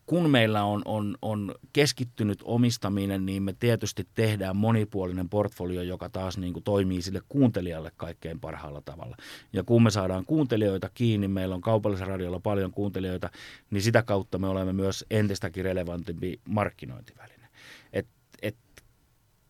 kun 0.06 0.30
meillä 0.30 0.64
on, 0.64 0.82
on, 0.86 1.18
on 1.22 1.56
keskittynyt 1.74 2.39
omistaminen, 2.43 3.26
niin 3.26 3.43
me 3.43 3.54
tietysti 3.60 4.08
tehdään 4.14 4.56
monipuolinen 4.56 5.30
portfolio, 5.30 5.82
joka 5.82 6.10
taas 6.10 6.38
niin 6.38 6.54
kuin 6.54 6.64
toimii 6.64 7.01
sille 7.01 7.22
kuuntelijalle 7.30 7.91
kaikkein 7.97 8.39
parhaalla 8.39 8.82
tavalla. 8.86 9.18
Ja 9.54 9.64
kun 9.64 9.84
me 9.84 9.91
saadaan 9.91 10.26
kuuntelijoita 10.26 10.89
kiinni, 10.93 11.28
meillä 11.28 11.56
on 11.56 11.62
kaupallisella 11.62 12.12
radiolla 12.12 12.39
paljon 12.39 12.72
kuuntelijoita, 12.72 13.30
niin 13.70 13.82
sitä 13.82 14.04
kautta 14.04 14.38
me 14.38 14.47
olemme 14.47 14.74
myös 14.74 15.06
entistäkin 15.12 15.66
relevantimpi 15.66 16.41
markkinointiväline. 16.45 17.47
Et, 17.93 18.08
et, 18.41 18.58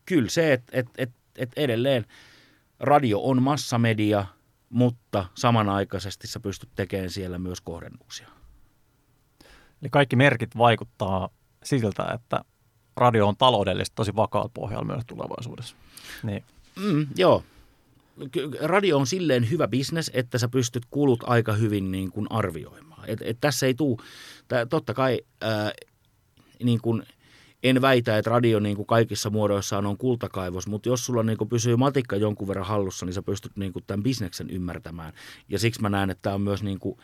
kyllä 0.06 0.30
se, 0.30 0.54
että 0.54 0.80
et, 0.80 0.88
et, 0.98 1.12
et 1.38 1.52
edelleen 1.56 2.06
radio 2.80 3.20
on 3.24 3.42
massamedia, 3.42 4.26
mutta 4.70 5.26
samanaikaisesti 5.36 6.28
sä 6.28 6.40
pystyt 6.40 6.70
tekemään 6.76 7.10
siellä 7.10 7.40
myös 7.40 7.62
kohdennuksia. 7.62 8.43
Eli 9.84 9.90
kaikki 9.90 10.16
merkit 10.16 10.58
vaikuttaa 10.58 11.30
siltä, 11.64 12.06
että 12.14 12.42
radio 12.98 13.28
on 13.28 13.38
taloudellisesti 13.38 13.96
tosi 13.96 14.16
vakaalla 14.16 14.52
pohjalla 14.54 14.86
myös 14.86 15.04
tulevaisuudessa. 15.08 15.76
Niin. 16.24 16.44
Mm, 16.76 17.08
joo. 17.16 17.44
Radio 18.62 18.98
on 18.98 19.08
silleen 19.08 19.50
hyvä 19.50 19.68
bisnes, 19.68 20.12
että 20.14 20.38
sä 20.38 20.48
pystyt 20.48 20.84
kulut 20.90 21.24
aika 21.28 21.54
hyvin 21.54 21.92
niin 21.92 22.12
kuin 22.12 22.28
arvioimaan. 22.30 23.10
Et, 23.10 23.20
et 23.22 23.38
tässä 23.42 23.66
ei 23.66 23.74
tule, 23.74 23.98
totta 24.70 24.94
kai 24.94 25.22
ää, 25.42 25.72
niin 26.64 26.82
kuin, 26.82 27.04
en 27.64 27.82
väitä, 27.82 28.18
että 28.18 28.32
radio 28.32 28.60
niin 28.60 28.76
kuin 28.76 28.86
kaikissa 28.86 29.30
muodoissaan 29.30 29.86
on 29.86 29.98
kultakaivos, 29.98 30.68
mutta 30.68 30.90
jos 30.90 31.06
sulla 31.06 31.24
niin 31.24 31.38
kuin 31.38 31.50
pysyy 31.50 31.76
matikka 31.76 32.16
jonkun 32.16 32.48
verran 32.48 32.66
hallussa, 32.66 33.06
niin 33.06 33.14
sä 33.14 33.22
pystyt 33.22 33.58
niin 33.58 33.74
kuin 33.74 33.84
tämän 33.88 34.04
bisneksen 34.04 34.50
ymmärtämään. 34.50 35.14
Ja 35.50 35.60
siksi 35.60 35.82
mä 35.82 35.90
näen, 35.90 36.10
että 36.10 36.22
tämä 36.22 36.36
on 36.36 36.42
myös 36.42 36.64
niin 36.64 36.80
kuin 36.80 37.00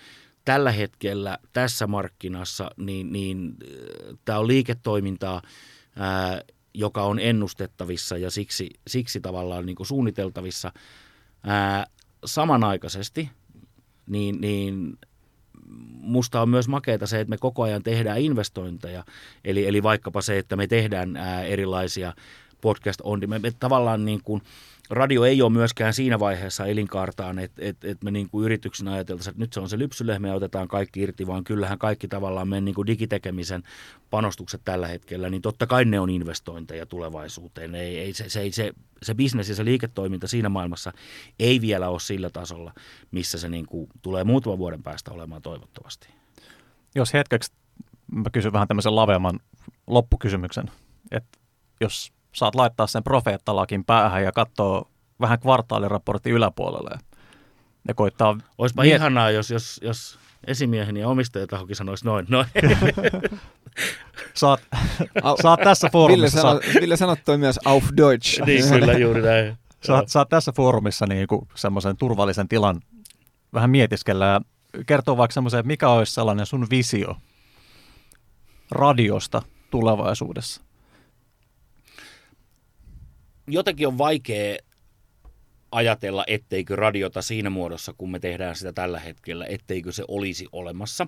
tällä 0.46 0.72
hetkellä 0.72 1.38
tässä 1.54 1.88
markkinassa, 1.88 2.72
niin, 2.78 3.14
niin 3.14 3.56
äh, 3.64 4.18
tämä 4.26 4.40
on 4.40 4.48
liiketoimintaa, 4.48 5.42
ää, 5.96 6.34
äh, 6.34 6.40
joka 6.74 7.04
on 7.04 7.20
ennustettavissa 7.20 8.18
ja 8.18 8.32
siksi, 8.32 8.70
siksi 8.88 9.22
tavallaan 9.22 9.66
niin 9.66 9.76
kuin 9.76 9.88
suunniteltavissa. 9.88 10.72
Ää, 11.44 11.80
äh, 11.80 11.86
samanaikaisesti 12.26 13.30
niin, 14.10 14.42
niin 14.42 14.98
musta 16.02 16.42
on 16.42 16.50
myös 16.50 16.68
makeata 16.68 17.08
se, 17.08 17.20
että 17.20 17.30
me 17.30 17.38
koko 17.38 17.64
ajan 17.64 17.84
tehdään 17.84 18.22
investointeja, 18.22 19.04
eli, 19.46 19.68
eli 19.68 19.84
vaikkapa 19.84 20.22
se, 20.22 20.38
että 20.38 20.56
me 20.56 20.68
tehdään 20.68 21.18
ää, 21.18 21.44
erilaisia 21.44 22.14
podcast 22.62 23.02
on, 23.04 23.22
me, 23.28 23.40
me 23.40 23.52
tavallaan 23.60 24.06
niin 24.06 24.24
kuin, 24.24 24.42
radio 24.90 25.26
ei 25.26 25.42
ole 25.42 25.52
myöskään 25.52 25.94
siinä 25.94 26.20
vaiheessa 26.20 26.66
elinkaartaan, 26.66 27.40
että 27.40 27.62
et, 27.66 27.84
et 27.84 28.04
me 28.04 28.12
niin 28.12 28.30
kuin 28.30 28.46
yrityksenä 28.46 28.94
ajateltaisiin, 28.94 29.32
että 29.32 29.42
nyt 29.42 29.54
se 29.54 29.60
on 29.60 29.70
se 29.70 29.80
lypsylehmä 29.80 30.28
ja 30.28 30.34
otetaan 30.34 30.68
kaikki 30.68 31.02
irti, 31.02 31.28
vaan 31.28 31.44
kyllähän 31.44 31.80
kaikki 31.80 32.08
tavallaan 32.08 32.48
meidän 32.48 32.66
niin 32.66 32.76
kuin 32.76 32.88
digitekemisen 32.88 33.64
panostukset 34.10 34.62
tällä 34.66 34.88
hetkellä, 34.88 35.30
niin 35.30 35.42
totta 35.42 35.68
kai 35.68 35.86
ne 35.86 36.00
on 36.00 36.10
investointeja 36.10 36.86
tulevaisuuteen. 36.86 37.76
Ei, 37.76 38.00
ei, 38.00 38.14
se, 38.14 38.30
se, 38.30 38.52
se, 38.52 38.74
se 39.04 39.16
bisnes 39.16 39.50
ja 39.50 39.56
se 39.56 39.66
liiketoiminta 39.66 40.28
siinä 40.28 40.50
maailmassa 40.50 40.94
ei 41.40 41.62
vielä 41.62 41.90
ole 41.90 42.00
sillä 42.00 42.30
tasolla, 42.30 42.74
missä 43.12 43.38
se 43.38 43.50
niin 43.50 43.66
kuin 43.66 43.90
tulee 44.02 44.24
muutaman 44.24 44.58
vuoden 44.58 44.84
päästä 44.84 45.12
olemaan 45.12 45.42
toivottavasti. 45.42 46.08
Jos 46.96 47.14
hetkeksi 47.14 47.52
mä 48.12 48.30
kysyn 48.32 48.54
vähän 48.54 48.68
tämmöisen 48.68 48.96
laveamman 48.96 49.40
loppukysymyksen, 49.88 50.72
että 51.12 51.40
jos 51.82 52.14
saat 52.40 52.56
laittaa 52.56 52.88
sen 52.88 53.04
profeettalakin 53.04 53.86
päähän 53.86 54.24
ja 54.24 54.32
katsoa 54.32 54.90
vähän 55.22 55.40
kvartaaliraportin 55.40 56.34
yläpuolelle 56.34 56.98
ja 57.88 57.94
koittaa... 57.94 58.38
Olisipa 58.58 58.84
miet- 58.84 58.96
ihanaa, 58.96 59.32
jos, 59.32 59.52
jos, 59.52 59.80
jos 59.84 60.20
esimieheni 60.48 61.00
ja 61.00 61.08
omistajatahokin 61.08 61.76
sanoisi 61.76 62.06
noin. 62.06 62.26
noin. 62.30 62.48
saat, 64.34 64.62
saat 65.42 65.60
tässä 65.64 65.90
foorumissa... 65.92 66.38
Ville, 66.38 66.62
sano, 66.62 66.82
Ville 66.82 66.98
sanottoi 66.98 67.38
myös 67.38 67.60
auf 67.66 67.84
Deutsch. 67.98 68.42
niin, 68.46 68.70
kyllä 68.70 68.94
juuri 68.94 69.22
näin. 69.22 69.58
Saat, 69.84 70.10
saat 70.10 70.30
tässä 70.30 70.52
foorumissa 70.52 71.06
niin 71.06 71.28
semmoisen 71.56 71.98
turvallisen 71.98 72.48
tilan 72.48 72.82
vähän 73.54 73.70
mietiskellä 73.70 74.26
ja 74.26 74.42
kertoo 74.86 75.18
vaikka 75.18 75.34
semmoisen, 75.34 75.60
että 75.60 75.68
mikä 75.68 75.90
olisi 75.90 76.14
sellainen 76.14 76.46
sun 76.46 76.68
visio 76.70 77.16
radiosta 78.72 79.42
tulevaisuudessa? 79.72 80.62
Jotenkin 83.50 83.88
on 83.88 83.98
vaikea 83.98 84.58
ajatella, 85.72 86.24
etteikö 86.28 86.76
radiota 86.76 87.22
siinä 87.22 87.50
muodossa, 87.50 87.94
kun 87.98 88.12
me 88.12 88.20
tehdään 88.20 88.56
sitä 88.56 88.74
tällä 88.74 89.00
hetkellä, 89.00 89.46
etteikö 89.46 89.92
se 89.92 90.04
olisi 90.08 90.48
olemassa. 90.52 91.08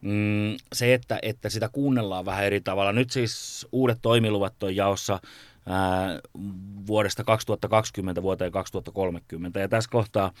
Mm, 0.00 0.56
se, 0.72 0.94
että, 0.94 1.18
että 1.22 1.48
sitä 1.48 1.68
kuunnellaan 1.68 2.24
vähän 2.24 2.44
eri 2.44 2.60
tavalla. 2.60 2.92
Nyt 2.92 3.10
siis 3.10 3.66
uudet 3.72 3.98
toimiluvat 4.02 4.62
on 4.62 4.76
jaossa 4.76 5.20
ää, 5.66 6.20
vuodesta 6.86 7.24
2020 7.24 8.22
vuoteen 8.22 8.52
2030. 8.52 9.60
Ja 9.60 9.68
tässä 9.68 9.90
kohtaa 9.90 10.32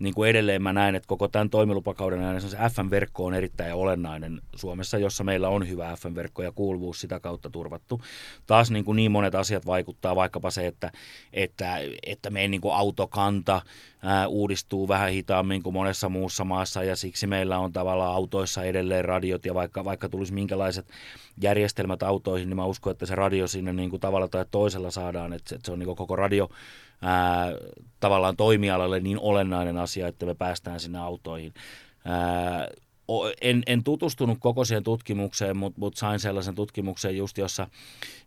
niin 0.00 0.14
kuin 0.14 0.30
edelleen 0.30 0.62
mä 0.62 0.72
näen, 0.72 0.94
että 0.94 1.06
koko 1.06 1.28
tämän 1.28 1.50
toimilupakauden 1.50 2.20
ajan 2.20 2.40
se 2.40 2.56
FM-verkko 2.56 3.24
on 3.24 3.34
erittäin 3.34 3.74
olennainen 3.74 4.40
Suomessa, 4.56 4.98
jossa 4.98 5.24
meillä 5.24 5.48
on 5.48 5.68
hyvä 5.68 5.96
FM-verkko 5.96 6.42
ja 6.42 6.52
kuuluvuus 6.52 7.00
sitä 7.00 7.20
kautta 7.20 7.50
turvattu. 7.50 8.00
Taas 8.46 8.70
niin, 8.70 8.84
kuin 8.84 8.96
niin 8.96 9.12
monet 9.12 9.34
asiat 9.34 9.66
vaikuttaa, 9.66 10.16
vaikkapa 10.16 10.50
se, 10.50 10.66
että, 10.66 10.92
että, 11.32 11.78
että 12.06 12.30
meidän 12.30 12.50
niin 12.50 12.60
kuin 12.60 12.74
autokanta 12.74 13.62
ää, 14.02 14.28
uudistuu 14.28 14.88
vähän 14.88 15.10
hitaammin 15.10 15.62
kuin 15.62 15.74
monessa 15.74 16.08
muussa 16.08 16.44
maassa 16.44 16.84
ja 16.84 16.96
siksi 16.96 17.26
meillä 17.26 17.58
on 17.58 17.72
tavallaan 17.72 18.14
autoissa 18.14 18.64
edelleen 18.64 19.04
radiot 19.04 19.44
ja 19.44 19.54
vaikka, 19.54 19.84
vaikka 19.84 20.08
tulisi 20.08 20.32
minkälaiset 20.32 20.86
järjestelmät 21.40 22.02
autoihin, 22.02 22.48
niin 22.48 22.56
mä 22.56 22.64
uskon, 22.64 22.90
että 22.90 23.06
se 23.06 23.14
radio 23.14 23.46
sinne 23.46 23.72
niin 23.72 23.90
kuin 23.90 24.00
tavalla 24.00 24.28
tai 24.28 24.44
toisella 24.50 24.90
saadaan, 24.90 25.32
että, 25.32 25.54
että 25.54 25.66
se 25.66 25.72
on 25.72 25.78
niin 25.78 25.86
kuin 25.86 25.96
koko 25.96 26.16
radio 26.16 26.48
ää, 27.02 27.52
tavallaan 28.00 28.36
toimialalle 28.36 29.00
niin 29.00 29.18
olennainen 29.18 29.78
asia, 29.78 30.08
että 30.08 30.26
me 30.26 30.34
päästään 30.34 30.80
sinne 30.80 30.98
autoihin. 30.98 31.54
Ää, 32.04 32.68
en, 33.40 33.62
en 33.66 33.84
tutustunut 33.84 34.38
koko 34.40 34.64
siihen 34.64 34.82
tutkimukseen, 34.82 35.56
mutta 35.56 35.80
mut 35.80 35.96
sain 35.96 36.20
sellaisen 36.20 36.54
tutkimuksen 36.54 37.16
just, 37.16 37.38
jossa, 37.38 37.66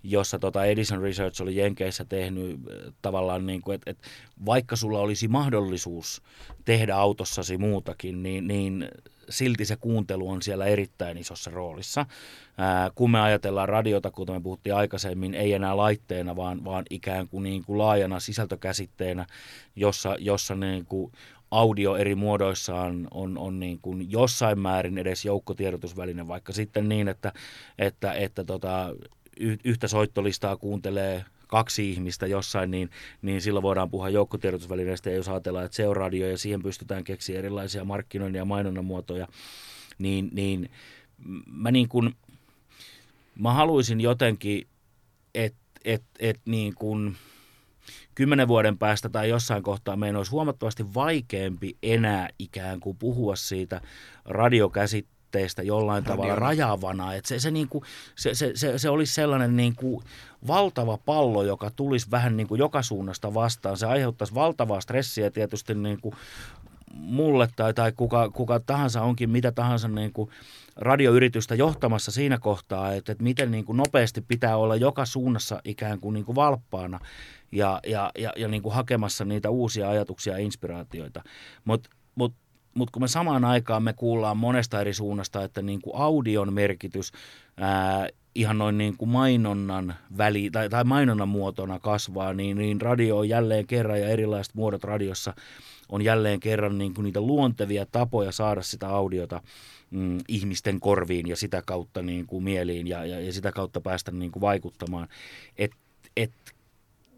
jossa 0.04 0.40
tota 0.40 0.66
Edison 0.66 1.02
Research 1.02 1.42
oli 1.42 1.56
Jenkeissä 1.56 2.06
tehnyt 2.06 2.60
tavallaan, 3.02 3.46
niin 3.46 3.62
että 3.76 3.92
et 3.92 3.98
vaikka 4.46 4.76
sulla 4.76 5.00
olisi 5.00 5.28
mahdollisuus 5.28 6.22
tehdä 6.66 6.96
autossasi 6.96 7.58
muutakin, 7.58 8.24
niin, 8.24 8.48
niin 8.48 8.88
silti 9.30 9.66
se 9.66 9.76
kuuntelu 9.76 10.30
on 10.30 10.42
siellä 10.42 10.66
erittäin 10.66 11.18
isossa 11.18 11.52
roolissa. 11.52 12.06
Ää, 12.58 12.92
kun 12.96 13.12
me 13.12 13.22
ajatellaan 13.22 13.70
radiota, 13.70 14.12
kuten 14.12 14.36
me 14.36 14.42
puhuttiin 14.42 14.76
aikaisemmin, 14.76 15.34
ei 15.34 15.54
enää 15.54 15.78
laitteena, 15.78 16.36
vaan, 16.36 16.66
vaan 16.66 16.84
ikään 16.90 17.28
kuin, 17.28 17.44
niin 17.44 17.64
kuin 17.64 17.78
laajana 17.78 18.20
sisältökäsitteenä, 18.20 19.26
jossa, 19.76 20.16
jossa 20.20 20.56
niin 20.56 20.86
kuin 20.86 21.12
audio 21.52 21.96
eri 21.96 22.16
muodoissaan 22.16 23.08
on, 23.12 23.38
on 23.38 23.60
niin 23.60 23.80
kuin 23.82 24.12
jossain 24.12 24.60
määrin 24.60 24.98
edes 24.98 25.26
joukkotiedotusväline, 25.26 26.28
vaikka 26.28 26.54
sitten 26.54 26.90
niin, 26.90 27.08
että, 27.08 27.34
että, 27.80 28.14
että 28.14 28.44
tota, 28.44 28.96
yhtä 29.64 29.88
soittolistaa 29.88 30.58
kuuntelee 30.58 31.26
kaksi 31.54 31.92
ihmistä 31.92 32.28
jossain, 32.28 32.72
niin, 32.72 32.90
niin 33.22 33.42
silloin 33.42 33.64
voidaan 33.64 33.90
puhua 33.90 34.10
joukkotiedotusvälineestä, 34.10 35.10
ja 35.10 35.16
jos 35.16 35.30
ajatellaan, 35.30 35.66
että 35.66 35.76
se 35.76 35.88
on 35.88 35.96
radio 35.96 36.28
ja 36.28 36.38
siihen 36.38 36.64
pystytään 36.64 37.04
keksiä 37.04 37.40
erilaisia 37.40 37.84
markkinoinnin 37.84 38.40
ja 38.40 38.46
mainonnan 38.46 38.86
muotoja, 38.86 39.28
niin, 39.98 40.30
niin 40.34 40.70
mä 41.48 41.72
niin 41.72 41.90
kuin, 41.90 42.16
mä 43.40 43.54
haluaisin 43.54 44.02
jotenkin, 44.02 44.68
että 45.36 45.60
et, 45.86 46.04
et 46.20 46.40
niin 46.46 46.76
kuin, 46.76 47.16
kymmenen 48.16 48.48
vuoden 48.48 48.78
päästä 48.78 49.10
tai 49.10 49.30
jossain 49.30 49.64
kohtaa 49.64 49.96
meidän 49.96 50.16
olisi 50.16 50.32
huomattavasti 50.32 50.94
vaikeampi 50.94 51.78
enää 51.84 52.30
ikään 52.40 52.80
kuin 52.80 52.98
puhua 52.98 53.36
siitä 53.36 53.82
radiokäsitteestä 55.34 55.64
jollain 55.64 56.06
Radio. 56.06 56.16
tavalla 56.16 56.36
rajavana. 56.36 57.14
Että 57.14 57.28
se, 57.28 57.40
se, 57.40 57.52
niin 57.52 57.68
kuin, 57.70 57.84
se, 58.16 58.36
se, 58.36 58.52
se, 58.56 58.78
se 58.78 58.90
olisi 58.90 59.14
sellainen 59.14 59.56
niin 59.56 59.76
kuin 59.76 60.04
valtava 60.48 60.98
pallo, 60.98 61.44
joka 61.44 61.70
tulisi 61.70 62.12
vähän 62.12 62.38
niin 62.38 62.48
kuin 62.48 62.60
joka 62.60 62.82
suunnasta 62.82 63.34
vastaan. 63.34 63.78
Se 63.78 63.86
aiheuttaisi 63.86 64.36
valtavaa 64.36 64.82
stressiä 64.82 65.32
tietysti 65.32 65.76
niin 65.76 66.02
kuin 66.02 66.16
mulle 66.94 67.48
tai, 67.56 67.74
tai 67.74 67.92
kuka, 67.92 68.30
kuka 68.30 68.60
tahansa 68.60 69.02
onkin 69.02 69.30
mitä 69.30 69.52
tahansa 69.52 69.88
niin 69.88 70.14
kuin 70.14 70.30
radioyritystä 70.76 71.56
johtamassa 71.56 72.12
siinä 72.12 72.38
kohtaa, 72.38 72.94
että, 72.94 73.12
että 73.12 73.24
miten 73.24 73.52
niin 73.52 73.66
kuin 73.66 73.78
nopeasti 73.78 74.22
pitää 74.22 74.58
olla 74.58 74.76
joka 74.76 75.06
suunnassa 75.06 75.62
ikään 75.66 76.00
kuin, 76.00 76.14
niin 76.14 76.26
kuin 76.26 76.36
valppaana 76.36 77.00
ja, 77.52 77.80
ja, 77.88 78.12
ja, 78.18 78.34
ja 78.38 78.48
niin 78.48 78.62
kuin 78.62 78.76
hakemassa 78.76 79.26
niitä 79.26 79.50
uusia 79.50 79.90
ajatuksia 79.90 80.34
ja 80.34 80.40
inspiraatioita. 80.40 81.24
Mutta 81.66 81.90
mut, 82.16 82.34
mut 82.74 82.90
kun 82.90 83.02
me 83.02 83.08
samaan 83.08 83.46
aikaan 83.46 83.84
me 83.84 83.94
kuullaan 83.94 84.38
monesta 84.38 84.82
eri 84.82 84.94
suunnasta, 84.94 85.44
että 85.44 85.62
niin 85.62 85.82
kuin 85.82 85.96
audion 85.96 86.54
merkitys 86.54 87.12
ää, 87.58 88.10
ihan 88.36 88.58
noin 88.58 88.78
niin 88.78 88.98
kuin 88.98 89.10
mainonnan 89.10 89.96
väli, 90.18 90.50
tai, 90.52 90.70
tai 90.70 90.84
mainonnan 90.84 91.30
muotona 91.30 91.80
kasvaa, 91.80 92.34
niin, 92.34 92.58
niin 92.58 92.82
radio 92.82 93.18
on 93.18 93.30
jälleen 93.30 93.68
kerran 93.68 94.02
ja 94.02 94.08
erilaiset 94.08 94.56
muodot 94.56 94.84
radiossa 94.84 95.34
on 95.90 96.02
jälleen 96.02 96.40
kerran 96.40 96.78
niin 96.78 96.94
kuin 96.94 97.04
niitä 97.04 97.22
luontevia 97.22 97.86
tapoja 97.86 98.32
saada 98.32 98.62
sitä 98.62 98.90
audiota 98.90 99.42
mm, 99.92 100.18
ihmisten 100.28 100.80
korviin 100.80 101.28
ja 101.28 101.36
sitä 101.36 101.62
kautta 101.66 102.02
niin 102.02 102.26
kuin 102.26 102.44
mieliin 102.44 102.88
ja, 102.88 103.06
ja, 103.06 103.20
ja 103.20 103.34
sitä 103.34 103.52
kautta 103.52 103.82
päästä 103.82 104.12
niin 104.12 104.32
kuin 104.32 104.42
vaikuttamaan. 104.42 105.08
Et, 105.58 105.72
et, 106.18 106.32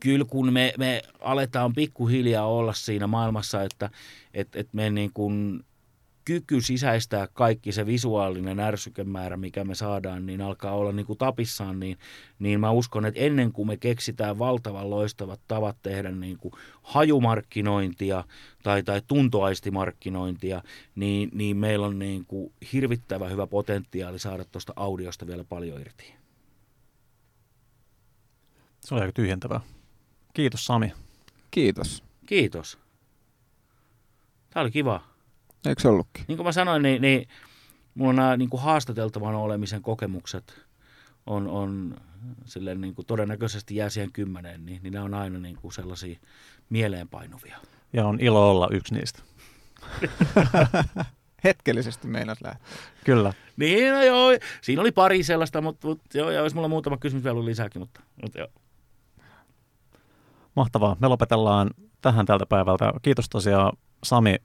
kyllä 0.06 0.26
kun 0.26 0.53
me, 0.53 0.74
me 0.78 1.01
aletaan 1.20 1.74
pikkuhiljaa 1.74 2.47
olla 2.47 2.74
siinä 2.74 3.08
maailmassa, 3.08 3.64
että 3.64 3.89
et, 4.34 4.56
et 4.56 4.74
me 4.74 4.89
niin 4.89 5.12
kuin 5.14 5.66
kyky 6.26 6.62
sisäistää 6.62 7.28
kaikki 7.34 7.72
se 7.72 7.86
visuaalinen 7.86 8.60
ärsykemäärä, 8.60 9.38
mikä 9.38 9.64
me 9.64 9.76
saadaan, 9.76 10.26
niin 10.26 10.41
alkaa 10.41 10.76
olla 10.76 10.91
niin 10.91 11.06
kuin 11.06 11.18
tapissaan, 11.18 11.80
niin, 11.80 11.97
niin 12.39 12.60
mä 12.60 12.72
uskon, 12.72 13.06
että 13.06 13.20
ennen 13.20 13.51
kuin 13.51 13.68
me 13.68 13.78
keksitään 13.78 14.39
valtavan 14.39 14.89
loistavat 14.89 15.39
tavat 15.47 15.78
tehdä 15.82 16.12
niin 16.12 16.38
kuin 16.38 16.53
hajumarkkinointia 16.82 18.24
tai, 18.64 18.84
tai 18.84 19.01
tuntoaistimarkkinointia, 19.08 20.62
niin, 20.95 21.30
niin 21.34 21.58
meillä 21.58 21.86
on 21.86 21.99
niin 21.99 22.26
kuin 22.26 22.53
hirvittävä 22.74 23.30
hyvä 23.30 23.47
potentiaali 23.47 24.20
saada 24.20 24.45
tuosta 24.45 24.74
audiosta 24.76 25.28
vielä 25.28 25.43
paljon 25.43 25.82
irti. 25.82 26.14
Se 28.80 28.95
oli 28.95 29.01
aika 29.01 29.14
tyhjentävää. 29.14 29.74
Kiitos 30.36 30.65
Sami. 30.65 30.93
Kiitos. 31.51 32.03
Kiitos. 32.25 32.77
Tämä 34.49 34.61
oli 34.61 34.71
kiva. 34.71 35.01
Eikö 35.67 35.81
se 35.81 35.88
ollutkin? 35.88 36.25
Niin 36.27 36.38
kuin 36.38 36.45
mä 36.45 36.51
sanoin, 36.51 36.81
niin, 36.81 37.01
niin 37.01 37.27
mulla 37.95 38.09
on 38.09 38.15
nämä 38.15 38.38
niin 38.38 38.49
kuin 38.49 38.61
haastateltavan 38.61 39.36
olemisen 39.36 39.81
kokemukset 39.81 40.61
on, 41.25 41.47
on 41.47 41.95
silleen 42.45 42.81
niin 42.81 42.95
kuin 42.95 43.05
todennäköisesti 43.05 43.75
jää 43.75 43.89
siihen 43.89 44.11
kymmeneen, 44.11 44.65
niin, 44.65 44.83
niin 44.83 44.93
nämä 44.93 45.05
on 45.05 45.13
aina 45.13 45.39
niin 45.39 45.55
kuin 45.55 45.73
sellaisia 45.73 46.19
mieleenpainuvia. 46.69 47.57
Ja 47.93 48.07
on 48.07 48.19
ilo 48.19 48.51
olla 48.51 48.67
yksi 48.71 48.93
niistä. 48.93 49.19
Hetkellisesti 51.43 52.07
meinas 52.07 52.38
lähteä. 52.41 52.67
Kyllä. 53.03 53.33
Niin, 53.57 53.93
no 53.93 54.03
joo, 54.03 54.29
siinä 54.61 54.81
oli 54.81 54.91
pari 54.91 55.23
sellaista, 55.23 55.61
mutta, 55.61 55.88
mutta 55.88 56.17
joo, 56.17 56.31
ja 56.31 56.41
olisi 56.41 56.55
mulla 56.55 56.67
muutama 56.67 56.97
kysymys 56.97 57.23
vielä 57.23 57.45
lisääkin, 57.45 57.81
mutta, 57.81 58.01
mutta 58.21 58.39
joo. 58.39 58.49
Mahtavaa. 60.56 60.95
Me 60.99 61.08
lopetellaan 61.08 61.70
tähän 62.01 62.26
tältä 62.26 62.45
päivältä. 62.45 62.93
Kiitos 63.01 63.30
tosiaan 63.30 63.78
Sami 64.03 64.36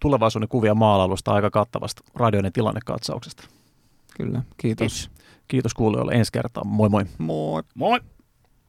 tulevaisuuden 0.00 0.48
kuvia 0.48 0.74
maalailusta 0.74 1.32
aika 1.32 1.50
kattavasta 1.50 2.02
radioiden 2.14 2.52
tilannekatsauksesta. 2.52 3.48
Kyllä, 4.16 4.42
kiitos. 4.56 5.10
Kiitos 5.48 5.74
kuulijoille 5.74 6.12
ensi 6.12 6.32
kertaa. 6.32 6.64
Moi 6.64 6.88
moi. 6.88 7.04
Moi. 7.18 7.62
Moi. 7.74 8.00